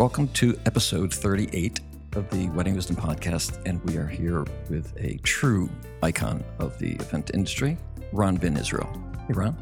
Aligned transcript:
Welcome 0.00 0.28
to 0.28 0.58
episode 0.64 1.12
38 1.12 1.80
of 2.16 2.30
the 2.30 2.48
Wedding 2.54 2.74
Wisdom 2.74 2.96
Podcast. 2.96 3.60
And 3.66 3.84
we 3.84 3.98
are 3.98 4.06
here 4.06 4.46
with 4.70 4.94
a 4.96 5.18
true 5.24 5.68
icon 6.02 6.42
of 6.58 6.78
the 6.78 6.92
event 6.92 7.32
industry, 7.34 7.76
Ron 8.10 8.36
Ben 8.36 8.56
Israel. 8.56 8.88
Hey, 9.26 9.34
Ron. 9.34 9.54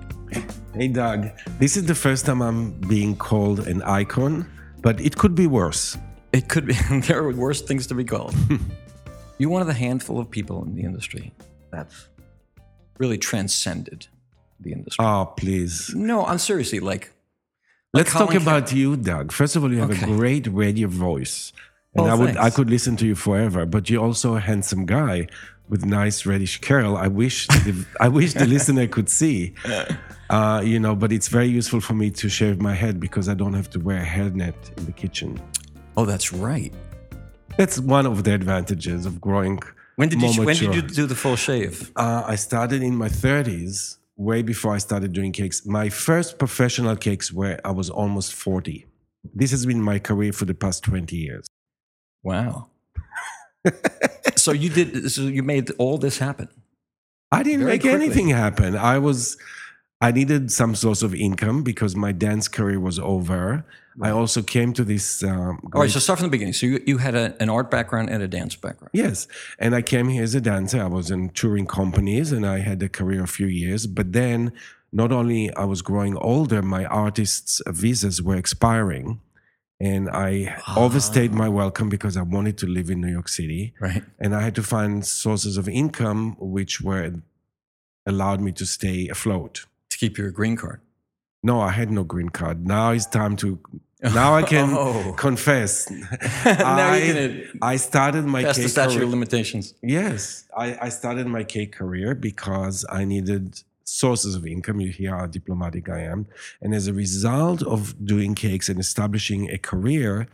Hey, 0.74 0.86
Doug. 0.86 1.30
This 1.58 1.76
is 1.76 1.86
the 1.86 1.94
first 1.96 2.24
time 2.24 2.40
I'm 2.40 2.70
being 2.82 3.16
called 3.16 3.66
an 3.66 3.82
icon, 3.82 4.48
but 4.80 5.00
it 5.00 5.16
could 5.16 5.34
be 5.34 5.48
worse. 5.48 5.98
It 6.32 6.48
could 6.48 6.66
be, 6.66 6.74
there 7.08 7.18
are 7.18 7.32
worse 7.32 7.60
things 7.60 7.88
to 7.88 7.96
be 7.96 8.04
called. 8.04 8.32
You're 9.38 9.50
one 9.50 9.60
of 9.60 9.66
the 9.66 9.74
handful 9.74 10.20
of 10.20 10.30
people 10.30 10.62
in 10.62 10.76
the 10.76 10.82
industry 10.82 11.32
that's 11.72 12.06
really 12.98 13.18
transcended 13.18 14.06
the 14.60 14.70
industry. 14.70 15.04
Oh, 15.04 15.32
please. 15.36 15.92
no, 15.96 16.24
I'm 16.24 16.38
seriously 16.38 16.78
like, 16.78 17.10
Let's 17.94 18.12
talk 18.12 18.34
about 18.34 18.72
you, 18.72 18.96
Doug. 18.96 19.32
First 19.32 19.56
of 19.56 19.62
all, 19.64 19.72
you 19.72 19.78
have 19.80 19.90
Okay. 19.90 20.02
a 20.12 20.16
great 20.16 20.46
radio 20.46 20.88
voice. 20.88 21.52
And 21.94 22.06
Oh, 22.06 22.10
I 22.10 22.14
would 22.14 22.36
I 22.36 22.50
could 22.50 22.68
listen 22.70 22.96
to 22.98 23.06
you 23.06 23.14
forever, 23.14 23.64
but 23.66 23.88
you're 23.88 24.04
also 24.04 24.36
a 24.36 24.40
handsome 24.40 24.84
guy 24.84 25.26
with 25.70 25.84
nice 25.84 26.26
reddish 26.26 26.60
curl. 26.60 26.96
I 26.96 27.08
wish 27.08 27.46
the, 27.46 27.86
I 28.00 28.08
wish 28.08 28.34
the 28.34 28.46
listener 28.56 28.86
could 28.86 29.08
see. 29.08 29.54
Uh, 30.28 30.60
you 30.64 30.78
know, 30.78 30.94
but 30.94 31.12
it's 31.12 31.28
very 31.28 31.48
useful 31.48 31.80
for 31.80 31.94
me 31.94 32.10
to 32.10 32.28
shave 32.28 32.60
my 32.60 32.74
head 32.74 33.00
because 33.00 33.26
I 33.30 33.34
don't 33.34 33.54
have 33.54 33.70
to 33.70 33.78
wear 33.80 34.00
a 34.02 34.04
hairnet 34.06 34.54
in 34.76 34.84
the 34.84 34.92
kitchen. 34.92 35.40
oh, 35.96 36.04
that's 36.04 36.32
right. 36.32 36.72
That's 37.56 37.78
one 37.80 38.06
of 38.06 38.22
the 38.24 38.34
advantages 38.34 39.06
of 39.06 39.20
growing. 39.20 39.58
When 39.96 40.08
did 40.10 40.20
you 40.22 40.42
when 40.44 40.56
did 40.56 40.74
you 40.74 40.82
do 40.82 41.06
the 41.06 41.16
full 41.16 41.34
shave? 41.36 41.90
Uh, 41.96 42.22
I 42.26 42.36
started 42.36 42.82
in 42.82 42.94
my 42.94 43.08
30s, 43.08 43.96
way 44.18 44.42
before 44.42 44.74
I 44.74 44.78
started 44.78 45.12
doing 45.14 45.32
cakes. 45.32 45.64
My 45.64 45.88
first 45.88 46.38
professional 46.38 46.96
cakes 46.96 47.32
were 47.32 47.58
I 47.64 47.70
was 47.70 47.88
almost 47.88 48.34
40. 48.34 48.84
This 49.34 49.52
has 49.52 49.64
been 49.64 49.80
my 49.80 49.98
career 49.98 50.32
for 50.32 50.44
the 50.44 50.54
past 50.54 50.84
20 50.84 51.16
years. 51.16 51.46
Wow. 52.22 52.68
so 54.36 54.52
you 54.52 54.68
did 54.68 55.10
so 55.10 55.22
you 55.22 55.42
made 55.42 55.70
all 55.78 55.96
this 55.98 56.18
happen. 56.18 56.48
I 57.30 57.42
didn't 57.42 57.60
Very 57.60 57.72
make 57.72 57.82
quickly. 57.82 58.04
anything 58.04 58.28
happen. 58.28 58.76
I 58.76 58.98
was, 58.98 59.36
I 60.00 60.12
needed 60.12 60.52
some 60.52 60.74
source 60.76 61.02
of 61.02 61.14
income 61.14 61.62
because 61.64 61.96
my 61.96 62.12
dance 62.12 62.46
career 62.46 62.78
was 62.78 62.98
over. 63.00 63.64
I 64.00 64.10
also 64.10 64.42
came 64.42 64.72
to 64.74 64.84
this. 64.84 65.24
Um, 65.24 65.58
All 65.74 65.80
right, 65.80 65.90
so 65.90 65.98
start 65.98 66.20
from 66.20 66.28
the 66.28 66.30
beginning. 66.30 66.52
So 66.52 66.66
you, 66.66 66.82
you 66.86 66.98
had 66.98 67.16
a, 67.16 67.34
an 67.42 67.48
art 67.48 67.68
background 67.68 68.10
and 68.10 68.22
a 68.22 68.28
dance 68.28 68.54
background. 68.54 68.90
Yes. 68.92 69.26
And 69.58 69.74
I 69.74 69.82
came 69.82 70.08
here 70.08 70.22
as 70.22 70.36
a 70.36 70.40
dancer. 70.40 70.80
I 70.80 70.86
was 70.86 71.10
in 71.10 71.30
touring 71.30 71.66
companies 71.66 72.30
and 72.30 72.46
I 72.46 72.60
had 72.60 72.80
a 72.82 72.88
career 72.88 73.24
a 73.24 73.26
few 73.26 73.48
years. 73.48 73.88
But 73.88 74.12
then 74.12 74.52
not 74.92 75.10
only 75.10 75.52
I 75.54 75.64
was 75.64 75.82
growing 75.82 76.16
older, 76.16 76.62
my 76.62 76.84
artists' 76.84 77.60
visas 77.66 78.22
were 78.22 78.36
expiring. 78.36 79.20
And 79.80 80.08
I 80.10 80.60
overstayed 80.76 81.32
my 81.32 81.48
welcome 81.48 81.88
because 81.88 82.16
I 82.16 82.22
wanted 82.22 82.56
to 82.58 82.66
live 82.66 82.88
in 82.88 83.00
New 83.00 83.10
York 83.10 83.28
City. 83.28 83.74
Right. 83.80 84.04
And 84.20 84.34
I 84.34 84.42
had 84.42 84.54
to 84.56 84.62
find 84.62 85.04
sources 85.04 85.56
of 85.56 85.68
income 85.68 86.36
which 86.38 86.80
were 86.80 87.14
allowed 88.06 88.40
me 88.40 88.52
to 88.52 88.64
stay 88.64 89.08
afloat. 89.08 89.66
To 89.98 90.06
keep 90.06 90.16
your 90.18 90.30
green 90.30 90.56
card. 90.56 90.80
No, 91.42 91.60
I 91.60 91.70
had 91.70 91.90
no 91.90 92.04
green 92.04 92.28
card. 92.28 92.66
Now 92.66 92.92
it's 92.92 93.06
time 93.06 93.36
to. 93.36 93.58
Now 94.02 94.34
I 94.34 94.42
can 94.42 94.70
Oh. 94.76 95.12
confess. 95.16 95.90
now 96.44 96.90
I, 96.92 97.44
I 97.62 97.76
started 97.76 98.24
my 98.24 98.44
pass 98.44 98.56
the 98.56 98.68
statute 98.68 98.94
career- 98.94 99.04
of 99.04 99.10
limitations. 99.10 99.74
Yes, 99.82 100.44
I, 100.56 100.78
I 100.82 100.88
started 100.88 101.26
my 101.26 101.42
cake 101.44 101.72
career 101.72 102.14
because 102.14 102.84
I 102.90 103.04
needed 103.04 103.60
sources 103.84 104.34
of 104.36 104.46
income. 104.46 104.80
You 104.80 104.90
hear 104.92 105.16
how 105.16 105.26
diplomatic 105.26 105.88
I 105.88 106.00
am. 106.02 106.26
And 106.62 106.74
as 106.74 106.86
a 106.86 106.92
result 106.92 107.62
of 107.62 107.94
doing 108.04 108.34
cakes 108.34 108.68
and 108.68 108.78
establishing 108.78 109.50
a 109.50 109.58
career, 109.58 110.28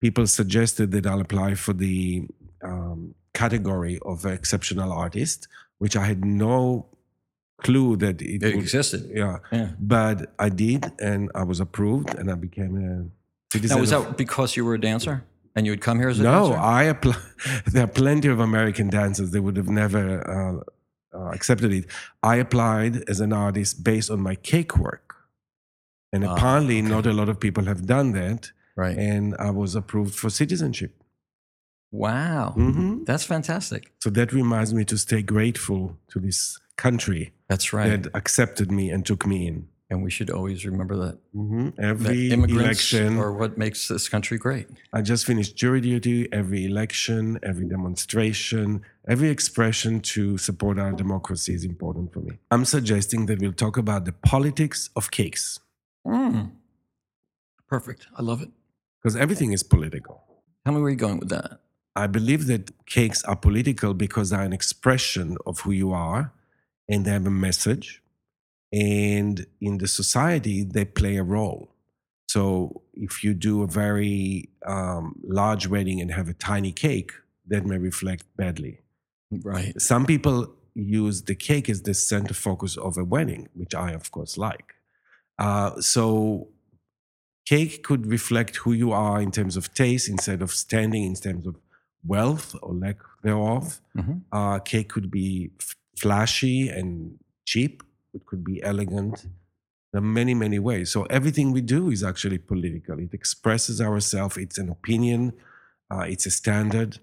people 0.00 0.26
suggested 0.26 0.92
that 0.92 1.06
I'll 1.06 1.20
apply 1.20 1.54
for 1.54 1.72
the 1.72 2.26
um, 2.62 3.14
category 3.34 3.98
of 4.02 4.24
exceptional 4.26 4.92
artist, 4.92 5.48
which 5.78 5.96
I 5.96 6.04
had 6.04 6.24
no 6.24 6.86
clue 7.62 7.96
that 7.96 8.20
it, 8.22 8.42
It 8.42 8.54
would- 8.54 8.62
existed. 8.64 9.00
Yeah, 9.22 9.38
Yeah. 9.52 9.70
but 9.78 10.16
I 10.38 10.48
did, 10.48 10.80
and 11.10 11.30
I 11.34 11.44
was 11.44 11.58
approved, 11.60 12.10
and 12.18 12.30
I 12.30 12.34
became 12.34 12.72
a 12.76 12.92
citizen. 13.52 13.76
Now 13.76 13.80
was 13.80 13.92
of- 13.92 14.04
that 14.04 14.16
because 14.16 14.56
you 14.56 14.64
were 14.66 14.74
a 14.74 14.80
dancer 14.90 15.16
and 15.54 15.66
you 15.66 15.72
would 15.72 15.80
come 15.88 15.98
here 16.02 16.10
as 16.10 16.18
a 16.20 16.22
no, 16.22 16.30
dancer? 16.48 16.58
I 16.80 16.82
apply. 16.94 17.16
There 17.72 17.84
are 17.84 17.92
plenty 18.02 18.28
of 18.28 18.38
American 18.40 18.88
dancers. 18.90 19.30
They 19.30 19.40
would 19.46 19.56
have 19.62 19.68
never 19.82 20.04
uh, 20.36 20.56
uh, 21.18 21.30
accepted 21.36 21.70
it. 21.72 21.84
I 22.22 22.36
applied 22.46 22.94
as 23.12 23.18
an 23.20 23.32
artist 23.32 23.82
based 23.90 24.10
on 24.14 24.20
my 24.28 24.36
cake 24.52 24.72
work, 24.86 25.06
and 26.12 26.24
Ah, 26.24 26.34
apparently, 26.34 26.78
okay. 26.80 26.88
not 26.94 27.04
a 27.06 27.12
lot 27.20 27.28
of 27.28 27.36
people 27.46 27.64
have 27.72 27.82
done 27.96 28.08
that. 28.22 28.52
right. 28.76 28.96
And 29.10 29.34
I 29.48 29.50
was 29.62 29.70
approved 29.80 30.14
for 30.20 30.30
citizenship. 30.30 30.92
wow. 31.92 32.52
hmm 32.56 33.02
That's 33.04 33.24
fantastic. 33.24 33.82
So 34.04 34.10
that 34.10 34.32
reminds 34.32 34.72
me 34.72 34.84
to 34.84 34.96
stay 34.96 35.22
grateful 35.22 35.82
to 36.12 36.20
this 36.20 36.58
country 36.86 37.22
That's 37.50 37.66
right. 37.76 37.88
that 38.02 38.10
accepted 38.20 38.68
me 38.78 38.84
and 38.94 39.00
took 39.10 39.22
me 39.32 39.38
in. 39.50 39.58
and 39.92 39.98
we 40.06 40.10
should 40.16 40.30
always 40.38 40.60
remember 40.70 40.96
that. 41.04 41.16
hmm 41.36 41.68
that 41.76 41.84
Every 41.92 42.20
immigrants 42.36 42.92
election, 42.92 43.18
are 43.22 43.32
what 43.40 43.52
makes 43.64 43.80
this 43.92 44.04
country 44.14 44.38
great. 44.46 44.66
I 44.98 45.00
just 45.12 45.22
finished 45.30 45.52
jury 45.62 45.80
duty. 45.90 46.18
Every 46.40 46.62
election, 46.72 47.22
every 47.50 47.66
demonstration, 47.76 48.66
every 49.14 49.28
expression 49.36 49.92
to 50.14 50.22
support 50.48 50.74
our 50.84 50.92
democracy 51.04 51.52
is 51.58 51.64
important 51.72 52.06
for 52.14 52.20
me. 52.28 52.34
I'm 52.54 52.64
suggesting 52.76 53.20
that 53.28 53.36
we'll 53.42 53.60
talk 53.66 53.76
about 53.84 54.00
the 54.08 54.14
politics 54.34 54.80
of 54.98 55.04
cakes 55.20 55.44
Mm. 56.06 56.42
Perfect. 57.74 58.02
I 58.18 58.22
love 58.30 58.40
it. 58.46 58.50
because 58.98 59.16
everything 59.24 59.50
is 59.58 59.62
political. 59.76 60.16
Tell 60.64 60.72
me 60.74 60.80
where 60.80 60.90
you're 60.94 61.06
going 61.08 61.20
with 61.22 61.30
that. 61.36 61.50
I 62.04 62.06
believe 62.18 62.42
that 62.52 62.64
cakes 62.98 63.20
are 63.30 63.36
political 63.48 63.92
because 64.04 64.26
they're 64.30 64.48
an 64.52 64.56
expression 64.60 65.26
of 65.48 65.54
who 65.62 65.72
you 65.82 65.90
are 66.10 66.22
and 66.90 67.04
they 67.04 67.12
have 67.12 67.26
a 67.26 67.30
message. 67.48 68.02
And 68.72 69.46
in 69.60 69.78
the 69.78 69.88
society, 69.88 70.58
they 70.64 70.84
play 70.84 71.16
a 71.16 71.22
role. 71.22 71.62
So 72.28 72.82
if 72.94 73.24
you 73.24 73.32
do 73.34 73.62
a 73.62 73.66
very 73.66 74.48
um, 74.66 75.04
large 75.40 75.66
wedding 75.66 76.00
and 76.00 76.10
have 76.12 76.28
a 76.28 76.34
tiny 76.34 76.72
cake, 76.72 77.12
that 77.48 77.64
may 77.66 77.78
reflect 77.78 78.24
badly. 78.36 78.74
Right. 79.32 79.80
some 79.80 80.06
people 80.06 80.38
use 80.74 81.22
the 81.22 81.34
cake 81.36 81.68
as 81.70 81.82
the 81.82 81.94
center 81.94 82.34
focus 82.34 82.76
of 82.76 82.96
a 82.98 83.04
wedding, 83.04 83.48
which 83.54 83.74
I, 83.74 83.92
of 83.92 84.10
course, 84.10 84.36
like. 84.36 84.74
Uh, 85.38 85.80
so, 85.80 86.48
cake 87.46 87.82
could 87.82 88.06
reflect 88.06 88.56
who 88.56 88.72
you 88.72 88.92
are 88.92 89.20
in 89.20 89.30
terms 89.30 89.56
of 89.56 89.72
taste 89.74 90.08
instead 90.08 90.42
of 90.42 90.50
standing 90.52 91.04
in 91.04 91.14
terms 91.14 91.46
of 91.46 91.56
wealth 92.04 92.54
or 92.62 92.74
lack 92.74 92.98
thereof. 93.22 93.80
Mhm. 93.96 94.22
Uh, 94.32 94.58
cake 94.60 94.88
could 94.88 95.10
be 95.10 95.50
f- 95.60 95.74
flashy 96.00 96.68
and 96.68 97.18
cheap, 97.44 97.82
it 98.14 98.26
could 98.26 98.42
be 98.44 98.62
elegant. 98.62 99.26
There 99.92 100.00
are 100.00 100.12
many, 100.20 100.34
many 100.34 100.58
ways. 100.58 100.90
So, 100.90 101.04
everything 101.04 101.52
we 101.52 101.60
do 101.60 101.90
is 101.90 102.02
actually 102.02 102.38
political. 102.38 102.98
It 102.98 103.12
expresses 103.12 103.80
ourselves, 103.80 104.36
it's 104.36 104.58
an 104.58 104.68
opinion, 104.68 105.32
uh, 105.90 106.04
it's 106.12 106.26
a 106.26 106.30
standard. 106.30 106.98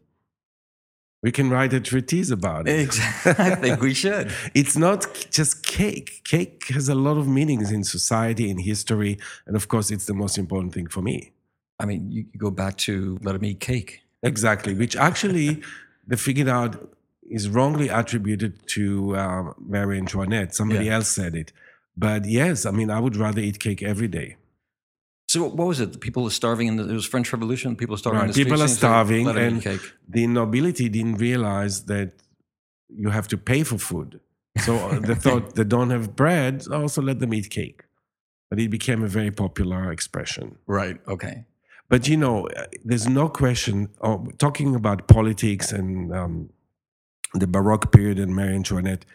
We 1.23 1.31
can 1.31 1.49
write 1.49 1.73
a 1.73 1.79
treatise 1.79 2.29
about 2.29 2.67
it. 2.67 2.79
Exactly. 2.79 3.33
I 3.45 3.55
think 3.55 3.81
we 3.81 3.93
should. 3.93 4.31
It's 4.53 4.77
not 4.77 5.27
just 5.31 5.65
cake. 5.65 6.21
Cake 6.23 6.65
has 6.69 6.89
a 6.89 6.95
lot 6.95 7.17
of 7.17 7.27
meanings 7.27 7.71
in 7.71 7.83
society, 7.83 8.49
in 8.49 8.59
history, 8.59 9.17
and 9.47 9.55
of 9.55 9.67
course, 9.67 9.89
it's 9.91 10.05
the 10.05 10.13
most 10.13 10.37
important 10.37 10.73
thing 10.73 10.87
for 10.87 11.01
me. 11.01 11.31
I 11.79 11.85
mean, 11.85 12.11
you, 12.11 12.25
go 12.37 12.51
back 12.51 12.77
to 12.87 13.17
let 13.23 13.33
them 13.33 13.45
eat 13.45 13.59
cake. 13.59 14.01
Exactly, 14.23 14.73
which 14.73 14.95
actually 14.95 15.61
they 16.07 16.15
figured 16.15 16.47
out 16.47 16.96
is 17.29 17.49
wrongly 17.49 17.89
attributed 17.89 18.53
to 18.75 19.15
uh, 19.15 19.53
Marie 19.59 19.97
Antoinette. 19.97 20.55
Somebody 20.55 20.85
Yeah. 20.85 20.95
else 20.95 21.09
said 21.09 21.35
it. 21.35 21.51
But 21.95 22.25
yes, 22.25 22.65
I 22.65 22.71
mean, 22.71 22.89
I 22.89 22.99
would 22.99 23.15
rather 23.15 23.41
eat 23.41 23.59
cake 23.59 23.81
every 23.83 24.07
day. 24.07 24.37
So 25.29 25.43
what 25.43 25.67
was 25.67 25.79
it? 25.81 25.91
The 25.93 25.97
people 25.97 26.25
are 26.25 26.29
starving 26.31 26.67
in 26.67 26.77
the, 26.77 26.87
it 26.87 26.93
was 26.93 27.05
French 27.05 27.33
Revolution. 27.33 27.75
People 27.75 27.95
are 27.95 27.97
starving. 27.97 28.19
Right, 28.21 28.29
in 28.29 28.33
the 28.33 28.43
people 28.43 28.61
are 28.61 28.63
and 28.63 28.69
you 28.69 28.75
say, 28.75 28.77
starving 28.77 29.27
and-. 29.27 29.81
The 30.07 30.27
nobility 30.27 30.87
didn't 30.89 31.15
realize 31.17 31.83
that 31.85 32.13
you 32.89 33.09
have 33.09 33.27
to 33.29 33.37
pay 33.37 33.63
for 33.63 33.77
food. 33.77 34.21
So 34.59 34.77
uh, 34.77 34.99
they 34.99 35.15
thought 35.25 35.55
they 35.55 35.65
don't 35.65 35.89
have 35.89 36.15
bread, 36.15 36.65
also 36.71 37.01
let 37.01 37.19
them 37.19 37.33
eat 37.33 37.49
cake. 37.49 37.83
But 38.49 38.59
it 38.59 38.69
became 38.69 39.03
a 39.03 39.07
very 39.07 39.31
popular 39.31 39.91
expression. 39.91 40.57
Right. 40.65 40.97
Okay. 41.07 41.43
But 41.89 42.07
you 42.07 42.15
know, 42.15 42.47
uh, 42.47 42.65
there's 42.85 43.07
no 43.07 43.27
question. 43.27 43.89
Oh, 44.01 44.27
talking 44.37 44.75
about 44.75 45.07
politics 45.09 45.73
and 45.73 46.13
um, 46.13 46.49
the 47.33 47.47
Baroque 47.47 47.91
period 47.91 48.19
and 48.19 48.35
Marie 48.35 48.55
Antoinette, 48.55 49.05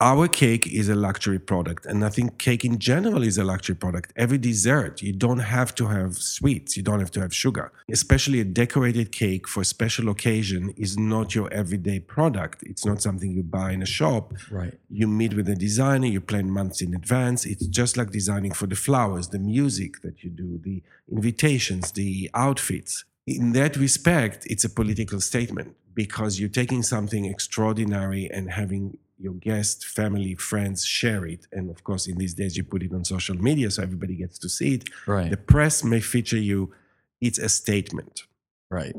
our 0.00 0.28
cake 0.28 0.66
is 0.72 0.88
a 0.88 0.94
luxury 0.94 1.40
product 1.40 1.84
and 1.84 2.04
i 2.04 2.08
think 2.08 2.38
cake 2.38 2.64
in 2.64 2.78
general 2.78 3.22
is 3.24 3.36
a 3.36 3.42
luxury 3.42 3.74
product. 3.74 4.12
Every 4.14 4.38
dessert 4.38 5.02
you 5.02 5.12
don't 5.12 5.40
have 5.40 5.74
to 5.74 5.86
have 5.86 6.16
sweets 6.16 6.76
you 6.76 6.84
don't 6.84 7.00
have 7.00 7.10
to 7.12 7.20
have 7.20 7.34
sugar. 7.34 7.72
Especially 7.90 8.38
a 8.40 8.44
decorated 8.44 9.10
cake 9.10 9.48
for 9.48 9.62
a 9.62 9.64
special 9.64 10.08
occasion 10.08 10.72
is 10.76 10.96
not 10.96 11.34
your 11.34 11.52
everyday 11.52 11.98
product. 11.98 12.62
It's 12.62 12.86
not 12.86 13.02
something 13.02 13.32
you 13.32 13.42
buy 13.42 13.72
in 13.72 13.82
a 13.82 13.86
shop. 13.86 14.34
Right. 14.50 14.78
you 14.88 15.08
meet 15.08 15.34
with 15.34 15.48
a 15.48 15.56
designer 15.56 16.06
you 16.06 16.20
plan 16.20 16.50
months 16.50 16.80
in 16.80 16.94
advance. 16.94 17.44
It's 17.44 17.66
just 17.66 17.96
like 17.96 18.10
designing 18.10 18.52
for 18.52 18.66
the 18.68 18.76
flowers 18.76 19.28
the 19.28 19.40
music 19.40 20.02
that 20.02 20.22
you 20.22 20.30
do 20.30 20.60
the 20.62 20.82
invitations 21.10 21.92
the 21.92 22.30
outfits 22.34 23.04
in 23.28 23.52
that 23.52 23.76
respect 23.76 24.46
it's 24.46 24.64
a 24.64 24.70
political 24.70 25.20
statement 25.20 25.76
because 25.94 26.38
you're 26.38 26.48
taking 26.48 26.82
something 26.82 27.24
extraordinary 27.24 28.30
and 28.30 28.50
having 28.50 28.96
your 29.18 29.34
guests 29.34 29.84
family 29.84 30.34
friends 30.36 30.84
share 30.84 31.26
it. 31.26 31.46
And 31.52 31.70
of 31.70 31.82
course 31.82 32.06
in 32.06 32.18
these 32.18 32.34
days 32.34 32.56
you 32.56 32.62
put 32.62 32.82
it 32.82 32.92
on 32.92 33.04
social 33.04 33.36
media 33.36 33.70
so 33.70 33.82
everybody 33.82 34.14
gets 34.14 34.38
to 34.38 34.48
see 34.48 34.74
it. 34.74 34.84
Right. 35.06 35.30
the 35.30 35.36
press 35.36 35.82
may 35.82 36.00
feature 36.00 36.38
you. 36.38 36.72
It's 37.20 37.38
a 37.38 37.48
statement. 37.48 38.22
Right. 38.70 38.94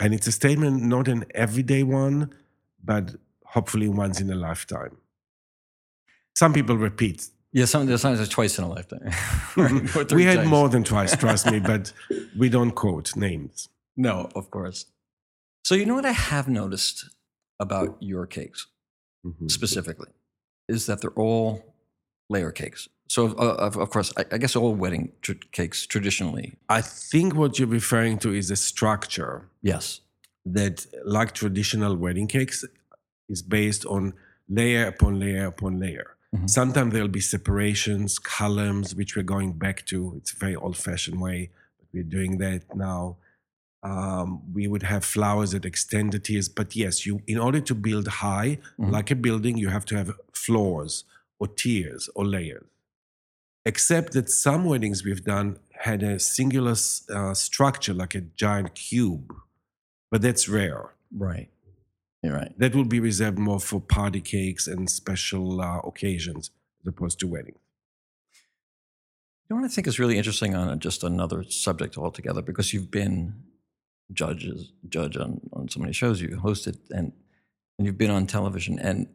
and 0.00 0.14
it's 0.14 0.26
a 0.26 0.32
statement 0.32 0.82
not 0.82 1.08
an 1.08 1.24
everyday 1.34 1.82
one 1.82 2.32
but 2.84 3.16
hopefully 3.44 3.88
once 3.88 4.20
in 4.20 4.30
a 4.30 4.36
lifetime. 4.36 4.96
Some 6.34 6.52
people 6.52 6.76
repeat 6.76 7.28
Yeah, 7.52 7.64
some, 7.66 7.86
sometimes 7.96 8.20
it's 8.20 8.28
twice 8.28 8.58
in 8.58 8.64
a 8.64 8.68
lifetime. 8.68 9.10
We 10.14 10.24
had 10.24 10.36
times. 10.38 10.48
more 10.48 10.68
than 10.68 10.84
twice 10.84 11.16
trust 11.24 11.50
me 11.50 11.58
but 11.60 11.92
we 12.36 12.48
don't 12.48 12.72
quote 12.72 13.16
names 13.16 13.68
No, 13.96 14.28
of 14.34 14.50
course. 14.50 14.86
So 15.64 15.74
you 15.74 15.86
know 15.86 15.94
what 15.94 16.04
I 16.06 16.12
have 16.12 16.48
noticed 16.48 17.08
about 17.58 17.96
your 18.00 18.26
cakes 18.26 18.66
Mhm. 19.26 19.50
specifically 19.50 20.12
is 20.68 20.86
that 20.86 21.00
they're 21.00 21.18
all 21.26 21.64
layer 22.30 22.52
cakes. 22.52 22.88
So 23.08 23.26
uh, 23.38 23.56
of, 23.66 23.76
of 23.76 23.90
course, 23.90 24.12
I, 24.16 24.24
I 24.32 24.38
guess 24.38 24.54
all 24.56 24.74
wedding 24.74 25.12
tr- 25.22 25.44
cakes 25.52 25.86
traditionally, 25.86 26.46
i 26.68 26.80
think 26.82 27.34
what 27.34 27.58
you're 27.58 27.68
referring 27.80 28.18
to 28.18 28.32
is 28.32 28.50
a 28.50 28.56
structure 28.56 29.48
yes. 29.62 30.00
that 30.44 30.86
like 31.04 31.32
traditional 31.32 31.96
wedding 31.96 32.26
cakes 32.28 32.64
is 33.28 33.42
based 33.42 33.84
on 33.86 34.12
layer 34.48 34.86
upon 34.86 35.18
layer 35.18 35.46
upon 35.46 35.80
layer 35.80 36.15
Mhm. 36.36 36.50
sometimes 36.50 36.92
there'll 36.92 37.08
be 37.08 37.20
separations 37.20 38.18
columns 38.18 38.94
which 38.94 39.16
we're 39.16 39.22
going 39.36 39.52
back 39.52 39.84
to 39.86 40.14
it's 40.18 40.32
a 40.32 40.36
very 40.36 40.56
old 40.56 40.76
fashioned 40.76 41.20
way 41.20 41.50
but 41.78 41.86
we're 41.92 42.02
doing 42.18 42.38
that 42.38 42.62
now 42.74 43.16
um, 43.82 44.42
we 44.52 44.66
would 44.66 44.82
have 44.82 45.04
flowers 45.04 45.52
that 45.52 45.64
extend 45.64 46.12
the 46.12 46.18
tiers 46.18 46.48
but 46.48 46.74
yes 46.74 47.06
you 47.06 47.20
in 47.26 47.38
order 47.38 47.60
to 47.60 47.74
build 47.74 48.06
high 48.08 48.58
Mhm. 48.78 48.90
like 48.90 49.10
a 49.10 49.14
building 49.26 49.56
you 49.56 49.68
have 49.68 49.84
to 49.86 49.96
have 49.96 50.10
floors 50.32 51.04
or 51.38 51.46
tiers 51.48 52.08
or 52.16 52.24
layers 52.24 52.64
except 53.64 54.12
that 54.12 54.28
some 54.30 54.64
weddings 54.64 55.04
we've 55.04 55.24
done 55.24 55.58
had 55.80 56.02
a 56.02 56.18
singular 56.18 56.76
uh, 57.16 57.34
structure 57.34 57.94
like 57.94 58.14
a 58.14 58.22
giant 58.44 58.74
cube 58.74 59.32
but 60.10 60.20
that's 60.22 60.48
rare 60.48 60.92
Right. 61.12 61.48
You're 62.26 62.36
right. 62.42 62.52
that 62.58 62.74
will 62.74 62.84
be 62.96 63.00
reserved 63.10 63.38
more 63.38 63.60
for 63.60 63.80
party 63.80 64.20
cakes 64.20 64.66
and 64.72 64.90
special 64.90 65.60
uh, 65.60 65.78
occasions 65.90 66.50
as 66.82 66.86
opposed 66.92 67.18
to 67.20 67.26
weddings 67.34 67.60
You 69.48 69.48
know 69.50 69.56
what 69.60 69.70
I 69.70 69.72
think 69.74 69.86
is 69.86 69.98
really 70.02 70.16
interesting 70.18 70.54
on 70.60 70.68
a- 70.68 70.76
just 70.88 71.04
another 71.04 71.44
subject 71.66 71.96
altogether, 71.96 72.42
because 72.42 72.72
you've 72.72 72.90
been 72.90 73.14
judges, 74.12 74.72
judge 74.96 75.16
on, 75.24 75.40
on 75.52 75.68
so 75.68 75.78
many 75.80 75.92
shows 75.92 76.20
you 76.20 76.28
hosted, 76.48 76.76
and 76.90 77.12
and 77.78 77.86
you've 77.86 77.98
been 78.04 78.10
on 78.18 78.26
television, 78.26 78.74
and 78.88 79.06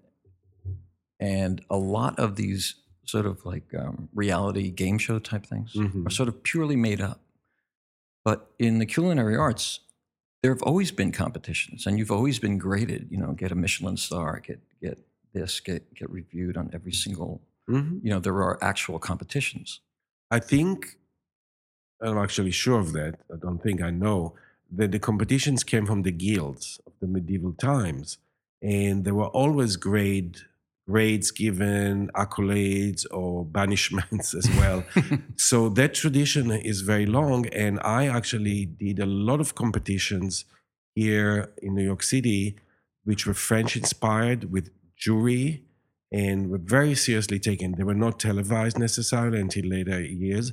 and 1.19 1.54
a 1.69 1.78
lot 1.78 2.13
of 2.19 2.36
these 2.36 2.75
sort 3.06 3.25
of 3.25 3.36
like 3.46 3.68
um, 3.84 4.10
reality 4.13 4.69
game 4.72 4.98
show 5.06 5.18
type 5.19 5.46
things 5.46 5.74
Mhm. 5.75 6.06
are 6.08 6.12
sort 6.19 6.30
of 6.30 6.36
purely 6.44 6.75
made 6.75 7.02
up. 7.10 7.19
But 8.24 8.40
in 8.60 8.80
the 8.80 8.86
culinary 8.86 9.36
arts, 9.36 9.80
there 10.42 10.52
have 10.52 10.64
always 10.64 10.92
been 10.92 11.12
competitions, 11.12 11.86
and 11.86 12.00
you've 12.00 12.12
always 12.12 12.40
been 12.40 12.58
graded. 12.58 13.08
You 13.12 13.18
know, 13.18 13.34
get 13.34 13.52
a 13.52 13.56
Michelin 13.56 13.98
star, 13.98 14.40
get 14.40 14.60
get 14.82 14.98
this, 15.34 15.60
get 15.60 15.94
get 15.94 16.10
reviewed 16.10 16.58
on 16.58 16.70
every 16.74 16.92
single. 16.94 17.42
Mhm. 17.70 18.04
You 18.04 18.10
know, 18.10 18.20
there 18.20 18.42
are 18.42 18.58
actual 18.64 19.00
competitions. 19.00 19.82
I 20.32 20.40
think, 20.40 20.98
I'm 22.02 22.18
actually 22.18 22.52
sure 22.52 22.80
of 22.80 22.94
that. 22.94 23.20
I 23.34 23.38
don't 23.38 23.62
think 23.62 23.82
I 23.82 23.92
know 23.92 24.36
that 24.72 24.92
the 24.92 25.00
competitions 25.00 25.64
came 25.64 25.86
from 25.86 26.02
the 26.04 26.12
guilds 26.12 26.80
of 26.88 26.94
the 27.00 27.08
medieval 27.08 27.54
times, 27.54 28.18
and 28.62 29.06
there 29.06 29.16
were 29.16 29.28
always 29.28 29.76
grade 29.76 30.38
grades 30.88 31.31
given, 31.31 32.10
accolades 32.16 33.06
or 33.12 33.45
banishments 33.57 34.36
as 34.36 34.50
well. 34.57 34.83
so 35.38 35.69
that 35.69 35.94
tradition 35.94 36.51
is 36.51 36.81
very 36.81 37.06
long, 37.06 37.48
and 37.48 37.80
I 37.83 38.07
actually 38.07 38.66
did 38.66 39.00
a 39.00 39.06
lot 39.06 39.39
of 39.39 39.56
competitions 39.56 40.45
here 40.95 41.54
in 41.62 41.75
New 41.75 41.83
York 41.83 42.04
City, 42.04 42.57
which 43.04 43.25
were 43.25 43.33
French 43.33 43.75
inspired 43.75 44.51
with 44.51 44.69
jury 44.98 45.63
and 46.12 46.50
were 46.50 46.57
very 46.57 46.94
seriously 46.94 47.39
taken. 47.39 47.75
They 47.77 47.84
were 47.84 47.94
not 47.94 48.19
televised 48.19 48.77
necessarily 48.77 49.39
until 49.39 49.66
later 49.66 50.01
years. 50.01 50.51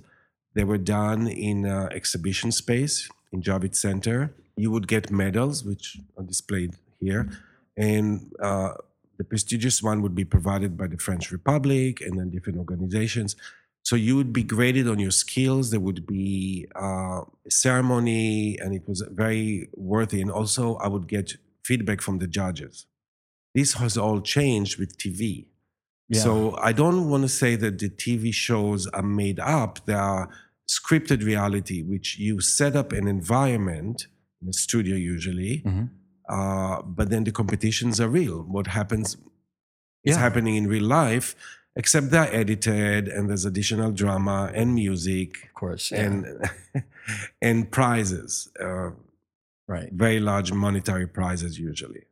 They 0.54 0.64
were 0.64 0.78
done 0.78 1.26
in 1.26 1.66
uh, 1.66 1.88
exhibition 1.92 2.52
space 2.52 3.08
in 3.32 3.42
Javits 3.42 3.76
Center. 3.76 4.34
You 4.56 4.70
would 4.70 4.88
get 4.88 5.10
medals, 5.10 5.64
which 5.64 5.98
are 6.16 6.24
displayed 6.24 6.74
here, 7.00 7.28
and 7.76 8.32
uh, 8.40 8.74
the 9.19 9.25
prestigious 9.25 9.82
one 9.82 10.00
would 10.03 10.15
be 10.15 10.25
provided 10.25 10.76
by 10.76 10.87
the 10.87 10.97
French 10.99 11.31
Republic 11.32 12.00
and 12.00 12.19
then 12.19 12.31
different 12.31 12.59
organizations. 12.59 13.37
So 13.82 13.97
you 13.97 14.17
would 14.17 14.32
be 14.32 14.43
graded 14.43 14.87
on 14.88 14.99
your 14.99 15.11
skills. 15.11 15.70
There 15.70 15.81
would 15.81 16.06
be 16.06 16.67
uh, 16.76 17.23
a 17.47 17.50
ceremony, 17.50 18.59
and 18.59 18.75
it 18.75 18.82
was 18.87 19.03
very 19.11 19.69
worthy. 19.75 20.20
And 20.20 20.31
also, 20.31 20.76
I 20.76 20.88
would 20.88 21.09
get 21.09 21.37
feedback 21.65 22.00
from 22.00 22.19
the 22.19 22.26
judges. 22.26 22.87
This 23.55 23.75
has 23.75 23.97
all 23.97 24.20
changed 24.20 24.79
with 24.79 24.97
TV. 24.99 25.47
Yeah. 26.09 26.20
So 26.20 26.56
I 26.56 26.73
don't 26.73 27.09
want 27.11 27.23
to 27.25 27.29
say 27.29 27.56
that 27.56 27.79
the 27.79 27.88
TV 27.91 28.32
shows 28.32 28.87
are 28.88 29.03
made 29.03 29.41
up. 29.41 29.85
They 29.87 29.94
are 29.94 30.29
scripted 30.69 31.25
reality, 31.25 31.82
which 31.82 32.19
you 32.19 32.41
set 32.41 32.76
up 32.76 32.93
an 32.93 33.09
environment 33.09 34.06
in 34.43 34.49
a 34.49 34.53
studio 34.53 34.97
usually, 34.97 35.62
Mhm. 35.67 35.88
Uh, 36.28 36.82
but 36.82 37.10
then 37.10 37.25
the 37.25 37.32
competitions 37.32 38.00
are 38.00 38.08
real. 38.08 38.42
What 38.42 38.66
happens 38.69 39.16
is 40.04 40.16
happening 40.16 40.56
in 40.56 40.66
real 40.69 40.84
life, 40.84 41.34
except 41.76 42.10
they're 42.10 42.32
edited 42.34 43.08
and 43.08 43.28
there's 43.28 43.44
additional 43.44 43.90
drama 43.92 44.50
and 44.54 44.75
music 44.75 45.44
Of 45.44 45.54
course. 45.54 45.90
Yeah. 45.90 46.04
and 46.04 46.50
and 47.42 47.70
prizes, 47.70 48.48
uh, 48.60 48.90
right. 49.66 49.90
very 49.92 50.20
large 50.20 50.52
monetary 50.52 51.06
prizes 51.06 51.58
usually, 51.58 52.04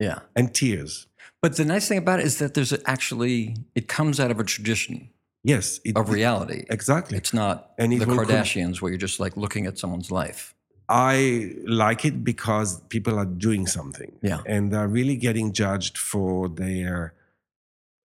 Yeah. 0.00 0.20
and 0.36 0.52
tears. 0.54 1.06
But 1.40 1.56
the 1.56 1.64
nice 1.64 1.88
thing 1.88 1.98
about 1.98 2.20
it 2.20 2.26
is 2.26 2.38
that 2.38 2.54
there's 2.54 2.72
actually, 2.86 3.56
it 3.74 3.88
comes 3.88 4.20
out 4.20 4.30
of 4.30 4.38
a 4.40 4.44
tradition 4.44 5.08
Yes, 5.44 5.80
it, 5.84 5.96
of 5.96 6.08
reality. 6.10 6.64
exactly. 6.70 7.16
It's 7.18 7.32
not 7.34 7.72
And 7.78 7.92
it 7.92 7.98
the 7.98 8.06
con- 8.06 8.16
Kardashians 8.18 8.80
where 8.80 8.90
you're 8.92 8.98
just 9.08 9.18
like 9.18 9.36
looking 9.36 9.66
at 9.66 9.76
someone's 9.78 10.10
life. 10.12 10.54
I 10.88 11.54
like 11.66 12.04
it 12.04 12.22
because 12.24 12.80
people 12.88 13.18
are 13.18 13.24
doing 13.26 13.66
something. 13.66 14.12
Yeah. 14.22 14.40
And 14.46 14.72
they're 14.72 14.88
really 14.88 15.16
getting 15.16 15.52
judged 15.52 15.96
for 15.98 16.48
their 16.48 17.14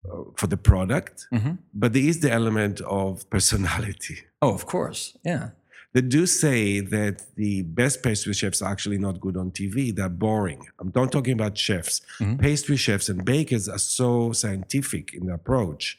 uh, 0.08 0.22
for 0.36 0.46
the 0.46 0.56
product, 0.56 1.26
Mhm. 1.32 1.58
but 1.74 1.92
there 1.92 2.04
is 2.04 2.20
the 2.20 2.30
element 2.30 2.80
of 2.82 3.28
personality. 3.36 4.18
Oh, 4.40 4.54
of 4.54 4.64
course. 4.66 5.16
Yeah. 5.24 5.50
They 5.94 6.02
do 6.02 6.26
say 6.26 6.80
that 6.80 7.34
the 7.36 7.62
best 7.62 8.02
pastry 8.02 8.34
chefs 8.34 8.60
are 8.62 8.70
actually 8.70 8.98
not 8.98 9.18
good 9.20 9.36
on 9.36 9.50
TV. 9.50 9.90
They're 9.96 10.08
boring. 10.10 10.66
I'm 10.78 10.92
not 10.94 11.10
talking 11.10 11.32
about 11.32 11.56
chefs. 11.58 12.02
Mhm. 12.20 12.38
Pastry 12.38 12.76
chefs 12.76 13.08
and 13.08 13.24
bakers 13.24 13.68
are 13.68 13.78
so 13.80 14.30
scientific 14.32 15.12
in 15.14 15.26
their 15.26 15.36
approach, 15.36 15.98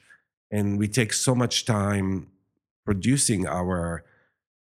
and 0.51 0.77
we 0.79 0.87
take 0.87 1.11
so 1.13 1.33
much 1.35 1.65
time 1.65 2.27
producing 2.85 3.45
our 3.47 4.03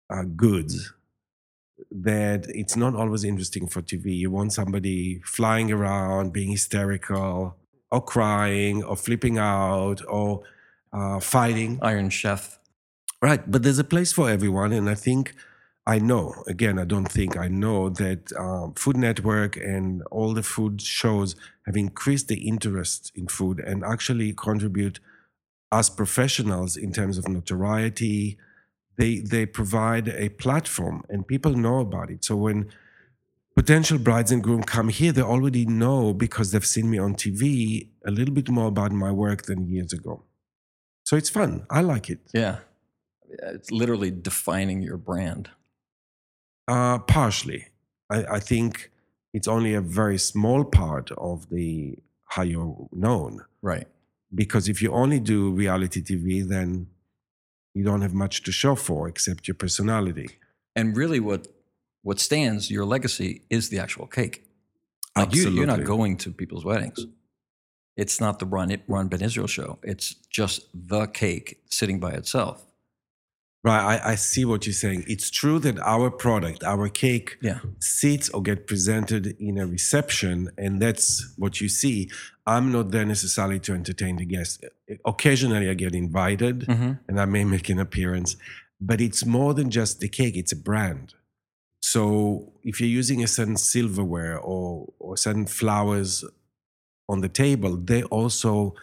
uh, 0.09 0.23
goods 0.23 0.91
that 1.89 2.45
it's 2.49 2.75
not 2.75 2.95
always 2.95 3.23
interesting 3.23 3.67
for 3.67 3.81
TV. 3.81 4.17
You 4.17 4.31
want 4.31 4.53
somebody 4.53 5.21
flying 5.25 5.71
around, 5.71 6.33
being 6.33 6.51
hysterical, 6.51 7.55
or 7.91 8.01
crying, 8.01 8.83
or 8.83 8.95
flipping 8.95 9.37
out, 9.37 10.01
or 10.07 10.43
uh, 10.93 11.19
fighting. 11.19 11.79
Iron 11.81 12.09
Chef. 12.09 12.59
Right, 13.21 13.49
but 13.49 13.63
there's 13.63 13.79
a 13.79 13.83
place 13.83 14.11
for 14.11 14.29
everyone, 14.29 14.71
and 14.73 14.89
I 14.89 14.95
think 14.95 15.35
I 15.85 15.99
know. 15.99 16.43
Again, 16.47 16.79
I 16.79 16.85
don't 16.85 17.11
think 17.11 17.37
I 17.37 17.47
know 17.47 17.89
that 17.89 18.31
um, 18.37 18.73
Food 18.73 18.97
Network 18.97 19.57
and 19.57 20.03
all 20.11 20.33
the 20.33 20.43
food 20.43 20.81
shows 20.81 21.35
have 21.65 21.75
increased 21.75 22.27
the 22.27 22.47
interest 22.47 23.11
in 23.15 23.27
food 23.27 23.59
and 23.59 23.83
actually 23.83 24.33
contribute 24.33 24.99
as 25.71 25.89
professionals 25.89 26.77
in 26.77 26.91
terms 26.91 27.17
of 27.17 27.27
notoriety. 27.27 28.37
They 28.97 29.19
they 29.19 29.45
provide 29.45 30.09
a 30.09 30.29
platform, 30.29 31.03
and 31.09 31.25
people 31.25 31.53
know 31.53 31.79
about 31.79 32.09
it. 32.09 32.23
So 32.25 32.35
when 32.35 32.69
potential 33.55 33.97
brides 33.97 34.31
and 34.31 34.43
groom 34.43 34.63
come 34.63 34.89
here, 34.89 35.11
they 35.11 35.21
already 35.21 35.65
know 35.65 36.13
because 36.13 36.51
they've 36.51 36.65
seen 36.65 36.89
me 36.89 36.97
on 36.97 37.15
TV 37.15 37.87
a 38.05 38.11
little 38.11 38.33
bit 38.33 38.49
more 38.49 38.67
about 38.67 38.91
my 38.91 39.11
work 39.11 39.43
than 39.43 39.69
years 39.69 39.93
ago. 39.93 40.23
So 41.03 41.15
it's 41.17 41.29
fun. 41.29 41.65
I 41.69 41.81
like 41.81 42.09
it. 42.09 42.19
Yeah. 42.33 42.57
It's 43.29 43.71
literally 43.71 44.11
defining 44.11 44.81
your 44.81 44.97
brand. 44.97 45.49
Uh, 46.67 46.99
partially. 46.99 47.67
I, 48.09 48.25
I 48.35 48.39
think 48.39 48.91
it's 49.33 49.47
only 49.47 49.73
a 49.73 49.81
very 49.81 50.17
small 50.17 50.63
part 50.63 51.11
of 51.11 51.49
the 51.49 51.97
how 52.25 52.43
you're 52.43 52.87
known. 52.91 53.43
Right. 53.61 53.87
Because 54.33 54.69
if 54.69 54.81
you 54.81 54.91
only 54.93 55.19
do 55.19 55.51
reality 55.51 56.01
TV, 56.01 56.47
then 56.47 56.87
you 57.73 57.83
don't 57.83 58.01
have 58.01 58.13
much 58.13 58.43
to 58.43 58.51
show 58.51 58.75
for 58.75 59.07
except 59.07 59.47
your 59.47 59.55
personality. 59.55 60.29
And 60.75 60.95
really, 60.95 61.19
what 61.19 61.47
what 62.03 62.19
stands 62.19 62.71
your 62.71 62.85
legacy 62.85 63.43
is 63.49 63.69
the 63.69 63.79
actual 63.79 64.07
cake. 64.07 64.43
Like 65.15 65.35
you, 65.35 65.49
you're 65.49 65.67
not 65.67 65.83
going 65.83 66.17
to 66.17 66.31
people's 66.31 66.65
weddings. 66.65 67.05
It's 67.97 68.19
not 68.21 68.39
the 68.39 68.45
Ron, 68.45 68.75
Ron 68.87 69.07
Ben 69.09 69.21
Israel 69.21 69.47
show. 69.47 69.77
It's 69.83 70.15
just 70.29 70.61
the 70.73 71.05
cake 71.07 71.59
sitting 71.69 71.99
by 71.99 72.11
itself. 72.11 72.63
Right. 73.63 73.99
I, 73.99 74.11
I 74.13 74.15
see 74.15 74.45
what 74.45 74.65
you're 74.65 74.73
saying. 74.73 75.03
It's 75.07 75.29
true 75.29 75.59
that 75.59 75.77
our 75.79 76.09
product, 76.09 76.63
our 76.63 76.89
cake, 76.89 77.37
Yeah. 77.41 77.59
sits 77.79 78.29
or 78.29 78.41
get 78.41 78.65
presented 78.65 79.35
in 79.39 79.59
a 79.59 79.67
reception, 79.67 80.49
and 80.57 80.81
that's 80.81 81.31
what 81.37 81.61
you 81.61 81.69
see. 81.69 82.09
I'm 82.45 82.71
not 82.71 82.91
there 82.91 83.05
necessarily 83.05 83.59
to 83.61 83.73
entertain 83.73 84.17
the 84.17 84.25
guests. 84.25 84.59
Occasionally, 85.05 85.69
I 85.69 85.73
get 85.75 85.93
invited, 85.93 86.61
Mhm. 86.61 86.99
and 87.07 87.19
I 87.19 87.25
may 87.25 87.43
make 87.45 87.69
an 87.69 87.79
appearance, 87.79 88.35
but 88.79 88.99
it's 88.99 89.25
more 89.25 89.53
than 89.53 89.69
just 89.69 89.99
the 89.99 90.09
cake. 90.09 90.35
It's 90.35 90.51
a 90.51 90.55
brand. 90.55 91.13
So 91.83 92.53
if 92.63 92.79
you're 92.79 92.89
using 92.89 93.23
a 93.23 93.27
certain 93.27 93.57
silverware 93.57 94.37
or 94.39 94.93
or 94.99 95.17
certain 95.17 95.45
flowers 95.47 96.23
on 97.09 97.21
the 97.21 97.29
table, 97.29 97.75
they 97.77 98.03
also 98.03 98.75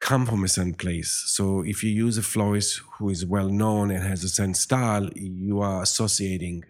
come 0.00 0.26
from 0.26 0.44
a 0.44 0.48
certain 0.48 0.74
place. 0.74 1.10
So 1.26 1.62
if 1.62 1.82
you 1.82 1.90
use 1.90 2.18
a 2.18 2.22
florist 2.22 2.80
who 2.98 3.08
is 3.08 3.24
well 3.24 3.48
known 3.48 3.90
and 3.90 4.02
has 4.04 4.22
a 4.22 4.28
certain 4.28 4.54
style, 4.54 5.08
you 5.14 5.60
are 5.60 5.82
associating 5.82 6.64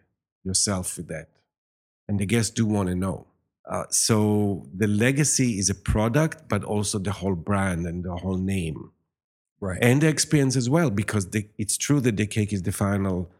yourself 0.45 0.97
with 0.97 1.09
that. 1.09 1.29
And 2.09 2.21
the 2.21 2.27
guests 2.27 2.53
do 2.55 2.65
want 2.67 2.89
to 2.91 2.95
know. 2.95 3.27
Uh, 3.71 3.85
so 3.91 4.67
the 4.77 4.87
legacy 4.87 5.59
is 5.59 5.71
a 5.71 5.75
product, 5.75 6.49
but 6.49 6.63
also 6.65 6.99
the 6.99 7.13
whole 7.13 7.35
brand 7.35 7.87
and 7.87 8.05
the 8.05 8.15
whole 8.17 8.37
name 8.37 8.91
Right. 9.61 9.79
and 9.81 10.03
the 10.03 10.09
experience 10.09 10.57
as 10.57 10.69
well, 10.69 10.91
because 10.91 11.31
the, 11.31 11.49
it's 11.57 11.79
true 11.79 12.01
that 12.01 12.17
the 12.19 12.27
cake 12.27 12.53
is 12.53 12.63
the 12.63 12.73
final 12.73 13.31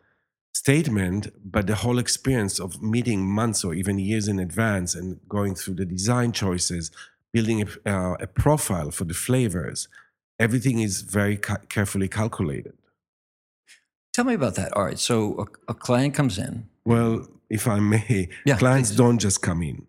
statement, 0.55 1.29
but 1.45 1.67
the 1.67 1.75
whole 1.75 1.99
experience 1.99 2.59
of 2.59 2.81
meeting 2.83 3.27
months 3.27 3.65
or 3.65 3.75
even 3.75 3.99
years 3.99 4.27
in 4.29 4.39
advance 4.39 4.95
and 4.95 5.21
going 5.29 5.55
through 5.55 5.75
the 5.75 5.85
design 5.85 6.33
choices, 6.33 6.91
building 7.33 7.63
a, 7.63 7.91
uh, 7.91 8.17
a 8.21 8.27
profile 8.27 8.91
for 8.91 9.05
the 9.05 9.13
flavors, 9.13 9.89
everything 10.39 10.79
is 10.81 11.03
very 11.03 11.37
ca- 11.37 11.59
carefully 11.69 12.09
calculated. 12.09 12.73
Tell 14.15 14.25
me 14.25 14.35
about 14.35 14.55
that. 14.55 14.73
All 14.73 14.85
right. 14.85 14.99
So 14.99 15.47
a, 15.69 15.73
a 15.73 15.75
client 15.75 16.15
comes 16.15 16.39
in. 16.39 16.69
Well, 16.85 17.29
if 17.51 17.67
I 17.69 17.81
may, 17.81 18.29
Yeah, 18.47 18.57
clients 18.57 18.91
please. 18.91 18.97
don't 18.97 19.19
just 19.19 19.43
come 19.43 19.63
in. 19.63 19.87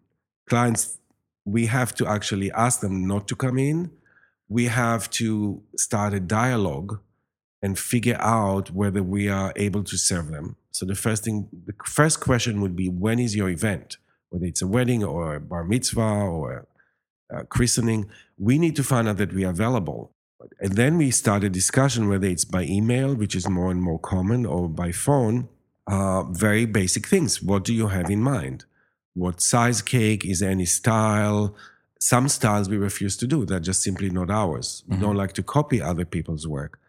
Clients, 0.47 0.97
we 1.45 1.65
have 1.67 1.93
to 1.95 2.07
actually 2.07 2.51
ask 2.51 2.79
them 2.79 3.07
not 3.07 3.27
to 3.27 3.35
come 3.35 3.57
in. 3.57 3.91
We 4.47 4.65
have 4.65 5.09
to 5.11 5.61
start 5.77 6.13
a 6.13 6.19
dialogue 6.19 6.99
and 7.61 7.79
figure 7.79 8.17
out 8.19 8.71
whether 8.71 9.01
we 9.01 9.27
are 9.27 9.51
able 9.55 9.83
to 9.83 9.97
serve 9.97 10.27
them. 10.27 10.55
So 10.71 10.85
the 10.85 10.95
first 10.95 11.23
thing, 11.23 11.47
the 11.65 11.73
first 11.85 12.19
question 12.19 12.61
would 12.61 12.75
be, 12.75 12.89
when 12.89 13.17
is 13.17 13.35
your 13.35 13.49
event? 13.49 13.97
Whether 14.29 14.45
it's 14.45 14.61
a 14.61 14.67
wedding 14.67 15.03
or 15.03 15.35
a 15.35 15.39
bar 15.39 15.63
mitzvah 15.63 16.01
or 16.01 16.67
a, 17.31 17.45
christening, 17.45 18.07
we 18.37 18.59
need 18.59 18.75
to 18.75 18.83
find 18.83 19.07
out 19.07 19.17
that 19.17 19.33
we 19.33 19.45
are 19.45 19.49
available. 19.49 20.11
And 20.59 20.73
then 20.73 20.97
we 20.97 21.09
start 21.09 21.43
a 21.43 21.49
discussion, 21.49 22.07
whether 22.07 22.27
it's 22.27 22.45
by 22.45 22.63
email, 22.63 23.15
which 23.15 23.35
is 23.35 23.49
more 23.49 23.71
and 23.71 23.81
more 23.81 23.97
common, 23.97 24.45
or 24.45 24.69
by 24.69 24.91
phone, 24.91 25.49
uh, 25.87 26.23
very 26.23 26.65
basic 26.65 27.07
things. 27.07 27.41
What 27.41 27.63
do 27.63 27.73
you 27.73 27.87
have 27.87 28.11
in 28.11 28.21
mind? 28.21 28.65
What 29.15 29.41
size 29.41 29.81
cake? 29.81 30.25
Is 30.25 30.43
any 30.43 30.65
style? 30.65 31.55
Some 31.99 32.27
styles 32.29 32.69
we 32.69 32.77
refuse 32.77 33.17
to 33.17 33.25
do. 33.25 33.45
They're 33.45 33.59
just 33.59 33.81
simply 33.81 34.09
not 34.09 34.29
ours. 34.29 34.83
We 34.87 34.97
don't 34.97 35.15
like 35.15 35.33
to 35.33 35.43
copy 35.43 35.81
other 35.81 36.05
people's 36.05 36.45
work. 36.47 36.79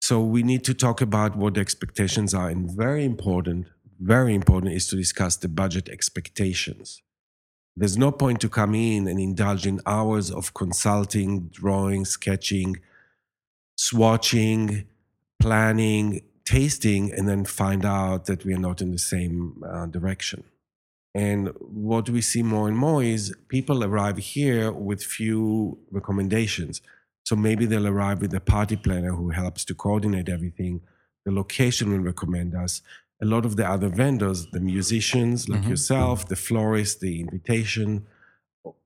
So 0.00 0.20
we 0.20 0.42
need 0.42 0.62
to 0.64 0.74
talk 0.74 1.00
about 1.00 1.34
what 1.36 1.54
the 1.54 1.60
expectations 1.60 2.34
are. 2.34 2.48
And 2.48 2.70
very 2.70 3.04
important, 3.04 3.68
very 3.98 4.34
important 4.34 4.74
is 4.74 4.86
to 4.88 4.96
discuss 4.96 5.36
the 5.36 5.48
budget 5.48 5.88
expectations. 5.88 7.02
There's 7.74 7.96
no 7.96 8.12
point 8.12 8.40
to 8.42 8.48
come 8.50 8.74
in 8.74 9.08
and 9.08 9.18
indulge 9.18 9.66
in 9.66 9.80
hours 9.86 10.30
of 10.30 10.52
consulting, 10.52 11.48
drawing, 11.48 12.04
sketching, 12.04 12.76
swatching, 13.78 14.84
planning, 15.40 16.20
tasting, 16.44 17.12
and 17.12 17.26
then 17.26 17.46
find 17.46 17.84
out 17.86 18.26
that 18.26 18.44
we 18.44 18.52
are 18.52 18.58
not 18.58 18.82
in 18.82 18.90
the 18.92 18.98
same 18.98 19.64
uh, 19.66 19.86
direction. 19.86 20.44
And 21.14 21.48
what 21.58 22.08
we 22.08 22.22
see 22.22 22.42
more 22.42 22.68
and 22.68 22.76
more 22.76 23.02
is 23.02 23.34
people 23.48 23.84
arrive 23.84 24.16
here 24.16 24.72
with 24.72 25.02
few 25.04 25.78
recommendations. 25.90 26.80
So 27.24 27.36
maybe 27.36 27.66
they'll 27.66 27.86
arrive 27.86 28.20
with 28.20 28.34
a 28.34 28.40
party 28.40 28.76
planner 28.76 29.12
who 29.12 29.30
helps 29.30 29.64
to 29.66 29.74
coordinate 29.74 30.28
everything. 30.28 30.80
The 31.24 31.32
location 31.32 31.90
will 31.92 32.00
recommend 32.00 32.54
us. 32.54 32.80
A 33.20 33.26
lot 33.26 33.44
of 33.44 33.56
the 33.56 33.68
other 33.68 33.88
vendors, 33.88 34.46
the 34.52 34.58
musicians 34.60 35.48
like 35.48 35.62
Mhm. 35.62 35.68
yourself, 35.70 36.26
the 36.28 36.34
florist, 36.34 37.00
the 37.00 37.20
invitation, 37.20 38.06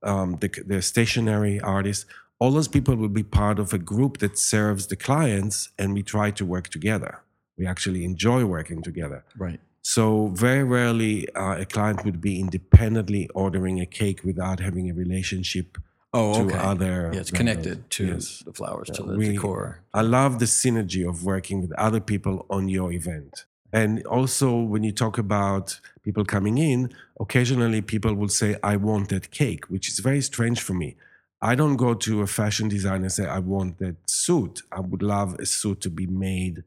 um, 0.03 0.37
the, 0.41 0.49
the 0.67 0.83
stationary 0.83 1.61
artists, 1.61 2.05
all 2.39 2.51
those 2.51 2.69
people 2.69 2.97
will 2.97 3.09
be 3.09 3.23
part 3.23 3.59
of 3.59 3.73
a 3.73 3.79
group 3.79 4.19
that 4.19 4.37
serves 4.37 4.89
the 4.89 4.97
clients, 4.97 5.71
and 5.79 5.95
we 5.95 6.03
try 6.03 6.31
to 6.33 6.45
work 6.45 6.69
together. 6.69 7.21
We 7.57 7.65
actually 7.67 8.05
enjoy 8.05 8.45
working 8.45 8.83
together. 8.83 9.25
Right. 9.39 9.61
So 9.95 10.27
very 10.47 10.65
rarely 10.65 11.33
uh, 11.37 11.59
a 11.61 11.65
client 11.65 12.05
would 12.05 12.21
be 12.21 12.41
independently 12.41 13.29
ordering 13.35 13.81
a 13.81 13.87
cake 13.87 14.25
without 14.25 14.59
having 14.59 14.91
a 14.91 14.95
relationship 14.95 15.79
Oh, 16.13 16.35
to 16.35 16.41
okay. 16.47 16.59
other. 16.73 17.11
yeah, 17.13 17.21
it's 17.21 17.31
vendors. 17.31 17.39
connected 17.41 17.91
to 17.97 18.05
Yes. 18.15 18.43
the 18.45 18.53
flowers, 18.53 18.89
to 18.97 19.03
the 19.05 19.17
we- 19.17 19.33
decor. 19.35 19.83
I 19.95 20.03
love 20.19 20.33
the 20.41 20.47
synergy 20.63 21.09
of 21.09 21.15
working 21.25 21.59
with 21.63 21.73
other 21.87 22.01
people 22.01 22.37
on 22.51 22.69
your 22.69 22.91
event. 23.01 23.45
And 23.73 23.93
also, 24.07 24.49
when 24.73 24.83
you 24.83 24.91
talk 25.05 25.19
about 25.19 25.79
people 26.07 26.25
coming 26.25 26.57
in, 26.59 26.79
occasionally 27.25 27.81
people 27.95 28.13
will 28.21 28.35
say, 28.43 28.51
I 28.65 28.75
want 28.89 29.05
that 29.11 29.31
cake, 29.31 29.63
which 29.73 29.87
is 29.93 30.01
very 30.01 30.21
strange 30.33 30.61
for 30.67 30.75
me. 30.75 30.97
I 31.41 31.55
don't 31.55 31.77
go 31.77 31.95
to 32.07 32.23
a 32.23 32.27
fashion 32.27 32.67
designer 32.69 33.05
and 33.09 33.13
say, 33.13 33.27
I 33.27 33.39
want 33.55 33.79
that 33.79 33.97
suit. 34.25 34.63
I 34.79 34.81
would 34.81 35.03
love 35.15 35.31
a 35.39 35.47
suit 35.47 35.79
to 35.83 35.91
be 35.91 36.07
made 36.09 36.65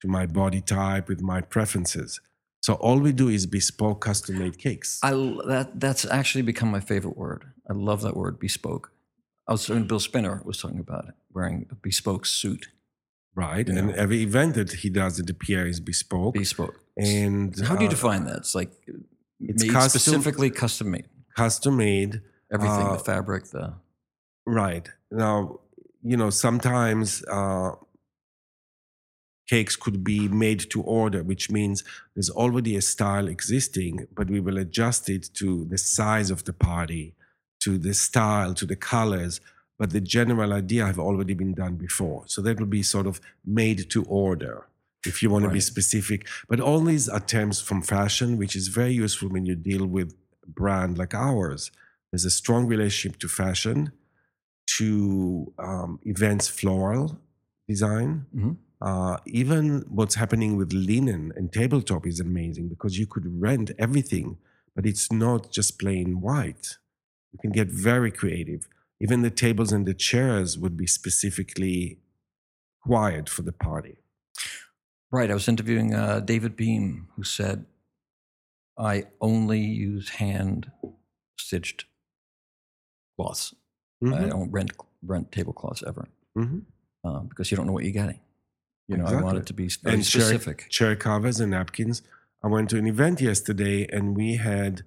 to 0.00 0.06
my 0.08 0.24
body 0.26 0.62
type 0.62 1.06
with 1.10 1.20
my 1.20 1.40
preferences. 1.42 2.20
So 2.62 2.74
all 2.74 2.98
we 3.00 3.12
do 3.12 3.28
is 3.28 3.44
bespoke, 3.46 4.00
custom 4.00 4.38
made 4.38 4.56
cakes. 4.58 5.00
I 5.02 5.10
that 5.48 5.80
that's 5.80 6.04
actually 6.04 6.42
become 6.42 6.70
my 6.70 6.80
favorite 6.80 7.16
word. 7.16 7.44
I 7.68 7.72
love 7.72 8.02
that 8.02 8.16
word, 8.16 8.38
bespoke. 8.38 8.92
I 9.48 9.52
was 9.52 9.66
Bill 9.66 9.98
Spinner 10.00 10.40
was 10.44 10.58
talking 10.58 10.78
about 10.78 11.08
it, 11.08 11.14
wearing 11.32 11.66
a 11.70 11.74
bespoke 11.74 12.24
suit. 12.26 12.68
right. 13.34 13.68
And 13.68 13.90
every 13.94 14.22
event 14.22 14.54
that 14.54 14.70
he 14.82 14.90
does 14.90 15.18
at 15.20 15.26
the 15.26 15.34
Pierre 15.34 15.66
is 15.66 15.80
bespoke. 15.80 16.34
Bespoke. 16.34 16.78
and 16.96 17.58
How 17.68 17.74
do 17.74 17.82
you 17.82 17.88
uh, 17.88 17.96
define 17.98 18.24
that? 18.26 18.36
It's 18.36 18.54
like 18.54 18.70
It's 19.40 19.64
made 19.64 19.72
custom- 19.72 20.00
specifically 20.00 20.50
custom 20.50 20.90
made. 20.92 21.06
custom 21.36 21.76
made. 21.76 22.20
Everything, 22.52 22.86
Uh, 22.86 22.96
the 22.98 23.04
fabric, 23.12 23.42
the 23.50 23.74
Right. 24.46 24.86
Now, 25.10 25.60
you 26.02 26.16
know, 26.16 26.30
sometimes 26.30 27.24
uh, 27.38 27.70
cakes 29.48 29.76
could 29.76 30.02
be 30.04 30.28
made 30.28 30.70
to 30.70 30.82
order, 30.82 31.22
which 31.22 31.50
means 31.50 31.84
there's 32.14 32.30
already 32.30 32.76
a 32.76 32.82
style 32.82 33.28
existing, 33.28 34.06
but 34.14 34.30
we 34.30 34.40
will 34.40 34.58
adjust 34.58 35.08
it 35.08 35.28
to 35.34 35.64
the 35.66 35.78
size 35.78 36.30
of 36.30 36.44
the 36.44 36.52
party, 36.52 37.14
to 37.60 37.78
the 37.78 37.94
style, 37.94 38.54
to 38.54 38.66
the 38.66 38.76
colors. 38.76 39.40
But 39.78 39.90
the 39.90 40.00
general 40.00 40.52
idea 40.52 40.86
have 40.86 40.98
already 40.98 41.34
been 41.34 41.54
done 41.54 41.74
before. 41.74 42.22
So 42.26 42.40
that 42.42 42.58
will 42.60 42.66
be 42.66 42.82
sort 42.84 43.06
of 43.06 43.20
made 43.44 43.90
to 43.90 44.04
order, 44.04 44.66
if 45.04 45.22
you 45.22 45.30
want 45.30 45.44
to 45.44 45.50
be 45.50 45.60
specific. 45.60 46.28
But 46.48 46.60
all 46.60 46.80
these 46.80 47.08
are 47.08 47.18
terms 47.18 47.60
from 47.60 47.82
fashion, 47.82 48.36
which 48.38 48.54
is 48.54 48.68
very 48.68 48.92
useful 48.92 49.28
when 49.28 49.44
you 49.44 49.56
deal 49.56 49.86
with 49.86 50.14
a 50.46 50.50
brand 50.50 50.98
like 50.98 51.14
ours. 51.14 51.72
There's 52.12 52.24
a 52.24 52.30
strong 52.30 52.66
relationship 52.66 53.18
to 53.20 53.28
fashion 53.28 53.90
to 54.78 55.52
um, 55.58 55.98
events 56.04 56.48
floral 56.48 57.18
design. 57.68 58.26
Mhm. 58.34 58.56
Uh, 58.82 59.16
even 59.26 59.84
what's 59.88 60.16
happening 60.16 60.56
with 60.56 60.72
linen 60.72 61.32
and 61.36 61.52
tabletop 61.52 62.06
is 62.06 62.20
amazing 62.20 62.68
because 62.68 62.98
you 62.98 63.06
could 63.06 63.40
rent 63.40 63.70
everything, 63.78 64.38
but 64.74 64.86
it's 64.86 65.12
not 65.12 65.52
just 65.52 65.78
plain 65.78 66.20
white. 66.20 66.78
You 67.32 67.38
can 67.40 67.52
get 67.52 67.68
very 67.68 68.10
creative. 68.10 68.68
Even 69.00 69.22
the 69.22 69.30
tables 69.30 69.72
and 69.72 69.86
the 69.86 69.94
chairs 69.94 70.58
would 70.58 70.76
be 70.76 70.86
specifically 70.88 72.00
wired 72.86 73.28
for 73.28 73.42
the 73.42 73.52
party. 73.52 73.98
Right. 75.12 75.30
I 75.30 75.34
was 75.34 75.48
interviewing 75.48 75.94
uh, 75.94 76.20
David 76.20 76.56
Beahm, 76.56 77.06
who 77.16 77.22
said 77.22 77.66
I 78.78 79.04
only 79.20 79.60
use 79.60 80.08
hand 80.10 80.72
stitched 81.38 81.86
cloths. 83.16 83.54
I 84.04 84.06
Mhm, 84.06 84.30
don't 84.30 84.50
rent 84.50 84.72
rent 85.02 85.30
tablecloths 85.32 85.82
ever 85.86 86.08
mhm. 86.36 86.64
um, 87.04 87.28
because 87.28 87.50
you 87.50 87.56
don't 87.56 87.66
know 87.66 87.72
what 87.72 87.84
you're 87.84 87.92
getting. 87.92 88.20
You 88.92 88.98
know, 88.98 89.06
I 89.06 89.22
want 89.22 89.38
it 89.38 89.46
to 89.46 89.52
be 89.54 89.68
very 89.82 89.94
And 89.96 90.04
chair- 90.04 90.22
specific. 90.22 90.68
chair 90.70 90.94
covers 90.96 91.40
and 91.40 91.50
napkins. 91.50 92.02
I 92.44 92.48
went 92.48 92.70
to 92.70 92.76
an 92.78 92.86
event 92.86 93.20
yesterday 93.20 93.86
and 93.92 94.16
we 94.16 94.36
had 94.36 94.82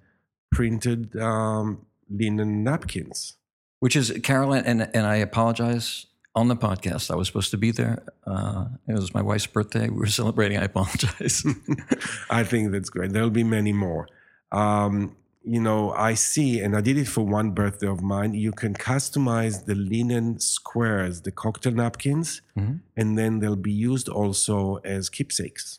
printed 0.52 1.16
um, 1.16 1.86
linen 2.10 2.62
napkins. 2.64 3.36
Which 3.80 3.94
is 3.96 4.10
Carolyn 4.22 4.64
and 4.64 4.88
and 4.94 5.06
I 5.06 5.16
apologize 5.16 6.06
on 6.34 6.48
the 6.48 6.56
podcast. 6.56 7.10
I 7.10 7.14
was 7.14 7.26
supposed 7.28 7.50
to 7.50 7.58
be 7.58 7.70
there. 7.70 8.02
Uh, 8.26 8.66
it 8.88 8.94
was 8.94 9.12
my 9.14 9.22
wife's 9.22 9.46
birthday. 9.46 9.88
We 9.88 9.98
were 9.98 10.06
celebrating. 10.22 10.58
I 10.58 10.64
apologize. 10.64 11.44
I 12.30 12.42
think 12.44 12.72
that's 12.72 12.90
great. 12.90 13.12
There'll 13.12 13.30
be 13.30 13.44
many 13.44 13.72
more. 13.72 14.08
Um, 14.52 15.16
you 15.48 15.60
know, 15.60 15.92
I 15.92 16.14
see, 16.14 16.60
and 16.60 16.76
I 16.76 16.80
did 16.80 16.98
it 16.98 17.06
for 17.08 17.24
one 17.24 17.52
birthday 17.52 17.86
of 17.86 18.02
mine. 18.02 18.34
You 18.34 18.50
can 18.52 18.74
customize 18.74 19.64
the 19.64 19.76
linen 19.76 20.40
squares, 20.40 21.22
the 21.22 21.30
cocktail 21.30 21.72
napkins, 21.72 22.42
Mhm. 22.56 22.80
and 22.96 23.16
then 23.18 23.38
they'll 23.38 23.54
be 23.72 23.72
used 23.90 24.08
also 24.08 24.76
as 24.94 25.08
keepsakes. 25.08 25.78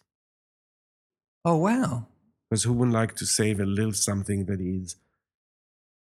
oh 1.45 1.57
wow! 1.57 2.07
Because 2.50 2.63
who 2.63 2.74
wouldn't 2.74 2.93
like 3.01 3.15
to 3.17 3.25
save 3.25 3.59
a 3.62 3.65
little 3.65 3.93
something 3.93 4.45
that 4.45 4.59
is 4.59 4.95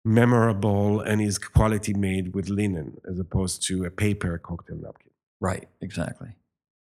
memorable 0.05 1.01
and 1.01 1.21
is 1.21 1.37
quality 1.37 1.93
made 1.93 2.33
with 2.35 2.47
linen 2.49 2.99
as 3.09 3.19
opposed 3.19 3.65
to 3.67 3.85
a 3.85 3.91
paper 3.91 4.37
cocktail 4.37 4.77
napkin? 4.77 5.11
Right, 5.41 5.67
exactly. 5.81 6.29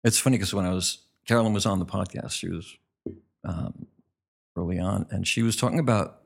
It's 0.04 0.18
funny 0.18 0.36
because 0.36 0.54
when 0.54 0.66
I 0.66 0.72
was 0.74 0.98
Carolyn 1.26 1.52
was 1.54 1.66
on 1.66 1.78
the 1.78 1.86
podcast, 1.86 2.32
she 2.32 2.48
was 2.48 2.76
um, 3.44 3.86
early 4.56 4.78
on, 4.78 5.06
and 5.10 5.26
she 5.26 5.42
was 5.42 5.56
talking 5.56 5.78
about 5.78 6.20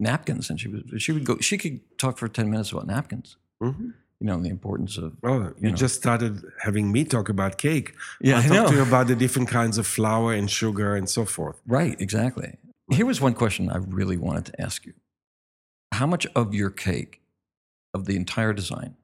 napkins, 0.00 0.50
and 0.50 0.58
she 0.60 0.68
was 0.68 0.82
she 1.02 1.12
would 1.12 1.24
go 1.24 1.38
she 1.38 1.56
could 1.58 1.80
talk 1.98 2.18
for 2.18 2.28
ten 2.28 2.50
minutes 2.50 2.72
about 2.72 2.86
napkins. 2.86 3.36
Mhm. 3.62 3.92
You 4.22 4.26
know, 4.26 4.42
the 4.42 4.50
importance 4.50 4.98
of 4.98 5.16
Well, 5.22 5.54
you, 5.62 5.70
know. 5.70 5.74
just 5.76 5.94
started 5.94 6.42
having 6.66 6.92
me 6.92 7.04
talk 7.04 7.28
about 7.30 7.56
cake. 7.56 7.94
yeah, 8.20 8.38
I 8.38 8.42
talk 8.42 8.52
know. 8.52 8.68
to 8.68 8.74
you 8.76 8.82
about 8.82 9.06
the 9.06 9.16
different 9.16 9.48
kinds 9.48 9.78
of 9.78 9.86
flour 9.86 10.34
and 10.34 10.50
sugar 10.50 10.94
and 10.94 11.08
so 11.08 11.24
forth. 11.24 11.58
Right, 11.66 11.96
exactly. 12.00 12.58
Here 12.90 13.06
was 13.06 13.18
one 13.20 13.34
question 13.34 13.70
I 13.70 13.78
really 13.78 14.18
wanted 14.18 14.44
to 14.50 14.60
ask 14.60 14.84
you: 14.86 14.92
How 15.92 16.06
much 16.06 16.26
of 16.34 16.54
your 16.54 16.70
cake, 16.70 17.20
of 17.94 18.04
the 18.06 18.14
entire 18.16 18.52
design, 18.52 18.96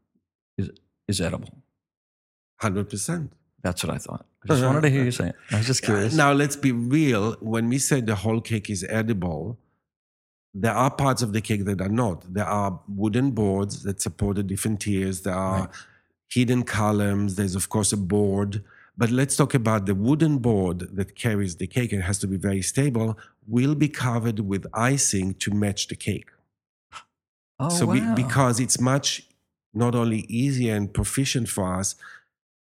is 0.59 0.71
is 1.09 1.21
edible? 1.21 1.55
Hundred 2.61 2.89
percent. 2.91 3.33
That's 3.63 3.83
what 3.85 3.93
I 3.95 3.99
thought. 3.99 4.27
I 4.45 4.47
just 4.49 4.65
wanted 4.65 4.83
to 4.83 4.91
hear 4.91 5.05
you 5.05 5.11
say 5.11 5.29
it. 5.31 5.37
I 5.51 5.57
was 5.59 5.67
just 5.67 5.83
curious. 5.89 6.15
Now 6.15 6.33
let's 6.33 6.57
be 6.57 6.73
real. 6.73 7.37
When 7.41 7.69
we 7.69 7.79
say 7.79 8.01
the 8.01 8.15
whole 8.17 8.41
cake 8.41 8.69
is 8.71 8.85
edible, 8.89 9.59
there 10.63 10.77
are 10.85 10.91
parts 10.91 11.23
of 11.23 11.31
the 11.33 11.41
cake 11.49 11.65
that 11.67 11.81
are 11.81 11.95
not. 12.05 12.19
There 12.33 12.51
are 12.63 12.81
wooden 12.89 13.29
boards 13.33 13.83
that 13.87 14.01
support 14.01 14.37
the 14.37 14.43
different 14.53 14.81
tiers. 14.81 15.17
There 15.27 15.35
are 15.35 15.61
Right. 15.67 15.71
hidden 16.37 16.63
columns. 16.65 17.31
There's 17.37 17.55
of 17.55 17.69
course 17.75 17.93
a 17.93 17.97
board. 17.97 18.53
But 18.99 19.11
let's 19.11 19.37
talk 19.37 19.53
about 19.55 19.85
the 19.87 19.95
wooden 19.95 20.39
board 20.39 20.79
that 20.99 21.15
carries 21.15 21.57
the 21.57 21.67
cake 21.67 21.93
and 21.93 22.03
has 22.03 22.19
to 22.21 22.27
be 22.27 22.39
very 22.49 22.63
stable. 22.63 23.09
Will 23.57 23.75
be 23.75 23.89
covered 23.89 24.41
with 24.41 24.67
icing 24.73 25.35
to 25.45 25.51
match 25.65 25.89
the 25.89 25.97
cake. 25.97 26.31
oh, 27.59 27.69
so 27.69 27.87
wow. 27.87 27.93
we, 27.93 28.01
because 28.23 28.61
it's 28.61 28.81
much 28.81 29.27
not 29.75 29.95
only 29.95 30.21
easier 30.43 30.75
and 30.75 30.93
proficient 30.93 31.49
for 31.49 31.75
us 31.81 31.95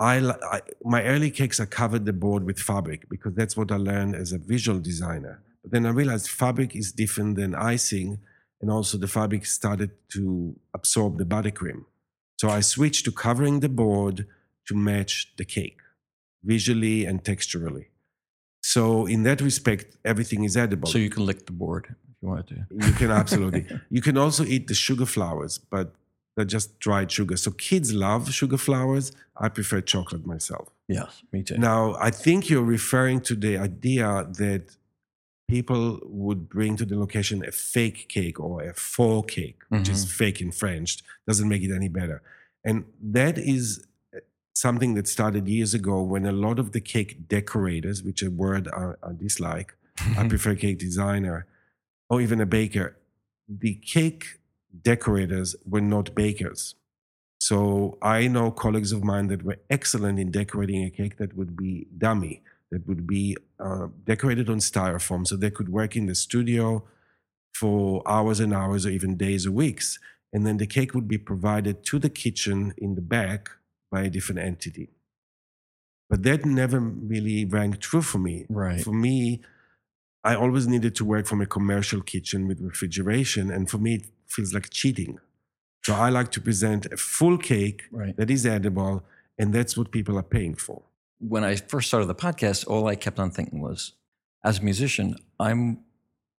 I, 0.00 0.16
I 0.56 0.60
my 0.84 1.04
early 1.04 1.30
cakes 1.30 1.60
are 1.60 1.66
covered 1.66 2.04
the 2.04 2.12
board 2.12 2.44
with 2.44 2.58
fabric 2.58 3.08
because 3.08 3.34
that's 3.34 3.56
what 3.56 3.70
i 3.70 3.76
learned 3.76 4.14
as 4.16 4.32
a 4.32 4.38
visual 4.38 4.78
designer 4.80 5.40
but 5.64 5.72
then 5.72 5.86
i 5.86 5.90
realized 5.90 6.28
fabric 6.28 6.76
is 6.76 6.92
different 6.92 7.34
than 7.36 7.54
icing 7.54 8.18
and 8.60 8.70
also 8.70 8.96
the 8.96 9.08
fabric 9.08 9.44
started 9.44 9.90
to 10.08 10.54
absorb 10.74 11.18
the 11.18 11.24
buttercream 11.24 11.84
so 12.40 12.48
i 12.48 12.60
switched 12.60 13.04
to 13.04 13.10
covering 13.10 13.58
the 13.60 13.68
board 13.68 14.26
to 14.66 14.74
match 14.76 15.32
the 15.38 15.44
cake 15.44 15.80
visually 16.44 17.04
and 17.04 17.24
texturally 17.24 17.86
so 18.62 19.06
in 19.06 19.24
that 19.24 19.40
respect 19.40 19.96
everything 20.04 20.44
is 20.44 20.56
edible 20.56 20.88
so 20.88 20.98
you 20.98 21.10
can 21.10 21.26
lick 21.26 21.46
the 21.46 21.52
board 21.52 21.96
if 22.14 22.22
you 22.22 22.28
wanted 22.28 22.48
to. 22.48 22.86
you 22.86 22.92
can 22.92 23.10
absolutely. 23.22 23.66
you 23.90 24.00
can 24.00 24.16
also 24.16 24.44
eat 24.44 24.66
the 24.68 24.74
sugar 24.74 25.06
flowers, 25.06 25.58
but 25.58 25.94
they're 26.36 26.44
just 26.44 26.78
dried 26.80 27.10
sugar. 27.10 27.36
So 27.36 27.50
kids 27.52 27.92
love 27.92 28.32
sugar 28.32 28.56
flowers. 28.56 29.12
I 29.36 29.48
prefer 29.48 29.80
chocolate 29.80 30.26
myself. 30.26 30.68
Yes, 30.88 31.22
me 31.32 31.42
too. 31.42 31.58
Now, 31.58 31.96
I 32.00 32.10
think 32.10 32.50
you're 32.50 32.62
referring 32.62 33.20
to 33.22 33.34
the 33.34 33.56
idea 33.56 34.26
that 34.38 34.76
people 35.48 36.00
would 36.04 36.48
bring 36.48 36.76
to 36.76 36.84
the 36.84 36.98
location 36.98 37.44
a 37.44 37.52
fake 37.52 38.08
cake 38.08 38.40
or 38.40 38.62
a 38.62 38.74
faux 38.74 39.34
cake, 39.34 39.60
which 39.68 39.88
is 39.88 40.10
fake 40.10 40.40
in 40.40 40.50
French, 40.50 41.02
doesn't 41.26 41.48
make 41.48 41.62
it 41.62 41.74
any 41.74 41.88
better. 41.88 42.22
And 42.64 42.84
that 43.02 43.36
is 43.36 43.86
uh, 44.14 44.20
something 44.54 44.94
that 44.94 45.06
started 45.06 45.46
years 45.46 45.74
ago 45.74 46.02
when 46.02 46.24
a 46.24 46.32
lot 46.32 46.58
of 46.58 46.72
the 46.72 46.80
cake 46.80 47.28
decorators, 47.28 48.02
which 48.02 48.22
a 48.22 48.30
word 48.30 48.68
I, 48.68 48.92
I 49.02 49.12
dislike, 49.12 49.74
I 50.16 50.26
prefer 50.28 50.54
cake 50.54 50.78
designer 50.78 51.46
or 52.08 52.20
even 52.20 52.40
a 52.40 52.46
baker. 52.46 52.96
The 53.48 53.74
cake 53.74 54.38
decorators 54.82 55.54
were 55.66 55.80
not 55.80 56.14
bakers. 56.14 56.74
So 57.38 57.98
I 58.00 58.26
know 58.26 58.50
colleagues 58.50 58.92
of 58.92 59.04
mine 59.04 59.26
that 59.26 59.42
were 59.42 59.58
excellent 59.68 60.18
in 60.18 60.30
decorating 60.30 60.84
a 60.84 60.90
cake 60.90 61.18
that 61.18 61.36
would 61.36 61.54
be 61.56 61.86
dummy, 61.98 62.42
that 62.74 62.86
would 62.88 63.06
be 63.06 63.36
uh, 63.66 63.86
decorated 64.12 64.48
on 64.50 64.58
styrofoam, 64.58 65.22
so 65.26 65.36
they 65.36 65.50
could 65.58 65.70
work 65.80 65.92
in 65.96 66.06
the 66.06 66.14
studio 66.26 66.66
for 67.60 68.02
hours 68.16 68.40
and 68.40 68.52
hours 68.52 68.84
or 68.86 68.90
even 68.90 69.16
days 69.16 69.46
or 69.46 69.52
weeks. 69.52 69.98
And 70.32 70.44
then 70.46 70.56
the 70.58 70.66
cake 70.66 70.92
would 70.94 71.08
be 71.16 71.18
provided 71.18 71.76
to 71.90 71.98
the 72.04 72.10
kitchen 72.10 72.58
in 72.76 72.96
the 72.98 73.06
back 73.16 73.50
by 73.92 74.00
a 74.02 74.10
different 74.10 74.40
entity. 74.40 74.88
But 76.10 76.22
that 76.24 76.44
never 76.44 76.80
really 76.80 77.44
rang 77.44 77.72
true 77.74 78.02
for 78.02 78.18
me. 78.18 78.46
right. 78.48 78.80
For 78.82 78.92
me, 78.92 79.40
I 80.24 80.34
always 80.34 80.66
needed 80.66 80.94
to 80.96 81.04
work 81.04 81.26
from 81.26 81.40
a 81.40 81.46
commercial 81.46 82.00
kitchen 82.02 82.48
with 82.48 82.60
refrigeration, 82.60 83.50
and 83.50 83.70
for 83.70 83.78
me, 83.78 83.94
it 83.96 84.06
feels 84.26 84.52
like 84.54 84.70
cheating. 84.70 85.18
So 85.84 85.94
I 85.94 86.08
like 86.10 86.30
to 86.32 86.40
present 86.40 86.86
a 86.86 86.96
full 86.96 87.38
cake 87.38 87.80
Right. 87.92 88.16
that 88.16 88.30
is 88.30 88.46
edible, 88.46 89.04
and 89.38 89.52
that's 89.56 89.76
what 89.78 89.90
people 89.92 90.16
are 90.18 90.22
paying 90.38 90.56
for. 90.66 90.82
When 91.20 91.44
I 91.44 91.56
first 91.56 91.88
started 91.88 92.06
the 92.06 92.14
podcast, 92.14 92.66
all 92.66 92.86
I 92.88 92.96
kept 92.96 93.18
on 93.18 93.30
thinking 93.30 93.60
was, 93.60 93.92
as 94.44 94.58
a 94.58 94.62
musician, 94.62 95.16
I'm 95.40 95.80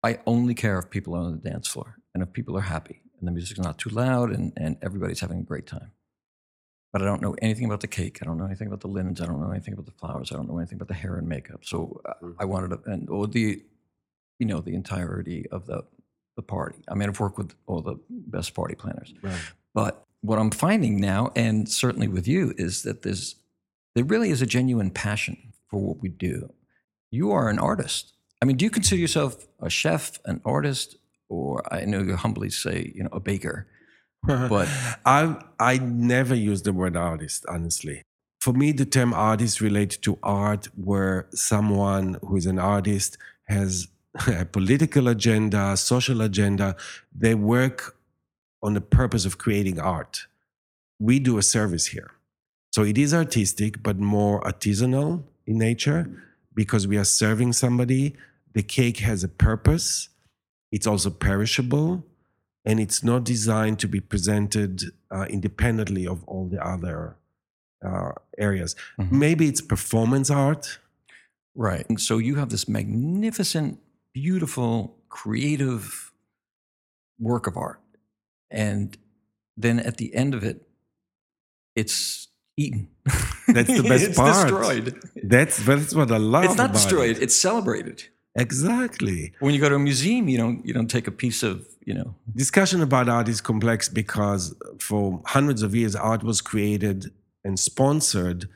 I 0.02 0.18
only 0.26 0.54
care 0.54 0.78
if 0.78 0.90
people 0.90 1.14
are 1.14 1.20
on 1.20 1.40
the 1.40 1.50
dance 1.50 1.66
floor 1.66 1.96
and 2.12 2.22
if 2.22 2.32
people 2.34 2.56
are 2.58 2.62
happy 2.62 3.00
and 3.18 3.26
the 3.26 3.32
music's 3.32 3.58
not 3.60 3.78
too 3.78 3.88
loud 3.88 4.30
and, 4.32 4.52
and 4.56 4.76
everybody's 4.82 5.20
having 5.20 5.38
a 5.38 5.42
great 5.42 5.66
time. 5.66 5.92
But 6.92 7.00
I 7.00 7.06
don't 7.06 7.22
know 7.22 7.34
anything 7.40 7.64
about 7.64 7.80
the 7.80 7.86
cake. 7.86 8.18
I 8.20 8.26
don't 8.26 8.36
know 8.36 8.44
anything 8.44 8.66
about 8.66 8.80
the 8.80 8.88
linens. 8.88 9.22
I 9.22 9.26
don't 9.26 9.40
know 9.40 9.50
anything 9.50 9.72
about 9.72 9.86
the 9.86 9.92
flowers. 9.92 10.30
I 10.30 10.36
don't 10.36 10.46
know 10.46 10.58
anything 10.58 10.76
about 10.76 10.88
the 10.88 10.94
hair 10.94 11.16
and 11.16 11.26
makeup. 11.26 11.64
So 11.64 12.02
uh, 12.04 12.12
Mhm. 12.22 12.34
I 12.38 12.44
wanted 12.44 12.68
to, 12.70 12.90
and 12.90 13.08
or 13.08 13.26
the, 13.26 13.62
you 14.38 14.46
know, 14.46 14.60
the 14.60 14.74
entirety 14.74 15.48
of 15.50 15.66
the 15.66 15.84
the 16.36 16.42
party. 16.42 16.82
I 16.88 16.94
mean, 16.94 17.08
I've 17.08 17.20
worked 17.20 17.38
with 17.38 17.54
all 17.66 17.80
the 17.80 17.94
best 18.10 18.54
party 18.54 18.74
planners. 18.74 19.14
But 19.72 20.02
what 20.20 20.38
I'm 20.40 20.50
finding 20.50 21.00
now, 21.00 21.30
and 21.36 21.68
certainly 21.68 22.08
with 22.08 22.26
you, 22.26 22.52
is 22.58 22.82
that 22.82 23.02
there's 23.02 23.36
there 23.94 24.04
really 24.04 24.30
is 24.30 24.42
a 24.42 24.46
genuine 24.46 24.90
passion 24.90 25.52
for 25.70 25.80
what 25.80 26.00
we 26.00 26.08
do. 26.08 26.52
You 27.10 27.30
are 27.32 27.48
an 27.48 27.58
artist. 27.58 28.12
I 28.42 28.44
mean, 28.44 28.56
do 28.56 28.64
you 28.64 28.70
consider 28.70 29.00
yourself 29.00 29.46
a 29.60 29.70
chef, 29.70 30.18
an 30.24 30.40
artist, 30.44 30.96
or 31.28 31.62
I 31.72 31.84
know 31.84 32.02
you 32.02 32.16
humbly 32.16 32.50
say, 32.50 32.92
you 32.94 33.04
know, 33.04 33.10
a 33.12 33.20
baker? 33.20 33.66
But- 34.26 34.68
I 35.06 35.36
I 35.58 35.78
never 35.78 36.34
use 36.34 36.62
the 36.62 36.72
word 36.72 36.96
artist, 36.96 37.44
honestly. 37.48 38.02
For 38.40 38.52
me, 38.52 38.72
the 38.72 38.84
term 38.84 39.14
artist 39.14 39.60
relates 39.60 39.96
to 39.98 40.18
art 40.22 40.68
where 40.76 41.28
someone 41.32 42.18
who 42.20 42.36
is 42.36 42.46
an 42.46 42.58
artist 42.58 43.16
has 43.44 43.88
a 44.26 44.44
political 44.44 45.08
agenda, 45.08 45.76
social 45.76 46.20
agenda. 46.20 46.76
They 47.14 47.34
work 47.34 47.96
on 48.62 48.74
the 48.74 48.80
purpose 48.80 49.24
of 49.24 49.38
creating 49.38 49.78
art. 49.80 50.26
We 50.98 51.18
do 51.18 51.38
a 51.38 51.42
service 51.42 51.86
here. 51.86 52.10
So 52.74 52.82
it 52.82 52.98
is 52.98 53.14
artistic, 53.14 53.84
but 53.84 54.00
more 54.00 54.40
artisanal 54.40 55.22
in 55.46 55.58
nature 55.58 56.10
because 56.56 56.88
we 56.88 56.96
are 56.96 57.04
serving 57.04 57.52
somebody. 57.52 58.16
The 58.52 58.64
cake 58.64 58.98
has 58.98 59.22
a 59.22 59.28
purpose. 59.28 60.08
It's 60.72 60.84
also 60.84 61.10
perishable 61.10 62.04
and 62.64 62.80
it's 62.80 63.04
not 63.04 63.22
designed 63.22 63.78
to 63.78 63.86
be 63.86 64.00
presented 64.00 64.82
uh, 65.12 65.26
independently 65.30 66.04
of 66.04 66.24
all 66.24 66.48
the 66.48 66.60
other 66.66 67.16
uh, 67.86 68.10
areas. 68.38 68.74
Mhm. 68.98 69.12
Maybe 69.12 69.46
it's 69.46 69.60
performance 69.60 70.28
art. 70.28 70.80
Right. 71.54 71.88
And 71.88 72.00
so 72.00 72.18
you 72.18 72.34
have 72.40 72.48
this 72.48 72.66
magnificent, 72.68 73.78
beautiful, 74.12 74.96
creative 75.08 76.10
work 77.20 77.46
of 77.46 77.56
art. 77.56 77.80
And 78.50 78.98
then 79.56 79.78
at 79.78 79.98
the 79.98 80.12
end 80.12 80.34
of 80.34 80.42
it, 80.42 80.66
it's 81.76 82.33
eaten. 82.56 82.88
That's 83.48 83.68
the 83.68 83.82
best 83.88 84.04
it's 84.08 84.16
part. 84.16 84.48
destroyed. 84.48 84.94
That's 85.22 85.56
that's 85.64 85.94
what 85.94 86.10
I 86.10 86.16
love. 86.18 86.44
It's 86.44 86.56
not 86.56 86.72
destroyed, 86.72 87.16
it. 87.18 87.22
it's 87.22 87.36
celebrated. 87.38 88.04
Exactly. 88.36 89.32
When 89.40 89.54
you 89.54 89.60
go 89.60 89.68
to 89.68 89.76
a 89.76 89.78
museum, 89.78 90.28
you 90.28 90.38
don't 90.38 90.64
you 90.66 90.74
don't 90.74 90.88
take 90.88 91.06
a 91.06 91.12
piece 91.12 91.42
of 91.42 91.66
you 91.84 91.94
know. 91.94 92.14
Discussion 92.34 92.82
about 92.82 93.08
art 93.08 93.28
is 93.28 93.40
complex 93.40 93.88
because 93.88 94.54
for 94.78 95.22
hundreds 95.26 95.62
of 95.62 95.74
years, 95.74 95.94
art 95.96 96.22
was 96.24 96.40
created 96.40 97.10
and 97.44 97.58
sponsored 97.58 98.48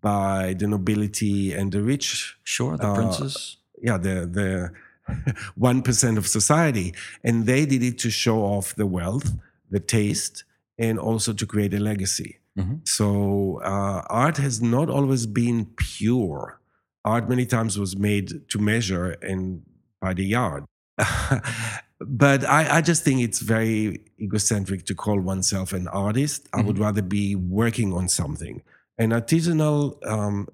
by 0.00 0.54
the 0.54 0.66
nobility 0.66 1.52
and 1.52 1.72
the 1.72 1.82
rich. 1.82 2.36
Sure, 2.44 2.76
the 2.76 2.86
Uh, 2.86 2.94
princes. 2.94 3.56
Yeah, 3.82 3.98
the 3.98 4.26
the 4.38 4.72
one 5.56 5.82
percent 5.82 6.18
of 6.18 6.26
society, 6.26 6.94
and 7.24 7.46
they 7.46 7.66
did 7.66 7.82
it 7.82 7.98
to 7.98 8.10
show 8.10 8.38
off 8.42 8.74
the 8.74 8.86
wealth, 8.86 9.32
the 9.70 9.80
taste, 9.80 10.44
and 10.78 10.98
also 10.98 11.32
to 11.32 11.46
create 11.46 11.74
a 11.74 11.78
legacy. 11.80 12.37
Mhm. 12.58 12.86
So 12.88 13.60
uh, 13.62 14.02
art 14.10 14.38
has 14.38 14.60
not 14.60 14.90
always 14.90 15.26
been 15.26 15.66
pure. 15.76 16.60
Art 17.04 17.28
many 17.28 17.46
times 17.46 17.78
was 17.78 17.96
made 17.96 18.48
to 18.50 18.58
measure 18.58 19.12
and 19.22 19.62
by 20.00 20.14
the 20.14 20.24
yard. 20.24 20.64
but 22.00 22.44
I, 22.44 22.78
I 22.78 22.80
just 22.80 23.04
think 23.04 23.20
it's 23.20 23.40
very 23.40 24.00
egocentric 24.20 24.84
to 24.86 24.94
call 24.94 25.20
oneself 25.20 25.72
an 25.72 25.88
artist. 25.88 26.48
I 26.52 26.62
would 26.62 26.78
rather 26.78 27.02
be 27.02 27.36
working 27.36 27.92
on 27.92 28.08
something. 28.08 28.62
And 28.98 29.12
artisanal 29.12 30.04
um, 30.06 30.48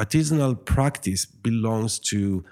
artisanal 0.00 0.64
practice 0.64 1.26
belongs 1.26 1.98
to 2.00 2.44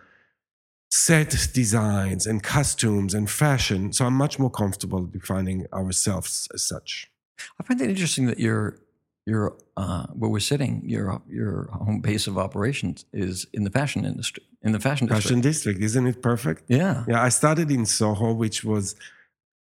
set 0.90 1.48
designs 1.55 2.26
and 2.26 2.42
costumes 2.42 3.14
and 3.14 3.31
fashion. 3.31 3.92
So 3.92 4.07
I'm 4.07 4.14
much 4.14 4.38
more 4.38 4.50
comfortable 4.50 5.05
defining 5.07 5.66
ourselves 5.72 6.48
as 6.55 6.62
such. 6.68 7.12
I 7.59 7.62
find 7.64 7.81
it 7.81 7.88
interesting 7.90 8.26
that 8.26 8.38
your 8.38 8.78
your 9.26 9.57
uh, 9.76 10.07
where 10.18 10.31
we're 10.31 10.40
sitting, 10.52 10.83
your 10.85 11.22
your 11.28 11.68
home 11.72 12.00
base 12.00 12.26
of 12.26 12.37
operations 12.38 13.05
is 13.12 13.46
in 13.52 13.62
the 13.64 13.70
fashion 13.70 14.05
industry, 14.05 14.42
in 14.62 14.72
the 14.72 14.81
fashion 14.81 15.07
Fashion 15.09 15.40
district. 15.40 15.78
district, 15.81 15.85
isn't 15.85 16.07
it 16.07 16.22
perfect? 16.22 16.64
Yeah. 16.68 17.05
Yeah, 17.07 17.22
I 17.22 17.28
started 17.31 17.70
in 17.70 17.87
Soho, 17.87 18.33
which 18.33 18.64
was 18.64 18.96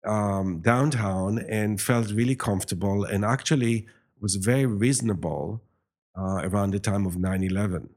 um, 0.06 0.60
downtown, 0.60 1.38
and 1.48 1.80
felt 1.80 2.10
really 2.10 2.34
comfortable, 2.36 3.04
and 3.04 3.24
actually 3.24 3.86
was 4.20 4.36
very 4.36 4.66
reasonable 4.66 5.60
uh, 6.18 6.40
around 6.48 6.72
the 6.72 6.78
time 6.80 7.04
of 7.06 7.14
9/11, 7.16 7.88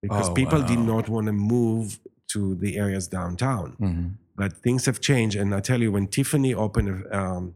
because 0.00 0.28
Oh, 0.30 0.34
people 0.34 0.62
did 0.62 0.78
not 0.78 1.08
want 1.08 1.26
to 1.26 1.32
move 1.32 1.98
to 2.32 2.54
the 2.54 2.76
areas 2.78 3.06
downtown. 3.08 3.72
hmm 3.78 4.06
But 4.34 4.50
things 4.62 4.86
have 4.86 4.98
changed, 5.00 5.36
and 5.40 5.54
I 5.54 5.60
tell 5.60 5.80
you, 5.84 5.92
when 5.92 6.06
Tiffany 6.06 6.54
opened, 6.54 6.88
um, 7.12 7.54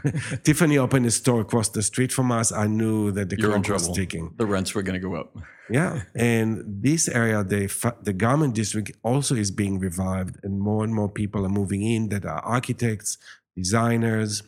Tiffany 0.42 0.78
opened 0.78 1.06
a 1.06 1.10
store 1.10 1.40
across 1.40 1.68
the 1.68 1.82
street 1.82 2.12
from 2.12 2.32
us, 2.32 2.52
I 2.52 2.66
knew 2.66 3.12
that 3.12 3.28
the 3.30 3.36
You're 3.36 3.54
in 3.54 3.62
was 3.62 3.90
ticking. 3.90 4.32
The 4.36 4.46
rents 4.46 4.74
were 4.74 4.82
going 4.82 5.00
to 5.00 5.06
go 5.06 5.14
up. 5.16 5.36
Yeah, 5.70 6.02
and 6.14 6.62
this 6.66 7.08
area, 7.08 7.44
the 7.44 7.68
the 8.02 8.12
garment 8.12 8.54
district, 8.54 8.92
also 9.02 9.34
is 9.34 9.50
being 9.50 9.78
revived, 9.78 10.38
and 10.42 10.60
more 10.60 10.84
and 10.84 10.94
more 10.94 11.08
people 11.08 11.44
are 11.46 11.50
moving 11.50 11.82
in 11.82 12.08
that 12.08 12.24
are 12.24 12.40
architects, 12.40 13.18
designers. 13.56 14.42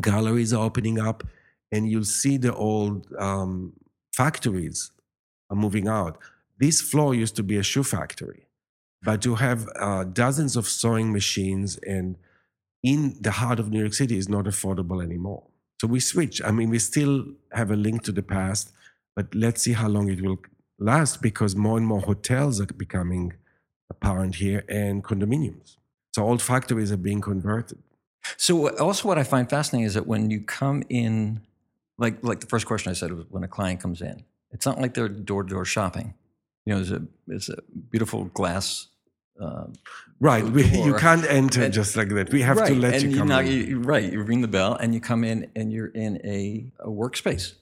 Galleries 0.00 0.52
are 0.52 0.64
opening 0.64 0.98
up, 0.98 1.24
and 1.72 1.88
you'll 1.88 2.04
see 2.04 2.36
the 2.36 2.54
old 2.54 3.06
um, 3.18 3.72
factories 4.14 4.90
are 5.48 5.56
moving 5.56 5.88
out. 5.88 6.18
This 6.58 6.80
floor 6.80 7.14
used 7.14 7.36
to 7.36 7.42
be 7.42 7.56
a 7.56 7.62
shoe 7.62 7.84
factory, 7.84 8.48
but 9.02 9.22
to 9.22 9.36
have 9.36 9.66
uh, 9.76 10.04
dozens 10.04 10.56
of 10.56 10.68
sewing 10.68 11.12
machines 11.12 11.78
and 11.78 12.16
in 12.82 13.16
the 13.20 13.32
heart 13.32 13.58
of 13.58 13.70
New 13.70 13.80
York 13.80 13.94
City 13.94 14.16
is 14.16 14.28
not 14.28 14.44
affordable 14.44 15.02
anymore. 15.02 15.44
So 15.80 15.86
we 15.86 16.00
switch. 16.00 16.42
I 16.44 16.50
mean, 16.50 16.70
we 16.70 16.78
still 16.78 17.26
have 17.52 17.70
a 17.70 17.76
link 17.76 18.02
to 18.04 18.12
the 18.12 18.22
past, 18.22 18.72
but 19.14 19.34
let's 19.34 19.62
see 19.62 19.72
how 19.72 19.88
long 19.88 20.08
it 20.08 20.20
will 20.20 20.38
last 20.78 21.22
because 21.22 21.54
more 21.56 21.76
and 21.76 21.86
more 21.86 22.00
hotels 22.00 22.60
are 22.60 22.66
becoming 22.66 23.34
apparent 23.90 24.36
here 24.36 24.64
and 24.68 25.02
condominiums. 25.04 25.76
So 26.14 26.24
old 26.24 26.42
factories 26.42 26.90
are 26.90 26.96
being 26.96 27.20
converted. 27.20 27.78
So 28.36 28.76
also, 28.76 29.08
what 29.08 29.18
I 29.18 29.22
find 29.22 29.48
fascinating 29.48 29.86
is 29.86 29.94
that 29.94 30.06
when 30.06 30.30
you 30.30 30.40
come 30.40 30.82
in, 30.88 31.40
like 31.96 32.22
like 32.22 32.40
the 32.40 32.46
first 32.46 32.66
question 32.66 32.90
I 32.90 32.94
said 32.94 33.12
was 33.12 33.24
when 33.30 33.44
a 33.44 33.48
client 33.48 33.80
comes 33.80 34.02
in, 34.02 34.24
it's 34.50 34.66
not 34.66 34.80
like 34.80 34.94
they're 34.94 35.08
door 35.08 35.44
to 35.44 35.48
door 35.48 35.64
shopping. 35.64 36.14
You 36.66 36.74
know, 36.74 36.80
it's 36.80 36.90
a 36.90 37.02
there's 37.26 37.48
a 37.48 37.62
beautiful 37.90 38.24
glass. 38.24 38.88
Uh, 39.40 39.64
Right. 40.20 40.42
We, 40.44 40.64
you 40.64 40.94
can't 40.94 41.24
enter 41.30 41.62
and- 41.62 41.72
just 41.72 41.96
like 41.96 42.08
that. 42.08 42.32
We 42.32 42.42
have 42.42 42.56
to 42.66 42.74
let 42.74 42.94
and 42.94 43.12
you 43.12 43.18
come 43.18 43.28
knock- 43.28 43.46
in. 43.46 43.68
you- 43.68 43.78
right, 43.80 44.12
you 44.12 44.20
ring 44.22 44.40
the 44.40 44.48
bell 44.48 44.74
and 44.74 44.92
you 44.92 45.00
come 45.00 45.22
in 45.22 45.48
and 45.54 45.72
you're 45.72 45.92
in 46.06 46.20
a, 46.24 46.72
a 46.80 46.88
workspace, 46.88 47.52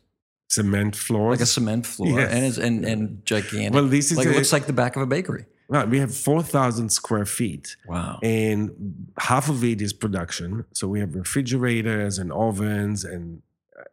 Cement 0.48 0.96
floor, 0.96 1.32
like 1.32 1.40
a 1.40 1.46
cement 1.46 1.84
floor, 1.84 2.18
Yes. 2.20 2.32
and 2.32 2.44
it's 2.46 2.56
and 2.58 2.84
and 2.86 3.26
gigantic. 3.26 3.74
Well, 3.74 3.88
this 3.88 4.10
is 4.10 4.16
like 4.16 4.28
it 4.28 4.34
looks 4.36 4.52
like 4.54 4.66
the 4.66 4.72
back 4.72 4.96
of 4.96 5.02
a 5.02 5.06
bakery. 5.06 5.44
right. 5.68 5.86
We 5.88 5.98
have 5.98 6.14
4,000 6.16 6.88
square 6.90 7.26
feet. 7.26 7.76
Wow. 7.86 8.20
and 8.22 8.70
half 9.18 9.50
of 9.50 9.62
it 9.64 9.82
is 9.82 9.92
production. 9.92 10.64
So 10.72 10.88
we 10.88 11.00
have 11.00 11.14
refrigerators 11.14 12.18
and 12.18 12.32
ovens 12.32 13.04
and 13.04 13.42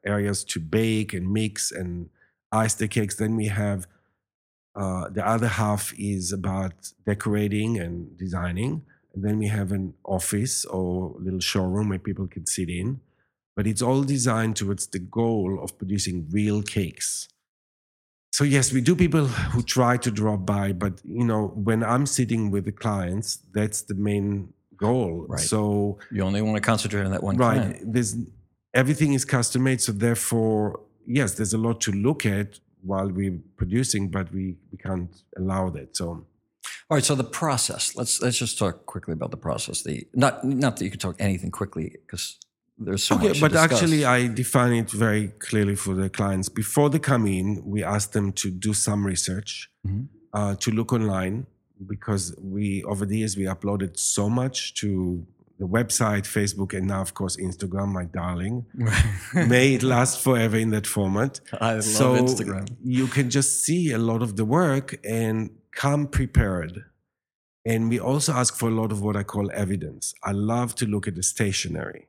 areas 0.05 0.43
to 0.45 0.59
bake 0.61 1.13
and 1.13 1.33
mix 1.33 1.71
and 1.71 2.09
ice 2.51 2.75
the 2.75 2.87
cakes. 2.87 3.15
Then 3.15 3.35
we 3.35 3.47
have 3.47 3.87
uh, 4.75 5.09
the 5.09 5.25
other 5.27 5.47
half 5.47 5.93
is 5.97 6.31
about 6.31 6.73
decorating 7.05 7.79
and 7.79 8.17
designing. 8.17 8.83
And 9.13 9.23
then 9.23 9.37
we 9.37 9.47
have 9.47 9.71
an 9.71 9.93
office 10.03 10.65
or 10.65 11.15
little 11.19 11.39
showroom 11.39 11.89
where 11.89 11.99
people 11.99 12.27
can 12.27 12.45
sit 12.47 12.69
in. 12.69 12.99
But 13.55 13.67
it's 13.67 13.83
all 13.83 14.01
designed 14.03 14.55
towards 14.55 14.87
the 14.87 14.97
goal 14.99 15.59
of 15.63 15.77
producing 15.77 16.27
real 16.31 16.63
cakes. 16.63 17.27
So 18.31 18.43
yes, 18.43 18.73
we 18.73 18.81
do 18.81 18.95
people 18.95 19.27
who 19.27 19.61
try 19.61 19.97
to 19.97 20.09
drop 20.09 20.43
by, 20.43 20.71
but 20.71 20.99
you 21.05 21.23
know, 21.23 21.49
when 21.49 21.83
I'm 21.83 22.07
sitting 22.07 22.49
with 22.49 22.65
the 22.65 22.71
clients, 22.71 23.37
that's 23.53 23.83
the 23.83 23.93
main 23.93 24.51
goal. 24.75 25.27
Right. 25.29 25.39
So 25.39 25.99
You 26.09 26.23
only 26.23 26.41
want 26.41 26.55
to 26.55 26.61
concentrate 26.61 27.05
on 27.05 27.11
that 27.11 27.21
one 27.21 27.37
right, 27.37 27.61
client. 27.61 27.93
there's 27.93 28.15
everything 28.73 29.13
is 29.13 29.23
custom 29.23 29.61
made. 29.63 29.81
So 29.81 29.91
therefore, 29.91 30.79
yes, 31.05 31.35
there's 31.35 31.53
a 31.53 31.59
lot 31.59 31.79
to 31.81 31.91
look 31.91 32.25
at 32.25 32.59
while 32.83 33.09
we're 33.09 33.39
producing, 33.57 34.09
but 34.09 34.31
we, 34.33 34.55
we 34.71 34.77
can't 34.77 35.15
allow 35.37 35.69
that. 35.71 35.95
So 35.97 36.05
All 36.89 36.97
right, 36.97 37.03
so 37.03 37.15
the 37.15 37.23
process. 37.41 37.95
Let's 37.95 38.21
let's 38.21 38.37
just 38.37 38.57
talk 38.57 38.85
quickly 38.85 39.13
about 39.13 39.31
the 39.31 39.37
process. 39.37 39.83
The 39.83 40.05
not 40.13 40.43
not 40.43 40.77
that 40.77 40.83
you 40.85 40.91
can 40.91 40.99
talk 40.99 41.15
anything 41.19 41.51
quickly 41.51 41.95
because 42.05 42.37
there's 42.77 43.03
so 43.03 43.15
okay, 43.15 43.29
much. 43.29 43.41
but 43.41 43.55
actually, 43.55 44.03
I 44.05 44.27
define 44.27 44.73
it 44.73 44.91
very 44.91 45.27
clearly 45.39 45.75
for 45.75 45.93
the 45.95 46.09
clients. 46.09 46.49
Before 46.49 46.89
they 46.89 46.99
come 46.99 47.25
in, 47.27 47.61
we 47.65 47.83
ask 47.83 48.11
them 48.11 48.31
to 48.33 48.49
do 48.51 48.73
some 48.73 49.05
research, 49.05 49.69
Mhm. 49.87 50.07
uh, 50.33 50.55
to 50.63 50.71
look 50.71 50.91
online, 50.93 51.45
because 51.87 52.35
we 52.41 52.83
over 52.83 53.05
the 53.05 53.17
years 53.19 53.37
we 53.37 53.43
uploaded 53.55 53.97
so 53.97 54.29
much 54.29 54.73
to 54.81 55.25
the 55.59 55.67
website, 55.67 56.23
Facebook, 56.23 56.73
and 56.77 56.87
now 56.87 57.01
of 57.01 57.13
course 57.13 57.37
Instagram, 57.37 57.89
my 57.89 58.05
darling. 58.05 58.65
May 59.33 59.75
it 59.75 59.83
last 59.83 60.19
forever 60.19 60.57
in 60.57 60.71
that 60.71 60.87
format. 60.87 61.39
I 61.61 61.73
love 61.73 61.83
so 61.83 62.15
Instagram. 62.15 62.75
you 62.83 63.07
can 63.07 63.29
just 63.29 63.63
see 63.63 63.91
a 63.91 63.97
lot 63.97 64.21
of 64.21 64.35
the 64.35 64.45
work 64.45 64.95
and 65.05 65.51
come 65.71 66.07
prepared. 66.07 66.85
And 67.65 67.89
we 67.89 67.99
also 67.99 68.33
ask 68.33 68.55
for 68.55 68.67
a 68.67 68.71
lot 68.71 68.91
of 68.91 69.01
what 69.01 69.15
I 69.15 69.23
call 69.23 69.49
evidence. 69.53 70.13
I 70.23 70.31
love 70.31 70.75
to 70.75 70.85
look 70.85 71.07
at 71.07 71.15
the 71.15 71.23
stationery 71.23 72.07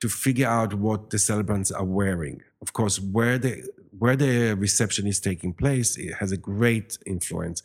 to 0.00 0.08
figure 0.08 0.48
out 0.48 0.74
what 0.74 1.10
the 1.10 1.18
celebrants 1.18 1.70
are 1.70 1.84
wearing. 1.84 2.42
Of 2.60 2.72
course, 2.72 2.98
where 2.98 3.38
the 3.38 3.62
where 3.96 4.16
the 4.16 4.54
reception 4.54 5.06
is 5.06 5.20
taking 5.20 5.52
place, 5.52 5.96
it 5.96 6.14
has 6.14 6.32
a 6.32 6.36
great 6.36 6.98
influence. 7.06 7.62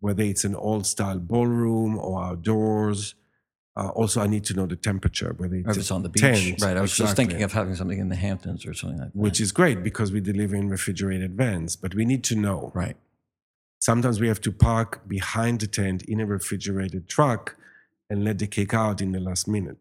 Whether 0.00 0.24
it's 0.24 0.44
an 0.44 0.56
old 0.56 0.86
style 0.86 1.20
ballroom 1.20 1.96
or 1.96 2.24
outdoors. 2.24 3.14
Uh, 3.76 3.88
also, 3.90 4.22
I 4.22 4.26
need 4.26 4.44
to 4.44 4.54
know 4.54 4.64
the 4.66 4.76
temperature. 4.76 5.34
Whether 5.36 5.56
if 5.56 5.76
it's 5.76 5.90
on 5.90 6.02
the 6.02 6.08
beach, 6.08 6.22
tent, 6.22 6.62
right? 6.62 6.76
I 6.76 6.80
was 6.80 6.96
just 6.96 7.14
thinking 7.14 7.42
of 7.42 7.52
having 7.52 7.74
something 7.74 7.98
in 7.98 8.08
the 8.08 8.16
Hamptons 8.16 8.64
or 8.64 8.72
something 8.72 8.98
like 8.98 9.12
that. 9.12 9.18
which 9.18 9.38
is 9.40 9.52
great 9.52 9.82
because 9.82 10.12
we 10.12 10.20
deliver 10.20 10.56
in 10.56 10.68
refrigerated 10.70 11.36
vans. 11.36 11.76
But 11.76 11.94
we 11.94 12.04
need 12.06 12.24
to 12.24 12.36
know. 12.36 12.72
right. 12.74 12.96
Sometimes 13.78 14.18
we 14.20 14.28
have 14.28 14.40
to 14.40 14.50
park 14.50 15.06
behind 15.06 15.60
the 15.60 15.66
tent 15.66 16.02
in 16.04 16.18
a 16.20 16.26
refrigerated 16.26 17.06
truck 17.08 17.56
and 18.08 18.24
let 18.24 18.38
the 18.38 18.46
cake 18.46 18.72
out 18.72 19.00
in 19.00 19.12
the 19.12 19.20
last 19.20 19.46
minute. 19.46 19.76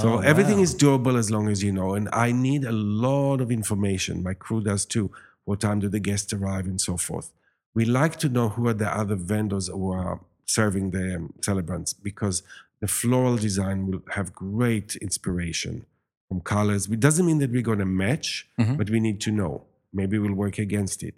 So 0.00 0.14
Oh, 0.14 0.18
everything 0.18 0.56
wow. 0.56 0.62
is 0.64 0.74
doable 0.74 1.16
as 1.16 1.30
long 1.30 1.48
as 1.48 1.62
you 1.62 1.72
know. 1.72 1.94
And 1.94 2.08
I 2.12 2.32
need 2.32 2.64
a 2.64 2.72
lot 2.72 3.40
of 3.40 3.50
information. 3.50 4.22
My 4.22 4.34
crew 4.34 4.60
does 4.60 4.84
too. 4.84 5.10
What 5.44 5.60
time 5.60 5.78
do 5.80 5.88
the 5.88 6.00
guests 6.00 6.32
arrive 6.32 6.66
and 6.66 6.78
so 6.80 6.96
forth. 6.98 7.32
We 7.74 7.84
like 7.86 8.16
to 8.18 8.28
know 8.28 8.50
who 8.50 8.66
are 8.68 8.74
the 8.74 8.90
other 8.94 9.14
vendors 9.14 9.68
who 9.68 9.90
are 9.92 10.20
serving 10.44 10.90
the 10.90 11.16
um, 11.16 11.32
celebrants 11.40 11.94
because 11.94 12.42
the 12.80 12.88
floral 12.88 13.36
design 13.36 13.86
will 13.86 14.02
have 14.10 14.32
great 14.32 14.96
inspiration 14.96 15.84
from 16.28 16.40
colors. 16.40 16.86
It 16.86 17.00
doesn't 17.00 17.26
mean 17.26 17.38
that 17.38 17.50
we're 17.50 17.62
going 17.62 17.78
to 17.80 17.84
match, 18.06 18.46
Mhm. 18.58 18.76
but 18.78 18.90
we 18.90 19.00
need 19.00 19.20
to 19.22 19.30
know. 19.32 19.64
Maybe 19.92 20.18
we'll 20.18 20.34
work 20.34 20.58
against 20.58 21.02
it. 21.02 21.14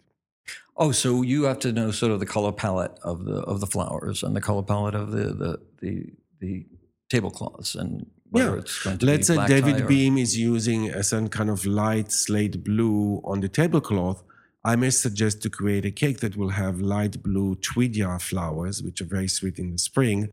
Oh, 0.76 0.92
so 0.92 1.22
you 1.22 1.44
have 1.44 1.58
to 1.60 1.72
know 1.72 1.90
sort 1.90 2.12
of 2.12 2.20
the 2.20 2.26
color 2.26 2.52
palette 2.52 2.98
of 3.02 3.24
the 3.24 3.38
of 3.52 3.60
the 3.60 3.66
flowers 3.66 4.22
and 4.22 4.34
the 4.34 4.40
color 4.40 4.62
palette 4.62 4.94
of 4.94 5.10
the 5.10 5.24
the 5.42 5.60
the, 5.82 6.12
the 6.40 6.66
tablecloths 7.10 7.74
and 7.74 8.06
Yeah. 8.32 8.54
it's 8.54 8.82
going 8.84 8.98
to 8.98 9.06
Let's 9.06 9.26
say 9.26 9.36
David 9.46 9.76
Beahm 9.90 10.18
is 10.18 10.38
using 10.38 10.88
a 10.90 11.02
certain 11.02 11.28
kind 11.28 11.50
of 11.50 11.66
light 11.66 12.12
slate 12.12 12.62
blue 12.64 13.20
on 13.24 13.40
the 13.40 13.48
tablecloth. 13.48 14.22
I 14.64 14.76
may 14.76 14.90
suggest 14.90 15.42
to 15.42 15.50
create 15.50 15.84
a 15.84 15.90
cake 15.90 16.18
that 16.20 16.36
will 16.36 16.50
have 16.62 16.80
light 16.80 17.22
blue 17.22 17.56
tweedia 17.56 18.20
flowers, 18.20 18.82
which 18.82 19.00
are 19.00 19.06
very 19.16 19.28
sweet 19.28 19.58
in 19.58 19.72
the 19.72 19.78
spring, 19.78 20.30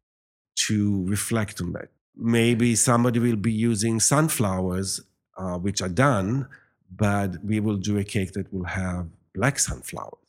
to 0.67 1.05
reflect 1.07 1.61
on 1.61 1.73
that. 1.73 1.89
Maybe 2.15 2.75
somebody 2.75 3.19
will 3.19 3.35
be 3.35 3.51
using 3.51 3.99
sunflowers, 3.99 5.01
uh, 5.37 5.57
which 5.57 5.81
are 5.81 5.89
done, 6.07 6.47
but 6.95 7.43
we 7.43 7.59
will 7.59 7.77
do 7.77 7.97
a 7.97 8.03
cake 8.03 8.31
that 8.33 8.51
will 8.53 8.65
have 8.65 9.07
black 9.35 9.59
sunflowers. 9.59 10.21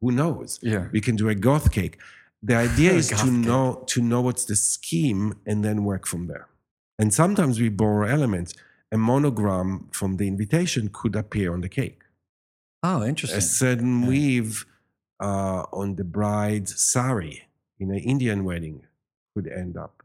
Who 0.00 0.12
knows? 0.12 0.58
Yeah. 0.62 0.88
We 0.92 1.00
can 1.00 1.16
do 1.16 1.28
a 1.28 1.34
goth 1.34 1.70
cake. 1.72 1.98
The 2.42 2.56
idea 2.56 2.92
is 3.02 3.08
to 3.08 3.26
know 3.30 3.84
to 3.92 4.00
know 4.02 4.20
what's 4.20 4.44
the 4.44 4.56
scheme 4.56 5.34
and 5.46 5.64
then 5.64 5.84
work 5.84 6.06
from 6.06 6.26
there. 6.28 6.46
And 6.98 7.12
sometimes 7.14 7.60
we 7.60 7.68
borrow 7.68 8.06
elements. 8.08 8.54
A 8.90 8.96
monogram 8.96 9.88
from 9.92 10.16
the 10.16 10.26
invitation 10.26 10.88
could 10.92 11.14
appear 11.14 11.52
on 11.52 11.60
the 11.60 11.68
cake. 11.68 12.00
Oh, 12.82 13.04
interesting. 13.04 13.38
A 13.38 13.42
certain 13.42 14.02
Yeah. 14.02 14.08
weave 14.08 14.64
uh, 15.20 15.62
on 15.72 15.96
the 15.96 16.04
bride's 16.04 16.72
sari 16.90 17.48
in 17.78 17.90
an 17.90 17.98
Indian 17.98 18.44
wedding 18.44 18.82
could 19.38 19.52
end 19.52 19.76
up. 19.76 20.02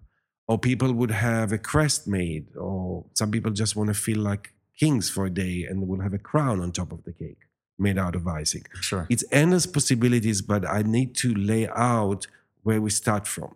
Or 0.48 0.60
people 0.60 0.92
would 0.94 1.12
have 1.12 1.52
a 1.52 1.58
crest 1.58 2.08
made, 2.08 2.46
or 2.56 3.06
some 3.14 3.32
people 3.32 3.52
just 3.52 3.76
want 3.76 3.88
to 3.88 3.94
feel 3.94 4.20
like 4.20 4.54
kings 4.78 5.10
for 5.10 5.26
a 5.26 5.30
day 5.30 5.66
and 5.68 5.88
will 5.88 6.02
have 6.02 6.14
a 6.14 6.18
crown 6.20 6.60
on 6.60 6.72
top 6.72 6.92
of 6.92 7.04
the 7.06 7.14
cake 7.14 7.38
made 7.80 7.98
out 7.98 8.16
of 8.16 8.28
icing. 8.28 8.66
Sure. 8.82 9.08
It's 9.10 9.24
endless 9.32 9.66
possibilities, 9.66 10.42
but 10.42 10.68
I 10.68 10.82
need 10.84 11.16
to 11.18 11.34
lay 11.34 11.68
out 11.70 12.28
where 12.64 12.82
we 12.82 12.90
start 12.90 13.28
from. 13.28 13.56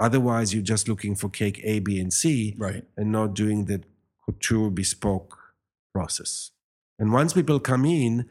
Otherwise, 0.00 0.52
you're 0.52 0.62
just 0.74 0.88
looking 0.88 1.14
for 1.14 1.28
cake 1.30 1.60
A, 1.64 1.78
B, 1.78 1.98
and 2.00 2.12
C 2.12 2.54
Right. 2.58 2.84
and 2.96 3.10
not 3.12 3.32
doing 3.34 3.64
the 3.66 3.82
couture 4.24 4.70
bespoke 4.70 5.38
process. 5.94 6.50
And 6.98 7.12
once 7.12 7.32
people 7.32 7.60
come 7.60 7.84
in, 7.86 8.28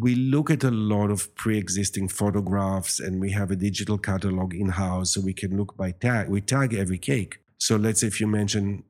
we 0.00 0.14
look 0.14 0.50
at 0.50 0.64
a 0.64 0.70
lot 0.70 1.10
of 1.10 1.34
pre-existing 1.34 2.08
photographs 2.08 3.00
and 3.00 3.20
we 3.20 3.30
have 3.32 3.50
a 3.50 3.56
digital 3.56 3.98
catalog 3.98 4.54
in-house 4.54 5.12
so 5.12 5.20
we 5.20 5.32
can 5.32 5.56
look 5.56 5.76
by 5.76 5.90
tag 5.90 6.28
we 6.28 6.40
tag 6.40 6.74
every 6.74 6.98
cake 6.98 7.38
so 7.58 7.76
let's 7.76 8.00
say 8.00 8.06
if 8.06 8.20
you 8.20 8.26
mention 8.26 8.82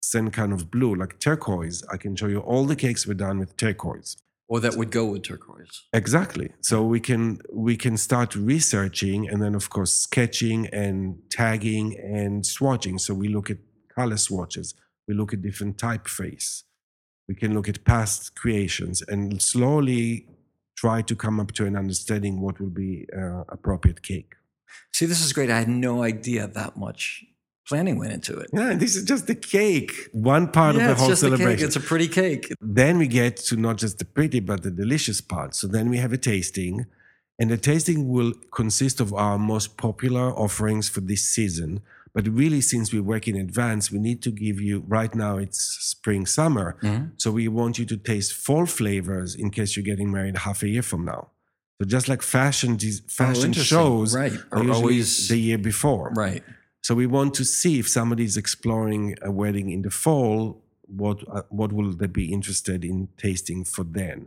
some 0.00 0.30
kind 0.30 0.52
of 0.52 0.70
blue 0.70 0.94
like 0.94 1.18
turquoise 1.18 1.82
i 1.92 1.96
can 1.96 2.16
show 2.16 2.26
you 2.26 2.40
all 2.40 2.64
the 2.64 2.76
cakes 2.76 3.06
were 3.06 3.14
done 3.14 3.38
with 3.38 3.56
turquoise 3.56 4.16
Or 4.50 4.60
that 4.60 4.76
would 4.76 4.90
go 4.90 5.04
with 5.04 5.24
turquoise. 5.24 5.84
Exactly. 5.92 6.48
So 6.62 6.82
we 6.82 7.00
can 7.00 7.40
we 7.52 7.76
can 7.76 7.98
start 7.98 8.34
researching 8.34 9.28
and 9.28 9.42
then 9.42 9.54
of 9.54 9.68
course 9.68 9.92
sketching 9.92 10.60
and 10.68 11.18
tagging 11.28 11.86
and 11.98 12.42
swatching. 12.44 12.98
So 12.98 13.12
we 13.12 13.28
look 13.28 13.50
at 13.50 13.58
color 13.94 14.16
swatches. 14.16 14.74
We 15.06 15.12
look 15.14 15.34
at 15.34 15.42
different 15.42 15.76
typeface. 15.76 16.62
We 17.28 17.34
can 17.34 17.52
look 17.52 17.68
at 17.68 17.84
past 17.84 18.34
creations 18.36 19.02
and 19.02 19.42
slowly 19.42 20.26
try 20.80 20.98
to 21.10 21.14
come 21.24 21.36
up 21.42 21.50
to 21.58 21.62
an 21.70 21.74
understanding 21.82 22.34
what 22.44 22.54
will 22.60 22.74
be 22.84 22.92
uh, 23.22 23.42
appropriate 23.56 24.00
cake. 24.02 24.32
See, 24.92 25.06
this 25.06 25.20
is 25.24 25.32
great. 25.32 25.50
I 25.50 25.58
had 25.64 25.68
no 25.88 25.94
idea 26.12 26.42
that 26.58 26.76
much 26.76 27.24
planning 27.68 27.98
went 27.98 28.12
into 28.12 28.34
it. 28.42 28.48
Yeah, 28.52 28.74
this 28.82 28.94
is 28.96 29.04
just 29.12 29.26
the 29.26 29.34
cake, 29.34 29.92
one 30.12 30.46
part 30.58 30.74
yeah, 30.76 30.82
of 30.82 30.86
the 30.86 30.92
it's 30.92 31.00
whole 31.00 31.10
just 31.10 31.22
a 31.22 31.26
cake. 31.26 31.36
celebration. 31.38 31.66
It's 31.66 31.76
a 31.76 31.80
pretty 31.92 32.08
cake. 32.08 32.44
then 32.60 32.94
we 33.02 33.06
get 33.20 33.36
to 33.48 33.56
not 33.56 33.76
just 33.84 33.98
the 33.98 34.04
pretty 34.16 34.40
but 34.40 34.58
the 34.66 34.70
delicious 34.82 35.20
part 35.20 35.50
so 35.54 35.64
then 35.76 35.86
we 35.92 35.98
have 36.04 36.12
a 36.18 36.22
tasting 36.32 36.74
and 37.38 37.46
the 37.54 37.60
tasting 37.70 37.98
will 38.14 38.32
consist 38.60 38.96
of 39.04 39.08
our 39.24 39.38
most 39.38 39.68
popular 39.86 40.26
offerings 40.44 40.86
for 40.94 41.02
this 41.10 41.22
season 41.36 41.70
but 42.18 42.26
really 42.42 42.60
since 42.60 42.92
we 42.92 42.98
work 43.12 43.24
in 43.28 43.36
advance 43.36 43.92
we 43.92 43.98
need 44.08 44.20
to 44.26 44.30
give 44.44 44.58
you 44.68 44.74
right 44.98 45.14
now 45.14 45.34
it's 45.44 45.60
spring 45.94 46.26
summer 46.38 46.68
Mhm. 46.82 47.02
so 47.22 47.26
we 47.40 47.46
want 47.60 47.78
you 47.78 47.86
to 47.92 47.96
taste 48.10 48.30
fall 48.46 48.66
flavors 48.66 49.30
in 49.42 49.48
case 49.56 49.70
you're 49.76 49.90
getting 49.92 50.10
married 50.16 50.36
half 50.46 50.58
a 50.66 50.68
year 50.74 50.82
from 50.90 51.02
now 51.04 51.22
so 51.78 51.82
just 51.96 52.06
like 52.12 52.22
fashion 52.38 52.72
fashion 53.22 53.50
Oh, 53.56 53.62
shows 53.72 54.08
Right. 54.22 54.36
are 54.52 54.62
Are 54.64 54.70
always- 54.76 55.28
the 55.32 55.38
year 55.48 55.58
before 55.70 56.06
Right. 56.26 56.42
so 56.86 56.90
we 57.02 57.06
want 57.18 57.30
to 57.40 57.44
see 57.44 57.74
if 57.82 57.86
somebody 57.98 58.24
is 58.30 58.36
exploring 58.44 59.04
a 59.22 59.30
wedding 59.40 59.68
in 59.76 59.80
the 59.86 59.94
fall, 60.04 60.40
what 61.02 61.18
uh, 61.36 61.42
what 61.60 61.70
will 61.76 61.92
they 62.00 62.10
be 62.22 62.26
interested 62.38 62.80
in 62.90 62.96
tasting 63.26 63.60
for 63.74 63.84
then? 64.00 64.18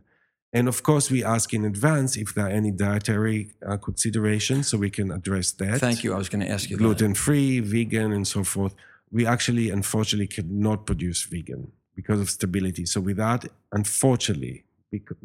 And 0.54 0.68
of 0.68 0.84
course, 0.84 1.10
we 1.10 1.24
ask 1.24 1.54
in 1.54 1.64
advance 1.64 2.18
if 2.18 2.34
there 2.36 2.46
are 2.46 2.50
any 2.50 2.72
dietary 2.72 3.52
uh, 3.66 3.78
considerations, 3.78 4.68
so 4.68 4.78
we 4.78 4.90
can 4.90 5.10
address 5.12 5.52
that. 5.54 5.80
Thank 5.80 6.04
you. 6.04 6.14
I 6.14 6.18
was 6.18 6.28
going 6.30 6.42
to 6.46 6.52
ask 6.52 6.70
you. 6.70 6.78
Gluten 6.78 7.14
free, 7.14 7.60
vegan, 7.62 8.12
and 8.12 8.28
so 8.28 8.44
forth. 8.44 8.76
We 9.12 9.26
actually, 9.26 9.70
unfortunately, 9.70 10.28
cannot 10.28 10.86
produce 10.86 11.24
vegan 11.24 11.72
because 11.96 12.20
of 12.20 12.30
stability. 12.30 12.86
So 12.86 13.00
without, 13.00 13.46
unfortunately, 13.72 14.66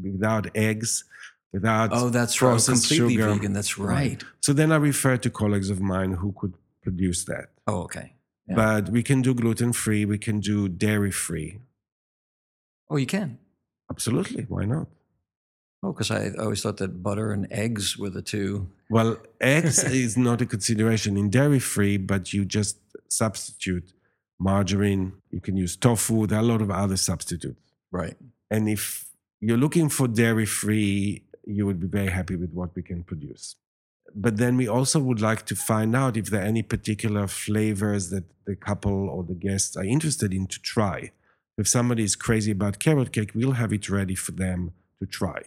without 0.00 0.46
eggs, 0.54 1.04
without 1.52 1.90
Oh, 1.92 2.08
that's 2.08 2.40
right. 2.40 2.62
Completely 2.64 3.16
sugar. 3.16 3.34
vegan. 3.34 3.52
That's 3.52 3.78
right. 3.78 4.22
So 4.40 4.52
then 4.52 4.70
I 4.70 4.76
refer 4.76 5.16
to 5.16 5.30
colleagues 5.30 5.70
of 5.70 5.80
mine 5.80 6.12
who 6.12 6.32
could 6.38 6.54
produce 6.82 7.24
that. 7.24 7.46
Oh, 7.66 7.80
okay. 7.82 8.12
Yeah. 8.48 8.54
But 8.54 8.90
we 8.90 9.02
can 9.02 9.22
do 9.22 9.34
gluten 9.34 9.72
free, 9.72 10.04
we 10.04 10.18
can 10.18 10.38
do 10.38 10.68
dairy 10.68 11.10
free. 11.10 11.58
Oh, 12.88 12.96
you 12.96 13.06
can. 13.06 13.38
Absolutely. 13.90 14.44
Why 14.44 14.64
not? 14.66 14.86
Oh, 15.82 15.92
because 15.92 16.10
I 16.10 16.30
always 16.38 16.62
thought 16.62 16.78
that 16.78 17.02
butter 17.02 17.32
and 17.32 17.46
eggs 17.50 17.96
were 17.98 18.10
the 18.10 18.22
two. 18.22 18.68
Well, 18.90 19.18
eggs 19.40 19.84
is 20.04 20.16
not 20.16 20.40
a 20.40 20.46
consideration 20.46 21.16
in 21.16 21.30
dairy 21.30 21.58
free, 21.58 21.96
but 21.96 22.32
you 22.32 22.44
just 22.44 22.78
substitute 23.08 23.92
margarine. 24.38 25.12
You 25.30 25.40
can 25.40 25.56
use 25.56 25.76
tofu. 25.76 26.26
There 26.26 26.38
are 26.38 26.42
a 26.42 26.44
lot 26.44 26.62
of 26.62 26.70
other 26.70 26.96
substitutes. 26.96 27.60
Right. 27.90 28.16
And 28.50 28.68
if 28.68 29.06
you're 29.40 29.56
looking 29.56 29.88
for 29.88 30.08
dairy 30.08 30.46
free, 30.46 31.22
you 31.44 31.66
would 31.66 31.80
be 31.80 31.86
very 31.86 32.10
happy 32.10 32.36
with 32.36 32.52
what 32.52 32.74
we 32.74 32.82
can 32.82 33.02
produce. 33.02 33.56
But 34.14 34.38
then 34.38 34.56
we 34.56 34.68
also 34.68 35.00
would 35.00 35.20
like 35.20 35.44
to 35.46 35.56
find 35.56 35.94
out 35.94 36.16
if 36.16 36.26
there 36.26 36.40
are 36.40 36.44
any 36.44 36.62
particular 36.62 37.26
flavors 37.26 38.10
that 38.10 38.24
the 38.46 38.56
couple 38.56 39.10
or 39.10 39.24
the 39.24 39.34
guests 39.34 39.76
are 39.76 39.84
interested 39.84 40.32
in 40.32 40.46
to 40.46 40.60
try. 40.60 41.12
If 41.58 41.68
somebody 41.68 42.04
is 42.04 42.16
crazy 42.16 42.52
about 42.52 42.78
carrot 42.78 43.12
cake, 43.12 43.32
we'll 43.34 43.52
have 43.52 43.72
it 43.72 43.88
ready 43.88 44.14
for 44.14 44.32
them 44.32 44.72
to 45.00 45.06
try. 45.06 45.42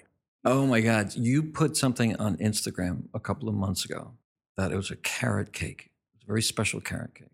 Oh 0.45 0.65
my 0.65 0.81
God. 0.81 1.13
You 1.15 1.43
put 1.43 1.75
something 1.77 2.15
on 2.15 2.37
Instagram 2.37 3.03
a 3.13 3.19
couple 3.19 3.49
of 3.49 3.55
months 3.55 3.85
ago 3.85 4.13
that 4.57 4.71
it 4.71 4.75
was 4.75 4.91
a 4.91 4.95
carrot 4.95 5.53
cake. 5.53 5.89
It 6.13 6.17
was 6.17 6.23
a 6.23 6.27
very 6.27 6.41
special 6.41 6.79
carrot 6.81 7.15
cake. 7.15 7.27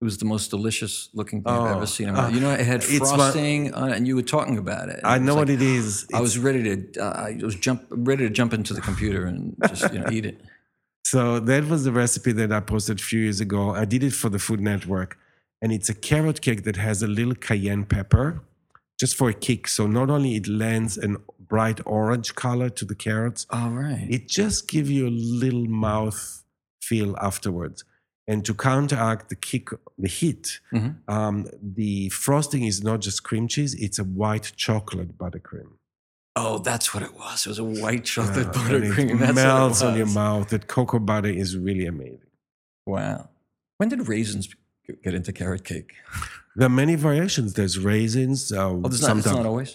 It 0.00 0.04
was 0.04 0.18
the 0.18 0.24
most 0.26 0.50
delicious 0.50 1.08
looking 1.12 1.42
thing 1.42 1.52
I've 1.52 1.72
Oh, 1.72 1.76
ever 1.78 1.86
seen. 1.86 2.08
uh, 2.10 2.28
You 2.28 2.38
know, 2.40 2.50
it 2.52 2.60
had 2.64 2.84
frosting 2.84 3.74
on 3.74 3.90
it, 3.90 3.96
and 3.96 4.06
you 4.06 4.14
were 4.14 4.22
talking 4.22 4.56
about 4.56 4.88
it. 4.90 5.00
I 5.02 5.16
it 5.16 5.22
know 5.22 5.34
like- 5.34 5.40
what 5.40 5.50
it 5.50 5.60
is. 5.60 6.06
I 6.14 6.20
was 6.20 6.38
ready 6.38 6.62
to. 6.62 7.00
Uh, 7.04 7.10
I 7.26 7.38
was 7.42 7.56
jump 7.56 7.82
ready 7.90 8.22
to 8.28 8.30
jump 8.30 8.54
into 8.54 8.74
the 8.74 8.80
computer 8.80 9.26
and 9.26 9.56
just 9.68 9.92
you 9.92 9.98
know 9.98 10.06
eat 10.12 10.24
it. 10.24 10.40
So 11.04 11.40
that 11.40 11.64
was 11.64 11.82
the 11.84 11.90
recipe 11.90 12.30
that 12.32 12.52
I 12.52 12.60
posted 12.60 13.00
a 13.00 13.02
few 13.02 13.20
years 13.20 13.40
ago. 13.40 13.70
I 13.74 13.84
did 13.86 14.04
it 14.04 14.12
for 14.12 14.28
the 14.28 14.38
Food 14.38 14.60
Network, 14.60 15.18
and 15.60 15.72
it's 15.72 15.88
a 15.88 15.94
carrot 15.94 16.42
cake 16.42 16.62
that 16.62 16.76
has 16.76 17.02
a 17.02 17.08
little 17.08 17.34
cayenne 17.34 17.84
pepper, 17.84 18.40
just 18.98 19.16
for 19.16 19.28
a 19.30 19.34
kick. 19.34 19.68
So 19.68 19.86
not 19.86 20.10
only 20.10 20.36
it 20.36 20.46
lends 20.48 20.98
a 20.98 21.16
bright 21.38 21.80
orange 21.86 22.34
color 22.34 22.68
to 22.70 22.84
the 22.84 22.94
carrots, 22.94 23.46
All 23.50 23.70
right. 23.70 24.06
it 24.10 24.28
just 24.28 24.68
gives 24.68 24.90
you 24.90 25.08
a 25.08 25.10
little 25.44 25.66
mouth 25.66 26.44
feel 26.82 27.16
afterwards. 27.20 27.84
And 28.26 28.44
to 28.44 28.52
counteract 28.52 29.30
the 29.30 29.36
kick, 29.36 29.68
the 29.96 30.08
heat, 30.08 30.60
Mhm. 30.72 30.96
um, 31.08 31.46
the 31.62 32.10
frosting 32.10 32.64
is 32.64 32.82
not 32.82 33.00
just 33.00 33.22
cream 33.22 33.48
cheese; 33.48 33.72
it's 33.74 33.98
a 33.98 34.04
white 34.04 34.52
chocolate 34.56 35.16
buttercream. 35.16 35.70
Oh, 36.36 36.58
that's 36.58 36.92
what 36.92 37.02
it 37.02 37.14
was. 37.14 37.46
It 37.46 37.48
was 37.48 37.58
a 37.58 37.64
white 37.64 38.04
chocolate 38.04 38.46
and 38.46 38.54
buttercream. 38.54 39.10
It 39.14 39.18
That's 39.18 39.34
melts 39.34 39.80
on 39.82 39.96
your 39.96 40.06
mouth. 40.06 40.50
That 40.50 40.66
cocoa 40.68 40.98
butter 40.98 41.30
is 41.30 41.56
really 41.56 41.86
amazing. 41.86 42.30
Wow. 42.86 43.30
When 43.78 43.88
did 43.88 44.06
raisins 44.08 44.48
get 45.02 45.14
into 45.14 45.32
carrot 45.32 45.64
cake? 45.64 45.94
There 46.58 46.66
are 46.66 46.76
many 46.84 46.96
variations. 47.08 47.48
There's 47.58 47.76
raisins. 47.92 48.40
Uh, 48.52 48.70
Oh, 48.70 48.80
there's 48.88 49.02
not. 49.02 49.16
It's 49.18 49.26
not 49.26 49.46
always. 49.52 49.70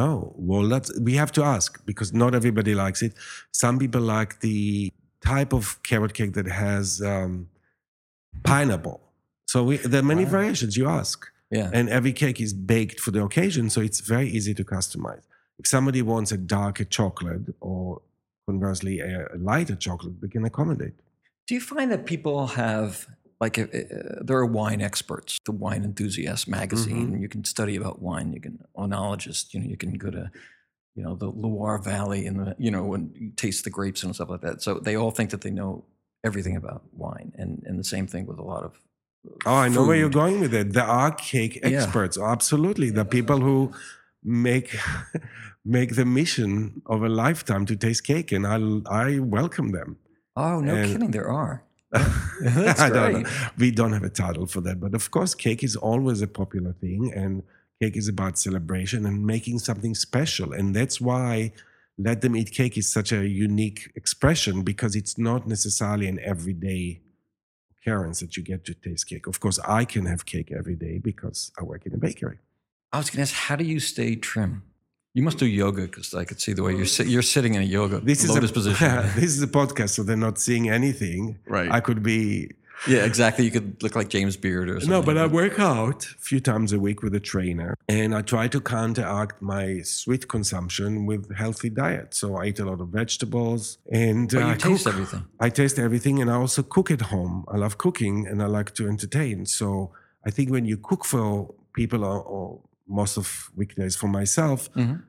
No, 0.00 0.32
well, 0.48 0.66
that's 0.72 0.90
We 1.08 1.14
have 1.22 1.30
to 1.38 1.42
ask 1.44 1.68
because 1.90 2.08
not 2.22 2.34
everybody 2.40 2.74
likes 2.74 3.00
it. 3.06 3.12
Some 3.52 3.78
people 3.78 4.00
like 4.16 4.40
the 4.40 4.92
type 5.32 5.52
of 5.58 5.64
carrot 5.88 6.14
cake 6.18 6.32
that 6.38 6.46
has 6.64 6.86
um, 7.02 7.32
pineapple. 8.42 8.98
So 9.46 9.56
we, 9.68 9.76
there 9.76 10.00
are 10.00 10.10
many 10.14 10.24
Wow. 10.24 10.30
variations. 10.36 10.72
You 10.80 10.86
ask, 10.88 11.18
Yeah. 11.50 11.70
and 11.78 11.88
every 11.98 12.12
cake 12.22 12.40
is 12.46 12.52
baked 12.74 12.98
for 13.04 13.10
the 13.16 13.22
occasion, 13.22 13.64
so 13.74 13.80
it's 13.88 14.00
very 14.14 14.28
easy 14.28 14.54
to 14.54 14.64
customize. 14.76 15.22
If 15.60 15.66
somebody 15.74 16.02
wants 16.02 16.32
a 16.32 16.36
darker 16.58 16.84
chocolate 16.98 17.46
or 17.60 18.00
conversely 18.48 18.94
a, 19.00 19.26
a 19.36 19.38
lighter 19.50 19.76
chocolate, 19.76 20.14
we 20.22 20.28
can 20.34 20.44
accommodate. 20.50 20.94
Do 21.46 21.54
you 21.54 21.60
find 21.60 21.88
that 21.92 22.02
people 22.06 22.38
have 22.64 23.06
like 23.40 23.58
uh, 23.58 23.62
uh, 23.64 24.22
there 24.22 24.36
are 24.38 24.46
wine 24.46 24.80
experts, 24.80 25.38
the 25.44 25.52
Wine 25.52 25.84
Enthusiast 25.84 26.48
magazine. 26.48 27.08
Mm-hmm. 27.12 27.22
You 27.22 27.28
can 27.28 27.44
study 27.44 27.76
about 27.76 28.00
wine. 28.00 28.32
You 28.32 28.40
can 28.40 28.58
oenologist. 28.76 29.52
You 29.52 29.60
know, 29.60 29.66
you 29.68 29.76
can 29.76 29.92
go 29.94 30.10
to 30.10 30.30
you 30.94 31.02
know 31.04 31.14
the 31.14 31.26
Loire 31.28 31.78
Valley 31.78 32.26
and 32.26 32.38
the 32.40 32.54
you 32.58 32.70
know 32.70 32.94
and 32.94 33.32
taste 33.36 33.64
the 33.64 33.70
grapes 33.70 34.02
and 34.02 34.14
stuff 34.14 34.30
like 34.30 34.40
that. 34.42 34.62
So 34.62 34.78
they 34.78 34.96
all 34.96 35.10
think 35.10 35.30
that 35.30 35.42
they 35.42 35.50
know 35.50 35.84
everything 36.24 36.56
about 36.56 36.82
wine, 36.92 37.32
and 37.36 37.62
and 37.66 37.78
the 37.78 37.84
same 37.84 38.06
thing 38.06 38.26
with 38.26 38.38
a 38.38 38.42
lot 38.42 38.64
of. 38.64 38.72
Oh, 39.44 39.54
I 39.56 39.68
know 39.68 39.84
where 39.84 39.96
you're 39.96 40.08
going 40.08 40.38
with 40.40 40.54
it. 40.54 40.72
There 40.72 40.84
are 40.84 41.10
cake 41.10 41.56
Yeah. 41.56 41.68
experts. 41.82 42.16
Absolutely. 42.16 42.90
There 42.90 43.02
are 43.02 43.04
people 43.18 43.40
who 43.40 43.72
make 44.22 44.68
make 45.64 45.94
the 45.96 46.04
mission 46.04 46.80
of 46.86 47.02
a 47.02 47.08
lifetime 47.08 47.66
to 47.66 47.76
taste 47.76 48.04
cake, 48.04 48.32
and 48.32 48.46
I 48.46 48.56
I 49.04 49.18
welcome 49.18 49.72
them. 49.72 49.98
Oh, 50.36 50.60
no 50.60 50.74
And- 50.74 50.92
kidding. 50.92 51.10
There 51.10 51.28
are. 51.30 51.64
That's 52.40 52.80
I 52.80 52.90
don't 52.90 53.22
know. 53.22 53.28
We 53.58 53.70
don't 53.70 53.92
have 53.92 54.02
a 54.02 54.10
title 54.10 54.46
for 54.46 54.60
that, 54.62 54.80
but 54.80 54.94
of 54.94 55.10
course, 55.10 55.34
cake 55.34 55.62
is 55.62 55.76
always 55.76 56.20
a 56.20 56.26
popular 56.26 56.72
thing, 56.72 57.12
and 57.14 57.42
cake 57.80 57.96
is 57.96 58.08
about 58.08 58.38
celebration 58.38 59.06
and 59.06 59.24
making 59.24 59.60
something 59.60 59.94
special, 59.94 60.52
and 60.52 60.74
that's 60.74 61.00
why 61.00 61.52
"Let 61.96 62.22
Them 62.22 62.36
Eat 62.36 62.50
Cake" 62.50 62.76
is 62.76 62.92
such 62.92 63.12
a 63.12 63.26
unique 63.26 63.92
expression 63.94 64.62
because 64.62 64.96
it's 64.96 65.16
not 65.16 65.46
necessarily 65.46 66.08
an 66.08 66.18
everyday 66.20 67.00
occurrence 67.86 68.20
that 68.20 68.36
you 68.36 68.42
get 68.42 68.64
to 68.64 68.74
taste 68.74 69.08
cake. 69.08 69.26
Of 69.26 69.40
course, 69.40 69.58
I 69.60 69.84
can 69.84 70.06
have 70.06 70.26
cake 70.26 70.52
every 70.52 70.74
day 70.74 70.98
because 70.98 71.52
I 71.58 71.62
work 71.62 71.86
in 71.86 71.94
a 71.94 71.98
bakery. 71.98 72.38
I 72.92 72.98
was 72.98 73.10
going 73.10 73.16
to 73.18 73.22
ask, 73.22 73.34
how 73.34 73.56
do 73.56 73.64
you 73.64 73.80
stay 73.80 74.16
trim? 74.16 74.62
You 75.16 75.22
must 75.22 75.38
do 75.38 75.46
yoga 75.46 75.82
because 75.88 76.12
I 76.22 76.24
could 76.28 76.40
see 76.44 76.52
the 76.52 76.62
way 76.66 76.72
you're 76.78 76.92
sit- 76.96 77.08
you're 77.14 77.28
sitting 77.34 77.54
in 77.54 77.62
a 77.62 77.70
yoga 77.78 77.96
This 78.00 78.22
is 78.22 78.28
lotus 78.28 78.50
a, 78.50 78.58
position. 78.60 78.88
this 79.20 79.30
is 79.36 79.42
a 79.50 79.52
podcast, 79.60 79.90
so 79.96 80.02
they're 80.06 80.24
not 80.28 80.36
seeing 80.46 80.64
anything. 80.68 81.20
Right. 81.56 81.70
I 81.78 81.80
could 81.86 82.02
be 82.02 82.50
yeah, 82.86 83.04
exactly. 83.10 83.42
You 83.46 83.50
could 83.50 83.82
look 83.82 83.96
like 83.96 84.08
James 84.16 84.36
Beard 84.36 84.68
or 84.68 84.74
something. 84.74 84.90
No, 84.90 85.00
but 85.00 85.16
I 85.16 85.26
work 85.26 85.58
out 85.58 86.04
a 86.04 86.20
few 86.30 86.40
times 86.50 86.68
a 86.74 86.78
week 86.78 87.02
with 87.02 87.14
a 87.14 87.20
trainer, 87.32 87.70
and 87.88 88.14
I 88.14 88.20
try 88.34 88.46
to 88.48 88.60
counteract 88.60 89.40
my 89.40 89.80
sweet 89.82 90.28
consumption 90.28 91.06
with 91.06 91.34
healthy 91.34 91.70
diet. 91.70 92.12
So 92.20 92.36
I 92.36 92.42
eat 92.50 92.58
a 92.58 92.66
lot 92.70 92.80
of 92.84 92.88
vegetables, 92.88 93.78
and 93.90 94.28
But 94.30 94.42
uh, 94.42 94.46
you 94.48 94.52
I 94.52 94.56
taste 94.56 94.84
cook. 94.84 94.92
everything. 94.94 95.24
I 95.40 95.48
taste 95.48 95.78
everything, 95.78 96.20
and 96.20 96.28
I 96.30 96.34
also 96.34 96.62
cook 96.62 96.90
at 96.90 97.02
home. 97.14 97.46
I 97.48 97.56
love 97.56 97.78
cooking, 97.78 98.26
and 98.28 98.42
I 98.42 98.46
like 98.58 98.70
to 98.74 98.86
entertain. 98.94 99.46
So 99.46 99.92
I 100.26 100.30
think 100.30 100.50
when 100.50 100.66
you 100.66 100.76
cook 100.76 101.02
for 101.12 101.54
people, 101.72 102.04
or, 102.04 102.20
or 102.34 102.60
most 102.86 103.16
of 103.16 103.50
weekdays 103.56 103.96
for 103.96 104.08
myself, 104.08 104.72
Mhm. 104.74 105.02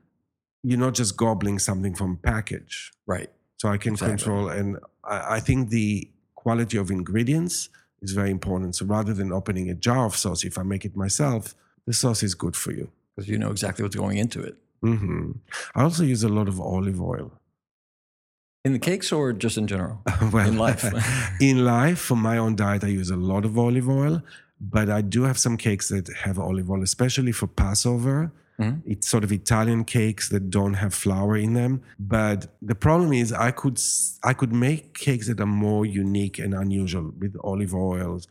you're 0.62 0.78
not 0.78 0.94
just 0.94 1.16
gobbling 1.16 1.58
something 1.58 1.94
from 1.94 2.16
package 2.16 2.92
Right. 3.06 3.30
so 3.56 3.68
I 3.68 3.78
can 3.78 3.92
Exactly. 3.94 4.16
control. 4.16 4.48
And 4.48 4.78
I, 5.04 5.36
I 5.36 5.40
think 5.40 5.70
the 5.70 6.10
quality 6.34 6.76
of 6.78 6.90
ingredients 6.90 7.68
is 8.02 8.12
very 8.12 8.30
important. 8.30 8.76
So 8.76 8.84
rather 8.86 9.12
than 9.14 9.32
opening 9.32 9.70
a 9.70 9.74
jar 9.74 10.04
of 10.06 10.16
sauce, 10.16 10.44
if 10.44 10.56
I 10.58 10.62
make 10.62 10.84
it 10.84 10.96
myself, 10.96 11.54
the 11.86 11.92
sauce 11.92 12.22
is 12.22 12.34
good 12.34 12.56
for 12.56 12.72
you. 12.72 12.90
Because 13.14 13.28
you 13.28 13.38
know 13.38 13.50
exactly 13.50 13.82
what's 13.82 13.96
going 13.96 14.18
into 14.18 14.40
it. 14.42 14.56
hmm 14.80 15.32
I 15.74 15.82
also 15.82 16.04
use 16.04 16.22
a 16.22 16.28
lot 16.28 16.46
of 16.48 16.60
olive 16.60 17.00
oil. 17.00 17.32
In 18.64 18.72
the 18.72 18.78
cakes 18.78 19.12
or 19.12 19.32
just 19.32 19.56
in 19.56 19.66
general? 19.66 20.02
well, 20.32 20.46
In 20.48 20.56
life. 20.58 20.84
in 21.40 21.64
life, 21.64 21.98
for 21.98 22.16
my 22.16 22.38
own 22.38 22.54
diet, 22.56 22.84
I 22.84 22.88
use 22.88 23.10
a 23.10 23.16
lot 23.16 23.44
of 23.44 23.58
olive 23.58 23.88
oil. 23.88 24.22
But 24.60 24.90
I 24.90 25.02
do 25.02 25.22
have 25.22 25.38
some 25.38 25.56
cakes 25.56 25.88
that 25.88 26.08
have 26.24 26.38
olive 26.38 26.70
oil, 26.70 26.82
especially 26.82 27.32
for 27.32 27.46
Passover. 27.46 28.32
Mhm. 28.58 28.82
It's 28.84 29.08
sort 29.08 29.22
of 29.22 29.30
Italian 29.30 29.84
cakes 29.84 30.30
that 30.30 30.50
don't 30.50 30.74
have 30.74 30.92
flour 30.92 31.36
in 31.36 31.52
them. 31.54 31.80
But 31.98 32.56
the 32.60 32.74
problem 32.74 33.12
is, 33.12 33.32
I 33.32 33.52
could 33.52 33.80
I 34.24 34.32
could 34.32 34.52
make 34.52 34.94
cakes 34.94 35.28
that 35.28 35.40
are 35.40 35.46
more 35.46 35.86
unique 35.86 36.38
and 36.40 36.54
unusual 36.54 37.12
with 37.18 37.36
olive 37.44 37.74
oils, 37.74 38.26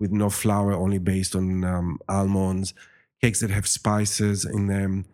with 0.00 0.10
no 0.10 0.30
flour, 0.30 0.72
only 0.72 0.98
based 0.98 1.36
on 1.36 1.64
um, 1.64 1.98
almonds. 2.08 2.74
Cakes 3.20 3.40
that 3.40 3.50
have 3.50 3.66
spices 3.66 4.44
in 4.44 4.66
them, 4.66 5.04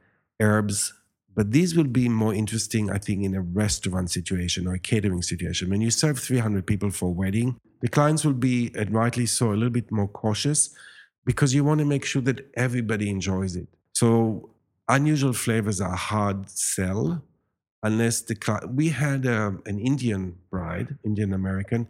herbs. 0.40 0.92
But 1.34 1.50
these 1.50 1.76
will 1.76 1.84
be 1.84 2.08
more 2.08 2.32
interesting, 2.32 2.90
I 2.90 2.98
think, 2.98 3.24
in 3.24 3.34
a 3.34 3.40
restaurant 3.40 4.10
situation 4.10 4.68
or 4.68 4.74
a 4.74 4.78
catering 4.78 5.22
situation. 5.22 5.70
When 5.70 5.80
you 5.80 5.90
serve 5.90 6.18
300 6.18 6.66
people 6.66 6.90
for 6.90 7.06
a 7.06 7.12
wedding, 7.12 7.56
the 7.80 7.88
clients 7.88 8.24
will 8.24 8.34
be, 8.34 8.70
and 8.76 8.92
rightly 8.92 9.26
so, 9.26 9.50
a 9.50 9.54
little 9.54 9.70
bit 9.70 9.90
more 9.90 10.08
cautious 10.08 10.70
because 11.24 11.54
you 11.54 11.64
want 11.64 11.80
to 11.80 11.84
make 11.84 12.04
sure 12.04 12.22
that 12.22 12.46
everybody 12.54 13.10
enjoys 13.10 13.56
it. 13.56 13.66
So 13.94 14.50
unusual 14.88 15.32
flavors 15.32 15.80
are 15.80 15.96
hard 15.96 16.48
sell 16.48 17.22
unless 17.82 18.22
the 18.22 18.34
cli- 18.34 18.66
we 18.68 18.88
had 18.88 19.26
um, 19.26 19.62
an 19.66 19.78
Indian 19.78 20.36
bride, 20.50 20.96
Indian 21.04 21.32
American, 21.32 21.88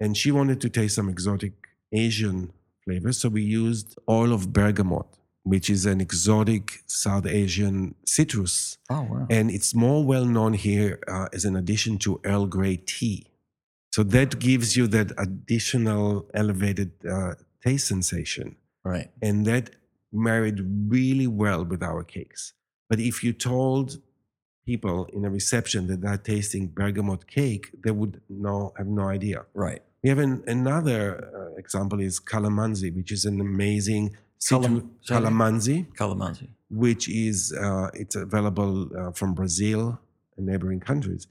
and 0.00 0.16
she 0.16 0.30
wanted 0.30 0.60
to 0.62 0.68
taste 0.68 0.94
some 0.94 1.08
exotic 1.08 1.52
Asian 1.92 2.52
flavors. 2.84 3.18
So 3.18 3.28
we 3.28 3.42
used 3.42 3.98
oil 4.08 4.32
of 4.32 4.52
bergamot, 4.52 5.06
which 5.44 5.68
is 5.70 5.86
an 5.86 6.00
exotic 6.00 6.82
South 6.86 7.26
Asian 7.26 7.94
citrus 8.06 8.78
oh, 8.90 9.02
wow. 9.02 9.26
and 9.30 9.50
it's 9.50 9.74
more 9.74 10.02
well 10.04 10.24
known 10.24 10.54
here 10.54 10.98
uh, 11.06 11.28
as 11.32 11.44
an 11.44 11.54
addition 11.54 11.98
to 11.98 12.20
Earl 12.24 12.46
Grey 12.46 12.76
tea. 12.76 13.26
So 13.92 14.02
that 14.02 14.38
gives 14.40 14.76
you 14.76 14.86
that 14.88 15.12
additional 15.18 16.26
elevated 16.34 16.90
uh, 17.08 17.34
taste 17.64 17.86
sensation, 17.86 18.56
Right. 18.84 19.08
and 19.22 19.46
that 19.46 19.70
married 20.12 20.58
really 20.88 21.26
well 21.28 21.64
with 21.64 21.82
our 21.82 22.02
cakes. 22.02 22.54
But 22.90 22.98
if 22.98 23.22
you 23.22 23.32
told 23.32 24.00
people 24.66 25.04
in 25.12 25.24
a 25.24 25.30
reception 25.30 25.86
that 25.88 26.00
they're 26.00 26.16
tasting 26.16 26.68
bergamot 26.68 27.26
cake, 27.26 27.70
they 27.84 27.90
would 27.90 28.20
know 28.28 28.72
have 28.78 28.86
no 28.86 29.08
idea. 29.08 29.44
Right. 29.54 29.82
We 30.02 30.08
have 30.10 30.18
an, 30.18 30.42
another 30.46 31.00
uh, 31.34 31.56
example 31.56 32.00
is 32.00 32.18
calamansi, 32.20 32.94
which 32.94 33.12
is 33.12 33.24
an 33.24 33.40
amazing 33.40 34.16
Calam- 34.50 34.90
calamansi 35.08 35.86
Calamansi. 36.00 36.48
which 36.70 37.08
is 37.08 37.52
uh, 37.52 37.88
it's 37.94 38.16
available 38.16 38.74
uh, 38.98 39.12
from 39.18 39.34
Brazil 39.34 39.98
and 40.36 40.46
neighboring 40.46 40.80
countries. 40.80 41.26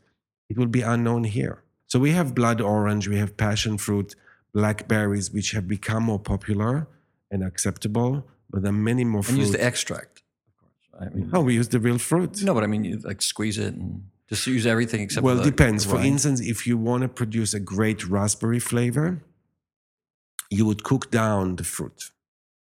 It 0.49 0.57
will 0.57 0.67
be 0.79 0.81
unknown 0.81 1.23
here. 1.25 1.55
So 1.87 1.99
we 1.99 2.11
have 2.11 2.33
blood 2.33 2.59
orange, 2.61 3.07
we 3.07 3.17
have 3.23 3.31
passion 3.37 3.77
fruit, 3.77 4.15
blackberries, 4.53 5.31
which 5.31 5.51
have 5.51 5.67
become 5.67 6.03
more 6.11 6.19
popular 6.19 6.87
and 7.31 7.43
acceptable. 7.43 8.11
But 8.49 8.61
there 8.63 8.69
are 8.69 8.83
many 8.91 9.03
more 9.03 9.23
And 9.27 9.37
use 9.37 9.51
the 9.51 9.63
extract, 9.63 10.15
of 10.47 10.53
course. 10.61 11.11
I 11.11 11.15
mean, 11.15 11.29
oh, 11.33 11.41
we 11.41 11.53
use 11.55 11.69
the 11.69 11.79
real 11.79 11.97
fruit. 12.09 12.31
no, 12.43 12.53
but 12.53 12.63
I 12.63 12.67
mean, 12.67 12.83
you 12.83 12.97
like 13.09 13.21
squeeze 13.21 13.57
it 13.57 13.73
and 13.73 14.03
just 14.29 14.45
use 14.47 14.65
everything 14.65 15.01
except 15.01 15.23
well, 15.23 15.39
it 15.39 15.43
depends. 15.43 15.85
For 15.85 15.99
instance, 15.99 16.39
if 16.53 16.59
you 16.67 16.75
want 16.77 17.01
to 17.05 17.09
produce 17.09 17.53
a 17.53 17.59
great 17.59 17.99
raspberry 18.07 18.59
flavor, 18.59 19.07
you 20.49 20.65
would 20.65 20.83
cook 20.83 21.09
down 21.11 21.55
the 21.55 21.63
fruit, 21.63 22.11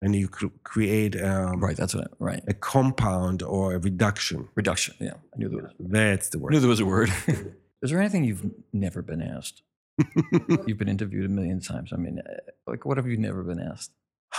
and 0.01 0.15
you 0.15 0.27
cr- 0.27 0.47
create 0.63 1.21
um, 1.21 1.59
Right. 1.59 1.75
That's 1.77 1.93
it. 1.93 2.07
Right. 2.19 2.43
a 2.47 2.53
compound 2.53 3.43
or 3.43 3.73
a 3.75 3.79
reduction. 3.79 4.47
Reduction. 4.55 4.95
Yeah. 4.99 5.13
I 5.33 5.37
knew 5.37 5.49
there 5.49 5.61
was, 5.63 5.71
That's 5.79 6.29
the 6.29 6.39
word. 6.39 6.51
I 6.51 6.53
knew 6.55 6.59
there 6.61 6.69
was 6.69 6.79
a 6.79 6.85
word. 6.85 7.11
Is 7.81 7.91
there 7.91 7.99
anything 7.99 8.23
you've 8.25 8.45
never 8.73 9.01
been 9.01 9.21
asked? 9.21 9.61
You've 10.65 10.77
been 10.77 10.87
interviewed 10.89 11.25
a 11.25 11.29
million 11.29 11.59
times. 11.61 11.91
I 11.93 11.97
mean, 11.97 12.19
uh, 12.19 12.31
like, 12.67 12.85
what 12.85 12.97
have 12.97 13.07
you 13.07 13.17
never 13.17 13.43
been 13.43 13.59
asked? 13.59 13.91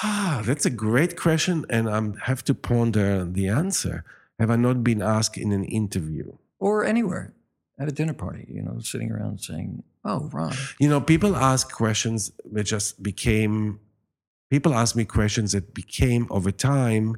Ah, 0.02 0.42
that's 0.44 0.64
a 0.64 0.70
great 0.70 1.16
question, 1.18 1.64
and 1.68 1.88
I 1.88 2.00
have 2.24 2.42
to 2.44 2.54
ponder 2.54 3.24
the 3.24 3.48
answer. 3.48 4.04
Have 4.38 4.50
I 4.50 4.56
not 4.56 4.82
been 4.82 5.02
asked 5.02 5.36
in 5.36 5.52
an 5.52 5.64
interview? 5.64 6.32
Or 6.58 6.84
anywhere 6.84 7.34
at 7.78 7.88
a 7.88 7.92
dinner 7.92 8.12
party, 8.14 8.46
you 8.48 8.62
know, 8.62 8.78
sitting 8.80 9.10
around 9.10 9.40
saying, 9.40 9.82
oh, 10.04 10.28
Ron. 10.32 10.54
You 10.78 10.88
know, 10.88 11.00
people 11.00 11.34
ask 11.36 11.70
questions 11.72 12.30
that 12.52 12.64
just 12.64 13.02
became, 13.02 13.80
people 14.50 14.74
ask 14.74 14.96
me 14.96 15.04
questions 15.04 15.52
that 15.52 15.74
became 15.74 16.26
over 16.30 16.50
time 16.50 17.16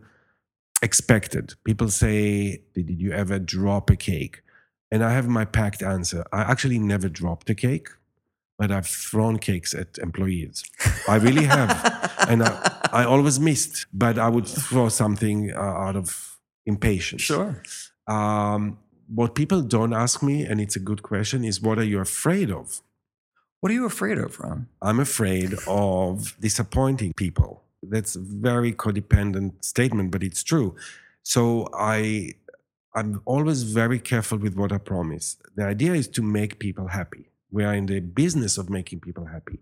expected. 0.82 1.54
People 1.64 1.88
say, 1.88 2.62
Did 2.74 2.90
you 2.90 3.12
ever 3.12 3.38
drop 3.38 3.90
a 3.90 3.96
cake? 3.96 4.42
And 4.90 5.02
I 5.02 5.12
have 5.12 5.26
my 5.26 5.46
packed 5.46 5.82
answer. 5.82 6.24
I 6.32 6.42
actually 6.42 6.78
never 6.78 7.08
dropped 7.08 7.48
a 7.48 7.54
cake, 7.54 7.88
but 8.58 8.70
I've 8.70 8.86
thrown 8.86 9.38
cakes 9.38 9.74
at 9.74 9.96
employees. 9.98 10.64
I 11.08 11.16
really 11.16 11.44
have. 11.44 12.26
and 12.28 12.42
I, 12.42 12.78
I 12.92 13.04
always 13.04 13.40
missed, 13.40 13.86
but 13.94 14.18
I 14.18 14.28
would 14.28 14.46
throw 14.46 14.90
something 14.90 15.50
uh, 15.54 15.58
out 15.58 15.96
of 15.96 16.38
impatience. 16.66 17.22
Sure. 17.22 17.62
Um, 18.06 18.78
what 19.08 19.34
people 19.34 19.62
don't 19.62 19.94
ask 19.94 20.22
me, 20.22 20.44
and 20.44 20.60
it's 20.60 20.76
a 20.76 20.80
good 20.80 21.02
question, 21.02 21.42
is 21.44 21.62
what 21.62 21.78
are 21.78 21.84
you 21.84 22.00
afraid 22.00 22.50
of? 22.50 22.82
What 23.62 23.70
are 23.70 23.74
you 23.74 23.86
afraid 23.86 24.18
of, 24.18 24.40
Ron? 24.40 24.66
I'm 24.82 24.98
afraid 24.98 25.54
of 25.68 26.34
disappointing 26.40 27.12
people. 27.12 27.62
That's 27.80 28.16
a 28.16 28.18
very 28.18 28.72
codependent 28.72 29.64
statement, 29.64 30.10
but 30.10 30.24
it's 30.24 30.42
true. 30.42 30.74
So 31.22 31.68
I 31.72 32.32
I'm 32.92 33.22
always 33.24 33.62
very 33.62 34.00
careful 34.00 34.38
with 34.38 34.56
what 34.56 34.72
I 34.72 34.78
promise. 34.78 35.36
The 35.54 35.64
idea 35.64 35.94
is 35.94 36.08
to 36.08 36.22
make 36.22 36.58
people 36.58 36.88
happy. 36.88 37.30
We 37.52 37.62
are 37.62 37.72
in 37.72 37.86
the 37.86 38.00
business 38.00 38.58
of 38.58 38.68
making 38.68 38.98
people 38.98 39.26
happy. 39.26 39.60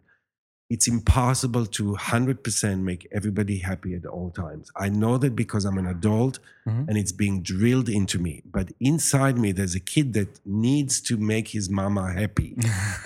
It's 0.75 0.87
impossible 0.87 1.67
to 1.79 1.85
100% 1.97 2.83
make 2.91 3.03
everybody 3.19 3.59
happy 3.59 3.93
at 3.95 4.07
all 4.07 4.31
times. 4.31 4.71
I 4.77 4.89
know 4.89 5.19
that 5.19 5.35
because 5.35 5.65
I'm 5.65 5.79
an 5.79 5.87
adult 5.87 6.39
Mhm. 6.67 6.87
and 6.89 6.97
it's 6.97 7.13
being 7.25 7.37
drilled 7.43 7.89
into 7.89 8.19
me. 8.27 8.35
But 8.57 8.67
inside 8.91 9.37
me, 9.45 9.51
there's 9.59 9.75
a 9.75 9.85
kid 9.95 10.13
that 10.19 10.31
needs 10.47 10.95
to 11.09 11.17
make 11.17 11.49
his 11.49 11.67
mama 11.81 12.05
happy 12.13 12.51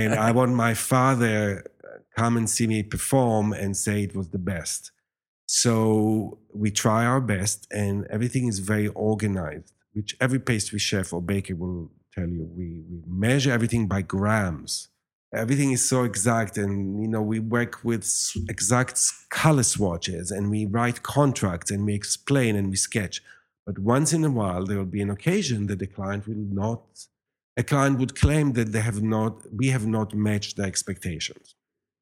and 0.00 0.14
I 0.14 0.30
want 0.38 0.52
my 0.54 0.74
father 0.74 1.36
uh, 1.84 1.98
come 2.20 2.34
and 2.38 2.48
see 2.54 2.66
me 2.66 2.82
perform 2.82 3.52
and 3.52 3.76
say 3.76 4.02
it 4.02 4.14
was 4.16 4.28
the 4.36 4.38
best. 4.54 4.90
So 5.46 6.38
we 6.54 6.70
try 6.70 7.04
our 7.04 7.20
best, 7.20 7.66
and 7.70 8.06
everything 8.06 8.46
is 8.48 8.58
very 8.60 8.88
organized, 8.88 9.72
which 9.92 10.16
every 10.20 10.38
pastry 10.38 10.78
chef 10.78 11.12
or 11.12 11.20
baker 11.20 11.54
will 11.56 11.90
tell 12.14 12.28
you. 12.28 12.44
We, 12.56 12.82
we 12.90 13.02
measure 13.06 13.52
everything 13.52 13.86
by 13.86 14.00
grams. 14.02 14.88
Everything 15.34 15.72
is 15.72 15.88
so 15.88 16.04
exact, 16.04 16.58
and 16.58 17.00
you 17.02 17.08
know 17.08 17.22
we 17.22 17.40
work 17.40 17.82
with 17.84 18.04
exact 18.48 19.00
color 19.30 19.62
swatches, 19.62 20.30
and 20.30 20.50
we 20.50 20.66
write 20.66 21.02
contracts, 21.02 21.70
and 21.70 21.86
we 21.86 21.94
explain 21.94 22.54
and 22.54 22.68
we 22.68 22.76
sketch. 22.76 23.22
But 23.66 23.78
once 23.78 24.12
in 24.12 24.24
a 24.24 24.30
while, 24.30 24.66
there 24.66 24.78
will 24.78 24.84
be 24.84 25.00
an 25.00 25.10
occasion 25.10 25.68
that 25.68 25.78
the 25.78 25.86
client 25.86 26.26
will 26.26 26.34
not, 26.34 26.82
a 27.56 27.62
client 27.62 27.98
would 27.98 28.14
claim 28.18 28.52
that 28.54 28.72
they 28.72 28.80
have 28.80 29.02
not, 29.02 29.42
we 29.54 29.68
have 29.68 29.86
not 29.86 30.14
matched 30.14 30.56
their 30.56 30.66
expectations. 30.66 31.54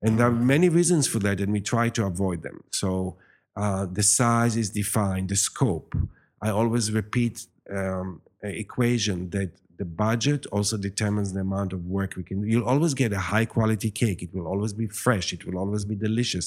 And 0.02 0.18
there 0.18 0.26
are 0.26 0.32
many 0.32 0.68
reasons 0.68 1.06
for 1.06 1.18
that, 1.20 1.40
and 1.40 1.52
we 1.52 1.60
try 1.60 1.90
to 1.90 2.06
avoid 2.06 2.42
them. 2.42 2.64
So 2.72 3.18
uh, 3.56 3.86
the 3.92 4.02
size 4.02 4.56
is 4.56 4.70
defined, 4.70 5.28
the 5.28 5.36
scope. 5.36 5.94
I 6.42 6.50
always 6.50 6.90
repeat 6.90 7.46
um, 7.70 8.22
an 8.42 8.54
equation 8.54 9.30
that 9.30 9.50
the 9.80 9.86
budget 10.06 10.42
also 10.56 10.76
determines 10.88 11.28
the 11.32 11.40
amount 11.48 11.70
of 11.76 11.80
work 11.98 12.10
we 12.18 12.22
can. 12.28 12.38
You'll 12.52 12.68
always 12.72 12.92
get 13.02 13.10
a 13.20 13.22
high 13.32 13.46
quality 13.56 13.90
cake. 14.02 14.20
It 14.26 14.30
will 14.34 14.46
always 14.52 14.72
be 14.82 14.86
fresh. 15.04 15.26
It 15.36 15.42
will 15.46 15.58
always 15.62 15.84
be 15.92 15.96
delicious. 16.08 16.46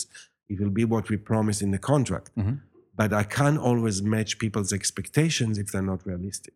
It 0.52 0.58
will 0.62 0.76
be 0.82 0.86
what 0.94 1.06
we 1.12 1.18
promise 1.32 1.58
in 1.66 1.72
the 1.76 1.82
contract. 1.92 2.28
Mhm. 2.42 2.56
But 3.00 3.10
I 3.22 3.24
can't 3.38 3.58
always 3.70 3.98
match 4.16 4.32
people's 4.44 4.72
expectations 4.80 5.54
if 5.64 5.68
they're 5.72 5.90
not 5.94 6.02
realistic. 6.12 6.54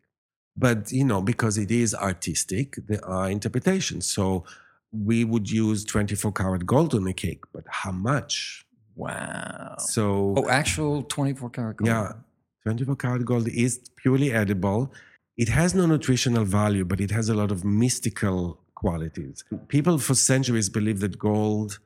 But 0.66 0.78
you 0.98 1.04
know, 1.10 1.20
because 1.32 1.54
it 1.64 1.70
is 1.82 1.90
artistic, 2.10 2.66
there 2.90 3.04
are 3.16 3.26
interpretations. 3.38 4.04
So 4.16 4.24
we 5.08 5.18
would 5.30 5.46
use 5.64 5.78
24 5.84 6.32
karat 6.40 6.64
gold 6.72 6.94
on 6.98 7.04
a 7.14 7.16
cake, 7.24 7.42
but 7.54 7.64
how 7.82 7.94
much? 8.10 8.64
Wow. 9.02 9.74
So 9.94 10.04
Oh, 10.38 10.48
actual 10.48 10.94
24 11.02 11.50
karat 11.50 11.76
gold. 11.78 11.88
yeah, 11.88 12.12
24 12.64 12.96
karat 13.02 13.24
gold 13.24 13.46
is 13.48 13.72
purely 14.02 14.30
edible. 14.42 14.80
It 15.38 15.48
has 15.48 15.74
no 15.74 15.86
nutritional 15.86 16.44
value, 16.44 16.84
but 16.84 17.00
it 17.00 17.10
has 17.12 17.28
a 17.28 17.34
lot 17.34 17.50
of 17.52 17.64
mystical 17.64 18.58
qualities. 18.74 19.44
People 19.68 19.96
for 19.98 20.14
centuries 20.14 20.68
believe 20.68 20.98
that 21.00 21.18
gold 21.18 21.78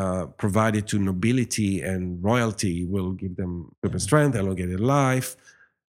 uh, 0.00 0.26
provided 0.44 0.86
to 0.88 0.98
nobility 0.98 1.80
and 1.80 2.22
royalty 2.22 2.84
will 2.84 3.12
give 3.12 3.36
them 3.36 3.52
super 3.82 3.98
strength, 3.98 4.36
elongated 4.36 4.80
life, 4.80 5.36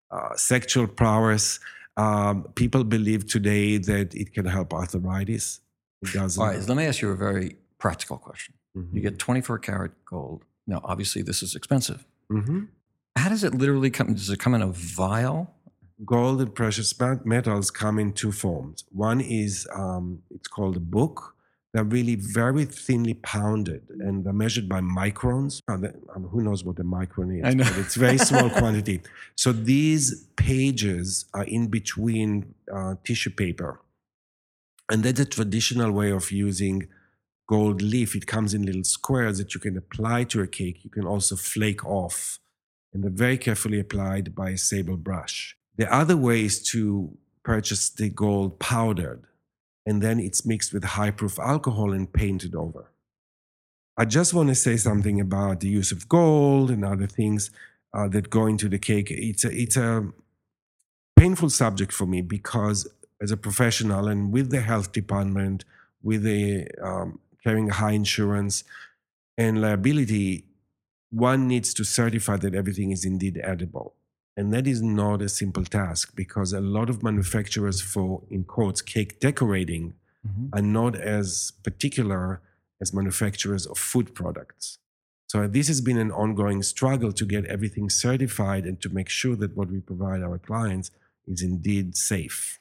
uh, 0.09 0.35
sexual 0.35 0.87
prowess. 0.87 1.59
Um, 1.97 2.43
people 2.55 2.83
believe 2.85 3.27
today 3.27 3.77
that 3.77 4.15
it 4.15 4.33
can 4.33 4.45
help 4.45 4.73
arthritis. 4.73 5.59
It 6.01 6.13
doesn't. 6.13 6.41
All 6.41 6.49
right, 6.49 6.67
let 6.67 6.77
me 6.77 6.85
ask 6.85 7.01
you 7.01 7.11
a 7.11 7.15
very 7.15 7.57
practical 7.77 8.17
question. 8.17 8.53
Mhm. 8.77 8.93
You 8.95 9.01
get 9.01 9.19
24 9.19 9.59
karat 9.59 9.91
gold. 10.05 10.45
Now, 10.65 10.79
obviously, 10.83 11.21
this 11.21 11.43
is 11.43 11.55
expensive. 11.55 12.05
Mhm. 12.31 12.69
How 13.17 13.29
does 13.29 13.43
it 13.43 13.53
literally 13.53 13.89
come? 13.91 14.13
Does 14.13 14.29
it 14.29 14.39
come 14.39 14.53
in 14.55 14.61
a 14.61 14.71
vial? 14.71 15.53
Gold 16.05 16.41
and 16.41 16.53
precious 16.53 16.93
metals 17.25 17.71
come 17.71 17.99
in 17.99 18.13
two 18.13 18.31
forms. 18.31 18.83
One 18.91 19.21
is 19.21 19.67
um, 19.73 20.21
it's 20.33 20.47
called 20.47 20.77
a 20.77 20.81
book. 20.81 21.35
They're 21.73 21.83
really 21.85 22.15
very 22.15 22.65
thinly 22.65 23.13
pounded 23.13 23.83
and 23.99 24.25
they're 24.25 24.33
measured 24.33 24.67
by 24.67 24.81
microns. 24.81 25.61
Uh, 25.69 25.87
um, 26.13 26.27
who 26.29 26.41
knows 26.41 26.65
what 26.65 26.79
a 26.79 26.83
micron 26.83 27.39
is? 27.39 27.45
I 27.45 27.53
know. 27.53 27.63
But 27.63 27.77
it's 27.77 27.95
very 27.95 28.17
small 28.17 28.49
quantity. 28.61 29.01
So 29.35 29.53
these 29.53 30.27
pages 30.35 31.25
are 31.33 31.45
in 31.45 31.67
between 31.67 32.55
uh, 32.73 32.95
tissue 33.05 33.29
paper. 33.29 33.79
And 34.89 35.03
that's 35.03 35.21
a 35.21 35.25
traditional 35.25 35.91
way 35.93 36.11
of 36.11 36.29
using 36.31 36.89
gold 37.47 37.81
leaf. 37.81 38.15
It 38.15 38.27
comes 38.27 38.53
in 38.53 38.65
little 38.65 38.83
squares 38.83 39.37
that 39.37 39.53
you 39.53 39.61
can 39.61 39.77
apply 39.77 40.25
to 40.25 40.41
a 40.41 40.47
cake. 40.47 40.83
You 40.83 40.89
can 40.89 41.05
also 41.05 41.37
flake 41.37 41.85
off. 41.85 42.37
And 42.93 43.01
they're 43.01 43.11
very 43.11 43.37
carefully 43.37 43.79
applied 43.79 44.35
by 44.35 44.49
a 44.49 44.57
sable 44.57 44.97
brush. 44.97 45.55
The 45.81 45.91
other 45.91 46.15
way 46.15 46.45
is 46.45 46.61
to 46.73 47.17
purchase 47.43 47.89
the 47.89 48.07
gold 48.07 48.59
powdered, 48.59 49.23
and 49.83 49.99
then 49.99 50.19
it's 50.19 50.45
mixed 50.45 50.73
with 50.73 50.83
high 50.83 51.09
proof 51.09 51.39
alcohol 51.39 51.91
and 51.91 52.13
painted 52.13 52.53
over. 52.53 52.91
I 53.97 54.05
just 54.05 54.31
want 54.31 54.49
to 54.49 54.53
say 54.53 54.77
something 54.77 55.19
about 55.19 55.61
the 55.61 55.69
use 55.69 55.91
of 55.91 56.07
gold 56.07 56.69
and 56.69 56.85
other 56.85 57.07
things 57.07 57.49
uh, 57.95 58.07
that 58.09 58.29
go 58.29 58.45
into 58.45 58.69
the 58.69 58.77
cake. 58.77 59.09
It's 59.09 59.43
a, 59.43 59.49
it's 59.51 59.75
a 59.75 60.07
painful 61.17 61.49
subject 61.49 61.91
for 61.91 62.05
me 62.05 62.21
because, 62.21 62.87
as 63.19 63.31
a 63.31 63.37
professional 63.47 64.07
and 64.07 64.31
with 64.31 64.51
the 64.51 64.61
health 64.61 64.91
department, 64.91 65.65
with 66.03 66.21
the 66.21 66.67
um, 66.79 67.17
carrying 67.43 67.69
high 67.69 67.93
insurance 67.93 68.63
and 69.35 69.59
liability, 69.59 70.45
one 71.09 71.47
needs 71.47 71.73
to 71.73 71.83
certify 71.83 72.37
that 72.37 72.53
everything 72.53 72.91
is 72.91 73.03
indeed 73.03 73.41
edible. 73.43 73.95
And 74.37 74.53
that 74.53 74.65
is 74.65 74.81
not 74.81 75.21
a 75.21 75.29
simple 75.29 75.65
task 75.65 76.15
because 76.15 76.53
a 76.53 76.61
lot 76.61 76.89
of 76.89 77.03
manufacturers 77.03 77.81
for, 77.81 78.23
in 78.29 78.43
quotes, 78.45 78.81
cake 78.81 79.19
decorating 79.19 79.93
Mhm. 80.25 80.49
are 80.53 80.61
not 80.61 80.95
as 80.95 81.51
particular 81.63 82.41
as 82.79 82.93
manufacturers 82.93 83.65
of 83.65 83.77
food 83.77 84.15
products. 84.15 84.77
So 85.27 85.47
this 85.47 85.67
has 85.67 85.81
been 85.81 85.97
an 85.97 86.11
ongoing 86.11 86.61
struggle 86.63 87.11
to 87.13 87.25
get 87.25 87.45
everything 87.45 87.89
certified 87.89 88.65
and 88.65 88.81
to 88.81 88.89
make 88.89 89.09
sure 89.09 89.35
that 89.37 89.55
what 89.55 89.69
we 89.69 89.79
provide 89.79 90.21
our 90.23 90.37
clients 90.39 90.91
is 91.27 91.41
indeed 91.41 91.95
safe. 91.95 92.59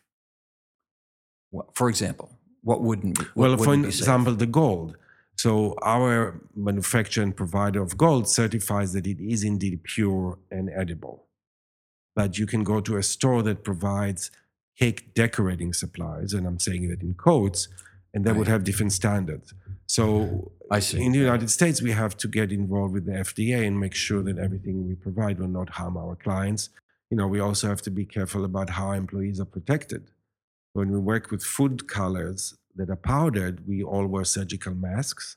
What- 1.50 1.74
For 1.76 1.88
example, 1.88 2.38
what 2.62 2.82
wouldn't 2.82 3.18
be? 3.18 3.24
what 3.34 3.36
Well, 3.36 3.56
for 3.56 3.68
wouldn't 3.70 3.86
safe? 3.92 4.00
example, 4.00 4.34
the 4.34 4.46
gold. 4.46 4.96
So 5.36 5.74
our 5.82 6.40
manufacturer 6.54 7.24
and 7.24 7.34
provider 7.34 7.80
of 7.82 7.96
gold 7.96 8.28
certifies 8.28 8.92
that 8.92 9.06
it 9.06 9.18
is 9.20 9.42
indeed 9.42 9.82
pure 9.82 10.38
and 10.50 10.68
edible. 10.70 11.26
But 12.16 12.38
you 12.38 12.46
can 12.46 12.64
go 12.64 12.80
to 12.80 12.96
a 12.96 13.02
store 13.02 13.42
that 13.44 13.62
provides 13.64 14.30
cake 14.78 15.14
decorating 15.14 15.72
supplies, 15.72 16.32
and 16.32 16.46
I'm 16.46 16.58
saying 16.58 16.88
that 16.90 17.02
in 17.02 17.14
quotes, 17.14 17.68
and 18.12 18.24
they 18.24 18.32
would 18.32 18.48
have 18.48 18.64
different 18.64 18.92
standards. 18.92 19.54
So 19.86 20.52
I 20.70 20.80
see. 20.80 21.00
in 21.04 21.12
the 21.12 21.18
United 21.18 21.50
States, 21.50 21.80
we 21.82 21.92
have 21.92 22.16
to 22.18 22.28
get 22.28 22.50
involved 22.52 22.94
with 22.94 23.06
the 23.06 23.12
FDA 23.12 23.66
and 23.66 23.78
make 23.78 23.94
sure 23.94 24.22
that 24.22 24.38
everything 24.38 24.86
we 24.88 24.94
provide 24.94 25.38
will 25.38 25.48
not 25.60 25.70
harm 25.70 25.96
our 25.96 26.16
clients. 26.16 26.70
You 27.10 27.16
know, 27.16 27.26
we 27.28 27.40
also 27.40 27.68
have 27.68 27.82
to 27.82 27.90
be 27.90 28.04
careful 28.04 28.44
about 28.44 28.70
how 28.70 28.92
employees 28.92 29.38
are 29.40 29.44
protected. 29.44 30.10
When 30.72 30.90
we 30.90 30.98
work 30.98 31.30
with 31.30 31.42
food 31.42 31.88
colors 31.88 32.54
that 32.76 32.88
are 32.90 32.96
powdered, 32.96 33.66
we 33.66 33.82
all 33.82 34.06
wear 34.06 34.24
surgical 34.24 34.74
masks. 34.74 35.36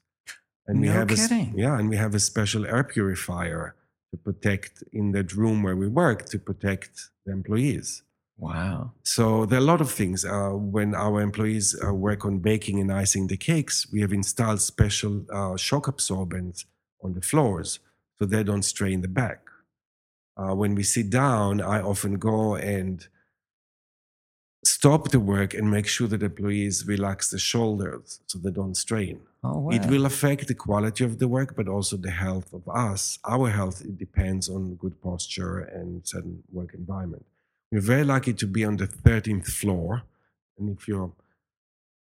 And 0.67 0.79
we 0.79 0.87
No 0.87 0.93
have 0.93 1.09
a, 1.09 1.13
s- 1.13 1.27
kidding. 1.27 1.53
yeah, 1.57 1.77
and 1.77 1.89
we 1.89 1.97
have 1.97 2.13
a 2.15 2.19
special 2.19 2.65
air 2.65 2.83
purifier 2.83 3.75
to 4.13 4.17
protect 4.17 4.83
in 4.93 5.11
that 5.11 5.33
room 5.33 5.63
where 5.63 5.75
we 5.75 5.87
work 5.87 6.25
to 6.25 6.37
protect 6.37 7.09
the 7.25 7.31
employees. 7.31 8.03
Wow. 8.37 8.91
So 9.01 9.47
there 9.47 9.57
are 9.57 9.61
a 9.61 9.71
lot 9.73 9.81
of 9.81 9.89
things. 9.91 10.23
Uh, 10.23 10.51
when 10.51 10.93
our 10.93 11.19
employees 11.19 11.75
uh, 11.83 11.91
work 11.91 12.23
on 12.23 12.37
baking 12.37 12.79
and 12.79 12.91
icing 12.91 13.25
the 13.25 13.37
cakes, 13.37 13.91
we 13.91 14.01
have 14.01 14.13
installed 14.13 14.61
special 14.61 15.25
uh, 15.33 15.57
shock 15.57 15.87
absorbents 15.87 16.65
on 17.03 17.13
the 17.13 17.21
floors 17.21 17.79
so 18.19 18.25
they 18.25 18.43
don't 18.43 18.61
strain 18.63 19.01
the 19.01 19.07
back. 19.07 19.41
Uh, 20.37 20.53
when 20.53 20.75
we 20.75 20.83
sit 20.83 21.09
down, 21.09 21.59
I 21.59 21.81
often 21.81 22.19
go 22.19 22.55
and 22.55 23.07
stop 24.63 25.09
the 25.09 25.19
work 25.19 25.53
and 25.53 25.69
make 25.69 25.87
sure 25.87 26.07
that 26.07 26.23
employees 26.23 26.85
relax 26.87 27.29
the 27.29 27.39
shoulders 27.39 28.21
so 28.27 28.39
they 28.39 28.51
don't 28.51 28.75
strain. 28.75 29.19
Oh, 29.43 29.59
wow. 29.59 29.69
It 29.71 29.85
will 29.87 30.05
affect 30.05 30.47
the 30.47 30.53
quality 30.53 31.03
of 31.03 31.19
the 31.19 31.27
work, 31.27 31.55
but 31.55 31.67
also 31.67 31.97
the 31.97 32.11
health 32.11 32.53
of 32.53 32.67
us. 32.69 33.19
Our 33.25 33.49
health 33.49 33.81
it 33.81 33.97
depends 33.97 34.49
on 34.49 34.75
good 34.75 35.01
posture 35.01 35.59
and 35.59 36.07
certain 36.07 36.43
work 36.51 36.73
environment. 36.73 37.25
We're 37.71 37.81
very 37.81 38.03
lucky 38.03 38.33
to 38.33 38.47
be 38.47 38.63
on 38.63 38.77
the 38.77 38.87
13th 38.87 39.47
floor, 39.47 40.03
and 40.57 40.77
if 40.77 40.87
you're 40.87 41.11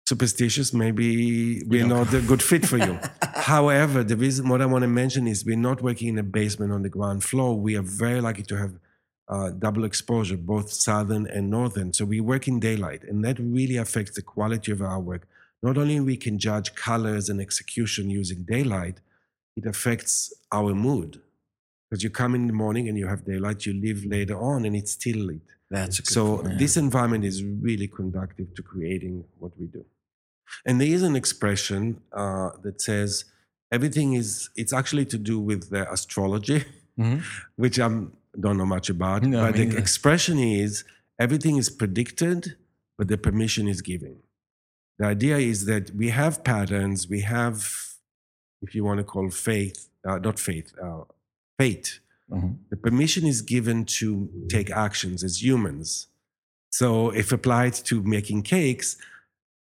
superstitious, 0.04 0.74
maybe 0.74 1.62
we're 1.64 1.86
not 1.86 2.12
a 2.12 2.20
good 2.20 2.42
fit 2.42 2.66
for 2.66 2.76
you. 2.76 2.98
However, 3.34 4.02
the 4.04 4.16
reason 4.16 4.48
what 4.48 4.60
I 4.60 4.66
want 4.66 4.82
to 4.82 4.88
mention 4.88 5.26
is 5.26 5.44
we're 5.44 5.56
not 5.56 5.80
working 5.80 6.08
in 6.08 6.18
a 6.18 6.22
basement 6.22 6.72
on 6.72 6.82
the 6.82 6.88
ground 6.88 7.24
floor. 7.24 7.58
We 7.58 7.76
are 7.76 7.82
very 7.82 8.20
lucky 8.20 8.42
to 8.42 8.56
have 8.56 8.72
uh, 9.34 9.48
double 9.66 9.84
exposure, 9.90 10.36
both 10.54 10.68
southern 10.88 11.24
and 11.36 11.44
northern. 11.58 11.88
So 11.96 12.02
we 12.14 12.20
work 12.32 12.44
in 12.52 12.56
daylight, 12.70 13.02
and 13.08 13.18
that 13.26 13.36
really 13.58 13.78
affects 13.86 14.12
the 14.18 14.24
quality 14.34 14.70
of 14.76 14.80
our 14.90 15.00
work. 15.10 15.22
Not 15.66 15.76
only 15.82 15.96
we 16.12 16.16
can 16.24 16.34
judge 16.48 16.68
colors 16.88 17.24
and 17.30 17.38
execution 17.48 18.04
using 18.20 18.40
daylight, 18.56 18.96
it 19.58 19.64
affects 19.74 20.14
our 20.58 20.72
mood. 20.86 21.10
Because 21.84 22.02
you 22.04 22.10
come 22.22 22.32
in 22.38 22.44
the 22.52 22.58
morning 22.64 22.84
and 22.88 22.96
you 23.00 23.06
have 23.12 23.20
daylight, 23.32 23.58
you 23.66 23.72
leave 23.86 24.00
later 24.16 24.36
on 24.50 24.58
and 24.66 24.74
it's 24.80 24.92
still 25.00 25.20
lit. 25.30 25.46
That's 25.70 25.96
So 26.16 26.22
point, 26.38 26.48
yeah. 26.52 26.58
this 26.62 26.74
environment 26.86 27.24
is 27.32 27.36
really 27.68 27.88
conductive 28.00 28.48
to 28.56 28.62
creating 28.72 29.14
what 29.40 29.52
we 29.60 29.66
do. 29.78 29.82
And 30.66 30.74
there 30.80 30.92
is 30.96 31.02
an 31.10 31.16
expression 31.22 31.82
uh, 32.22 32.50
that 32.64 32.76
says 32.88 33.10
everything 33.76 34.08
is. 34.22 34.28
It's 34.62 34.72
actually 34.80 35.06
to 35.14 35.18
do 35.32 35.36
with 35.50 35.62
the 35.74 35.82
astrology, 35.96 36.60
Mhm. 36.98 37.18
which 37.62 37.76
I 37.86 37.88
don't 38.40 38.56
know 38.56 38.66
much 38.66 38.88
about. 38.90 39.22
No, 39.24 39.42
but 39.42 39.54
the 39.56 39.64
neither. 39.66 39.78
expression 39.78 40.38
is 40.38 40.84
everything 41.20 41.56
is 41.56 41.68
predicted, 41.70 42.56
but 42.98 43.08
the 43.08 43.18
permission 43.18 43.68
is 43.68 43.82
given. 43.82 44.16
The 44.98 45.06
idea 45.06 45.38
is 45.38 45.66
that 45.66 45.90
we 45.94 46.10
have 46.10 46.44
patterns. 46.44 47.08
We 47.08 47.20
have, 47.20 47.68
if 48.62 48.74
you 48.74 48.84
want 48.84 48.98
to 48.98 49.04
call 49.04 49.30
faith, 49.30 49.88
uh, 50.06 50.18
not 50.18 50.38
faith, 50.38 50.72
uh, 50.82 51.04
fate. 51.58 52.00
Mhm. 52.30 52.58
The 52.70 52.76
permission 52.76 53.26
is 53.26 53.42
given 53.42 53.84
to 54.00 54.30
take 54.48 54.70
actions 54.70 55.22
as 55.22 55.42
humans. 55.42 56.08
So, 56.70 57.10
if 57.10 57.32
applied 57.32 57.74
to 57.86 58.02
making 58.02 58.42
cakes, 58.42 58.96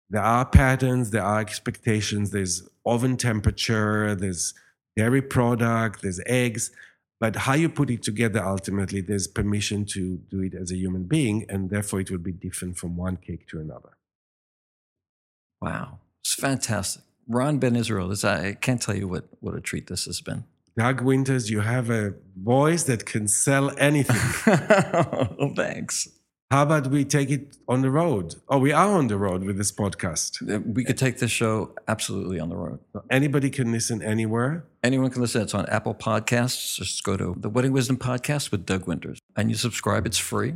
there 0.09 0.21
are 0.21 0.45
patterns, 0.45 1.11
there 1.11 1.23
are 1.23 1.39
expectations, 1.41 2.31
there's 2.31 2.67
oven 2.85 3.17
temperature, 3.17 4.15
there's 4.15 4.53
dairy 4.95 5.21
product, 5.21 6.01
there's 6.01 6.21
eggs. 6.25 6.71
But 7.21 7.35
how 7.35 7.53
you 7.53 7.69
put 7.69 7.91
it 7.91 8.01
together, 8.01 8.43
ultimately, 8.43 8.99
there's 8.99 9.27
permission 9.27 9.85
to 9.93 10.17
do 10.31 10.41
it 10.41 10.55
as 10.55 10.71
a 10.71 10.75
human 10.75 11.03
being, 11.03 11.45
and 11.47 11.69
therefore 11.69 12.01
it 12.01 12.09
will 12.09 12.17
be 12.17 12.31
different 12.31 12.79
from 12.79 12.97
one 12.97 13.17
cake 13.17 13.47
to 13.49 13.59
another. 13.59 13.91
Wow. 15.61 15.99
It's 16.21 16.33
fantastic. 16.33 17.03
Ron 17.27 17.59
Ben 17.59 17.75
Israel, 17.75 18.07
this, 18.07 18.25
I 18.25 18.53
can't 18.53 18.81
tell 18.81 18.95
you 18.97 19.07
what, 19.07 19.25
what 19.39 19.53
a 19.53 19.61
treat 19.61 19.85
this 19.85 20.05
has 20.05 20.19
been. 20.19 20.45
Doug 20.75 21.01
Winters, 21.01 21.51
you 21.51 21.59
have 21.59 21.91
a 21.91 22.15
voice 22.35 22.83
that 22.85 23.05
can 23.05 23.27
sell 23.27 23.71
anything. 23.77 24.15
thanks. 25.55 26.09
How 26.51 26.63
about 26.63 26.87
we 26.87 27.05
take 27.05 27.31
it 27.31 27.55
on 27.69 27.81
the 27.81 27.89
road? 27.89 28.35
Oh, 28.49 28.57
we 28.57 28.73
are 28.73 28.91
on 28.97 29.07
the 29.07 29.17
road 29.17 29.45
with 29.45 29.57
this 29.57 29.71
podcast. 29.71 30.41
We 30.75 30.83
could 30.83 30.97
take 30.97 31.19
this 31.19 31.31
show 31.31 31.73
absolutely 31.87 32.41
on 32.41 32.49
the 32.49 32.57
road. 32.57 32.79
Anybody 33.09 33.49
can 33.49 33.71
listen 33.71 34.01
anywhere. 34.01 34.65
Anyone 34.83 35.11
can 35.11 35.21
listen. 35.21 35.43
It's 35.43 35.53
on 35.53 35.65
Apple 35.67 35.95
Podcasts. 35.95 36.75
Just 36.75 37.05
go 37.05 37.15
to 37.15 37.35
the 37.39 37.47
Wedding 37.47 37.71
Wisdom 37.71 37.95
Podcast 37.95 38.51
with 38.51 38.65
Doug 38.65 38.85
Winters 38.85 39.17
and 39.37 39.49
you 39.49 39.55
subscribe. 39.55 40.05
It's 40.05 40.17
free. 40.17 40.55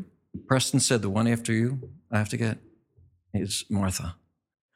Preston 0.49 0.81
said 0.81 1.01
the 1.01 1.09
one 1.09 1.29
after 1.29 1.53
you 1.53 1.89
I 2.11 2.17
have 2.17 2.27
to 2.27 2.37
get 2.37 2.57
is 3.33 3.63
Martha. 3.69 4.17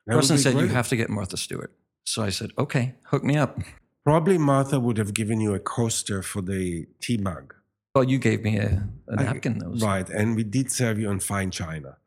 That 0.07 0.13
Preston 0.13 0.38
said 0.38 0.53
you 0.53 0.67
have 0.67 0.88
to 0.88 0.95
get 0.95 1.09
Martha 1.09 1.36
Stewart. 1.36 1.74
So 2.05 2.24
I 2.24 2.30
said, 2.30 2.51
okay, 2.57 2.95
hook 3.07 3.26
me 3.26 3.36
up. 3.36 3.59
Probably 4.05 4.38
Martha 4.38 4.80
would 4.80 4.97
have 4.97 5.13
given 5.13 5.41
you 5.41 5.53
a 5.53 5.59
coaster 5.59 6.24
for 6.24 6.41
the 6.41 6.88
tea 7.01 7.17
mug. 7.17 7.55
Well, 7.95 8.03
you 8.03 8.19
gave 8.19 8.43
me 8.43 8.57
a 8.57 8.83
napkin. 9.09 9.59
That 9.59 9.69
was, 9.71 9.81
Right. 9.81 10.07
And 10.09 10.35
we 10.35 10.43
did 10.43 10.71
serve 10.71 10.99
you 10.99 11.09
on 11.09 11.19
fine 11.19 11.51
china. 11.51 11.97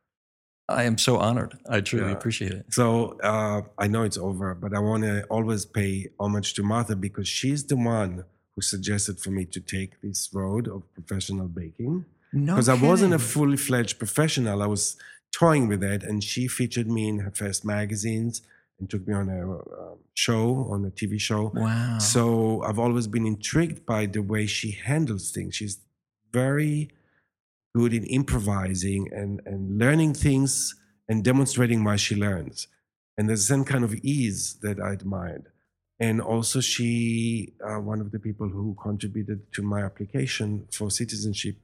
I 0.69 0.85
am 0.85 0.97
so 0.97 1.19
honored. 1.19 1.59
I 1.69 1.81
truly 1.81 2.07
Yeah. 2.07 2.13
appreciate 2.17 2.53
it. 2.53 2.67
So 2.73 3.19
uh, 3.21 3.63
I 3.79 3.89
know 3.89 4.03
it's 4.05 4.17
over, 4.17 4.55
but 4.55 4.75
I 4.75 4.79
want 4.79 5.03
to 5.03 5.25
always 5.25 5.65
pay 5.67 6.09
homage 6.21 6.55
to 6.55 6.63
Martha 6.63 6.95
because 6.97 7.27
she's 7.29 7.65
the 7.67 7.77
one 7.77 8.25
who 8.55 8.63
suggested 8.63 9.19
for 9.19 9.31
me 9.31 9.45
to 9.47 9.61
take 9.61 10.01
this 10.03 10.31
road 10.33 10.69
of 10.69 10.83
professional 10.95 11.49
baking. 11.49 12.05
No, 12.33 12.55
Because 12.55 12.69
I 12.69 12.75
wasn't 12.75 13.13
a 13.13 13.19
fully 13.19 13.57
fledged 13.57 13.99
professional. 13.99 14.63
I 14.63 14.67
was 14.67 14.97
toying 15.35 15.67
with 15.69 15.83
it, 15.83 16.03
and 16.03 16.23
she 16.23 16.47
featured 16.49 16.87
me 16.87 17.09
in 17.09 17.19
her 17.21 17.31
first 17.31 17.65
magazines 17.65 18.41
and 18.83 18.91
took 18.91 19.07
me 19.07 19.15
on 19.15 19.29
a 19.29 19.59
uh, 19.59 19.95
show, 20.15 20.67
on 20.69 20.85
a 20.85 20.91
TV 20.91 21.21
show. 21.21 21.53
Wow. 21.55 21.99
So 21.99 22.63
I've 22.65 22.81
always 22.81 23.07
been 23.07 23.27
intrigued 23.27 23.87
by 23.87 24.07
the 24.07 24.23
way 24.23 24.45
she 24.47 24.73
handles 24.73 25.31
things. 25.31 25.55
She's 25.55 25.79
very 26.33 26.91
good 27.77 27.95
in 27.95 28.05
improvising 28.05 29.09
and, 29.13 29.41
and 29.47 29.79
learning 29.79 30.15
things 30.15 30.75
and 31.09 31.23
demonstrating 31.23 31.85
why 31.85 31.95
she 31.95 32.17
learns. 32.17 32.67
And 33.17 33.29
there's 33.29 33.47
some 33.47 33.65
kind 33.65 33.85
of 33.85 33.95
ease 34.03 34.55
that 34.63 34.81
I 34.81 34.95
admired. 34.95 35.45
And 36.01 36.21
also, 36.21 36.61
she, 36.61 37.53
uh, 37.65 37.79
one 37.93 38.01
of 38.01 38.11
the 38.11 38.19
people 38.19 38.49
who 38.49 38.77
contributed 38.83 39.53
to 39.53 39.63
my 39.63 39.83
application 39.85 40.67
for 40.73 40.91
citizenship 40.91 41.55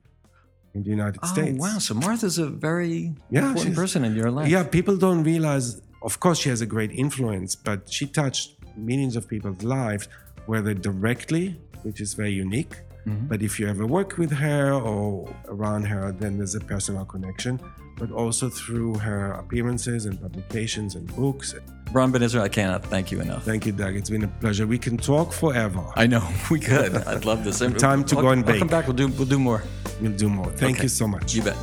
in 0.74 0.84
the 0.84 0.90
United 0.90 1.18
oh, 1.24 1.26
States. 1.26 1.58
wow. 1.58 1.78
So 1.78 1.94
Martha's 1.94 2.38
a 2.38 2.46
very 2.46 3.16
Yeah, 3.30 3.48
important 3.48 3.74
person 3.74 4.04
in 4.04 4.14
your 4.14 4.30
life. 4.30 4.48
Yeah, 4.48 4.62
people 4.62 4.96
don't 4.96 5.24
realize, 5.24 5.80
of 6.03 6.20
course, 6.20 6.38
she 6.38 6.49
has 6.49 6.61
a 6.61 6.66
great 6.66 6.90
influence, 6.92 7.55
but 7.57 7.90
she 7.92 8.07
touched 8.07 8.57
millions 8.76 9.16
of 9.16 9.26
people's 9.28 9.62
lives, 9.62 10.09
whether 10.46 10.74
directly, 10.74 11.59
which 11.82 12.01
is 12.01 12.14
very 12.14 12.32
unique. 12.32 12.74
Mhm. 13.07 13.28
But 13.28 13.42
if 13.42 13.59
you 13.59 13.66
ever 13.68 13.86
work 13.86 14.18
with 14.18 14.30
her 14.32 14.72
or 14.72 15.28
around 15.49 15.84
her, 15.86 16.12
then 16.12 16.36
there's 16.38 16.55
a 16.55 16.61
personal 16.61 17.05
connection, 17.05 17.59
but 17.99 18.11
also 18.12 18.49
through 18.49 18.94
her 18.99 19.32
appearances 19.32 20.05
and 20.07 20.20
publications 20.20 20.94
and 20.94 21.07
books. 21.16 21.55
Ron 21.92 22.12
Ben 22.12 22.22
Israel, 22.22 22.44
I 22.44 22.49
cannot 22.51 22.84
thank 22.84 23.11
you 23.11 23.20
enough. 23.20 23.44
Thank 23.44 23.64
you, 23.66 23.72
Doug. 23.72 23.96
It's 23.96 24.11
been 24.11 24.24
a 24.24 24.28
pleasure. 24.42 24.66
We 24.66 24.78
can 24.78 24.96
talk 24.99 25.32
forever. 25.32 25.82
I 25.96 26.07
know 26.07 26.22
we 26.51 26.61
could. 26.61 26.94
I'd 26.94 27.24
love 27.24 27.44
this. 27.44 27.59
Time 27.88 28.05
to 28.05 28.16
I'll- 28.16 28.22
go 28.22 28.28
and 28.30 28.49
I'll 28.49 28.59
come 28.59 28.68
back. 28.68 28.86
We'll 28.86 28.96
do. 28.96 29.09
We'll 29.09 29.26
do 29.36 29.38
more. 29.38 29.62
We'll 30.01 30.12
do 30.12 30.28
more. 30.28 30.51
Thank 30.53 30.76
Okay. 30.76 30.82
you 30.84 30.88
so 31.01 31.09
much. 31.09 31.34
You 31.34 31.42
bet. 31.42 31.57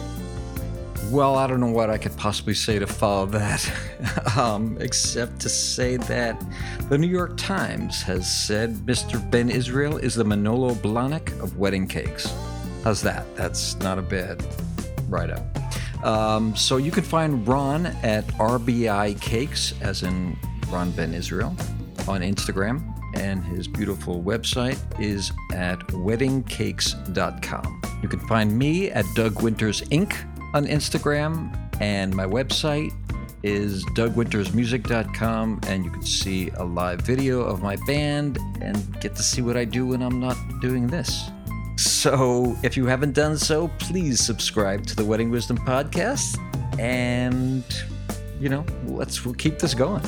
Well, 1.11 1.35
I 1.35 1.47
don't 1.47 1.59
know 1.59 1.71
what 1.71 1.89
I 1.89 1.97
could 1.97 2.17
possibly 2.17 2.53
say 2.55 2.79
to 2.79 2.87
follow 2.87 3.25
that, 3.27 3.71
um, 4.37 4.77
except 4.79 5.39
to 5.41 5.49
say 5.49 5.97
that 5.97 6.43
the 6.89 6.97
New 6.97 7.07
York 7.07 7.37
Times 7.37 8.01
has 8.01 8.29
said 8.29 8.73
Mr. 8.85 9.19
Ben 9.31 9.49
Israel 9.49 9.97
is 9.97 10.15
the 10.15 10.23
Manolo 10.23 10.73
Blahnik 10.73 11.39
of 11.41 11.57
wedding 11.57 11.87
cakes. 11.87 12.33
How's 12.83 13.01
that? 13.03 13.25
That's 13.35 13.77
not 13.79 13.97
a 13.97 14.01
bad 14.01 14.45
write 15.07 15.29
up. 15.29 15.45
Um, 16.05 16.55
so 16.55 16.77
you 16.77 16.91
can 16.91 17.03
find 17.03 17.47
Ron 17.47 17.87
at 18.03 18.25
RBI 18.37 19.19
Cakes, 19.21 19.73
as 19.81 20.03
in 20.03 20.37
Ron 20.69 20.91
Ben 20.91 21.13
Israel, 21.13 21.55
on 22.07 22.21
Instagram. 22.21 22.91
And 23.15 23.43
his 23.43 23.67
beautiful 23.67 24.21
website 24.21 24.77
is 24.99 25.31
at 25.53 25.79
weddingcakes.com. 25.87 27.81
You 28.03 28.09
can 28.09 28.19
find 28.27 28.57
me 28.57 28.91
at 28.91 29.05
Doug 29.15 29.41
Winters 29.41 29.81
Inc. 29.83 30.15
on 30.55 30.65
Instagram, 30.67 31.53
and 31.81 32.15
my 32.15 32.25
website 32.25 32.93
is 33.43 33.83
dougwintersmusic.com, 33.87 35.59
and 35.67 35.83
you 35.83 35.91
can 35.91 36.01
see 36.01 36.49
a 36.55 36.63
live 36.63 37.01
video 37.01 37.41
of 37.41 37.61
my 37.61 37.75
band 37.85 38.39
and 38.61 38.99
get 39.01 39.15
to 39.17 39.21
see 39.21 39.41
what 39.41 39.57
I 39.57 39.65
do 39.65 39.85
when 39.85 40.01
I'm 40.01 40.19
not 40.21 40.37
doing 40.61 40.87
this. 40.87 41.29
So, 41.75 42.55
if 42.63 42.77
you 42.77 42.85
haven't 42.85 43.11
done 43.11 43.37
so, 43.37 43.67
please 43.79 44.21
subscribe 44.21 44.85
to 44.87 44.95
the 44.95 45.03
Wedding 45.03 45.29
Wisdom 45.29 45.57
podcast, 45.57 46.39
and 46.79 47.65
you 48.39 48.47
know, 48.47 48.65
let's 48.85 49.25
we'll 49.25 49.35
keep 49.35 49.59
this 49.59 49.73
going. 49.73 50.03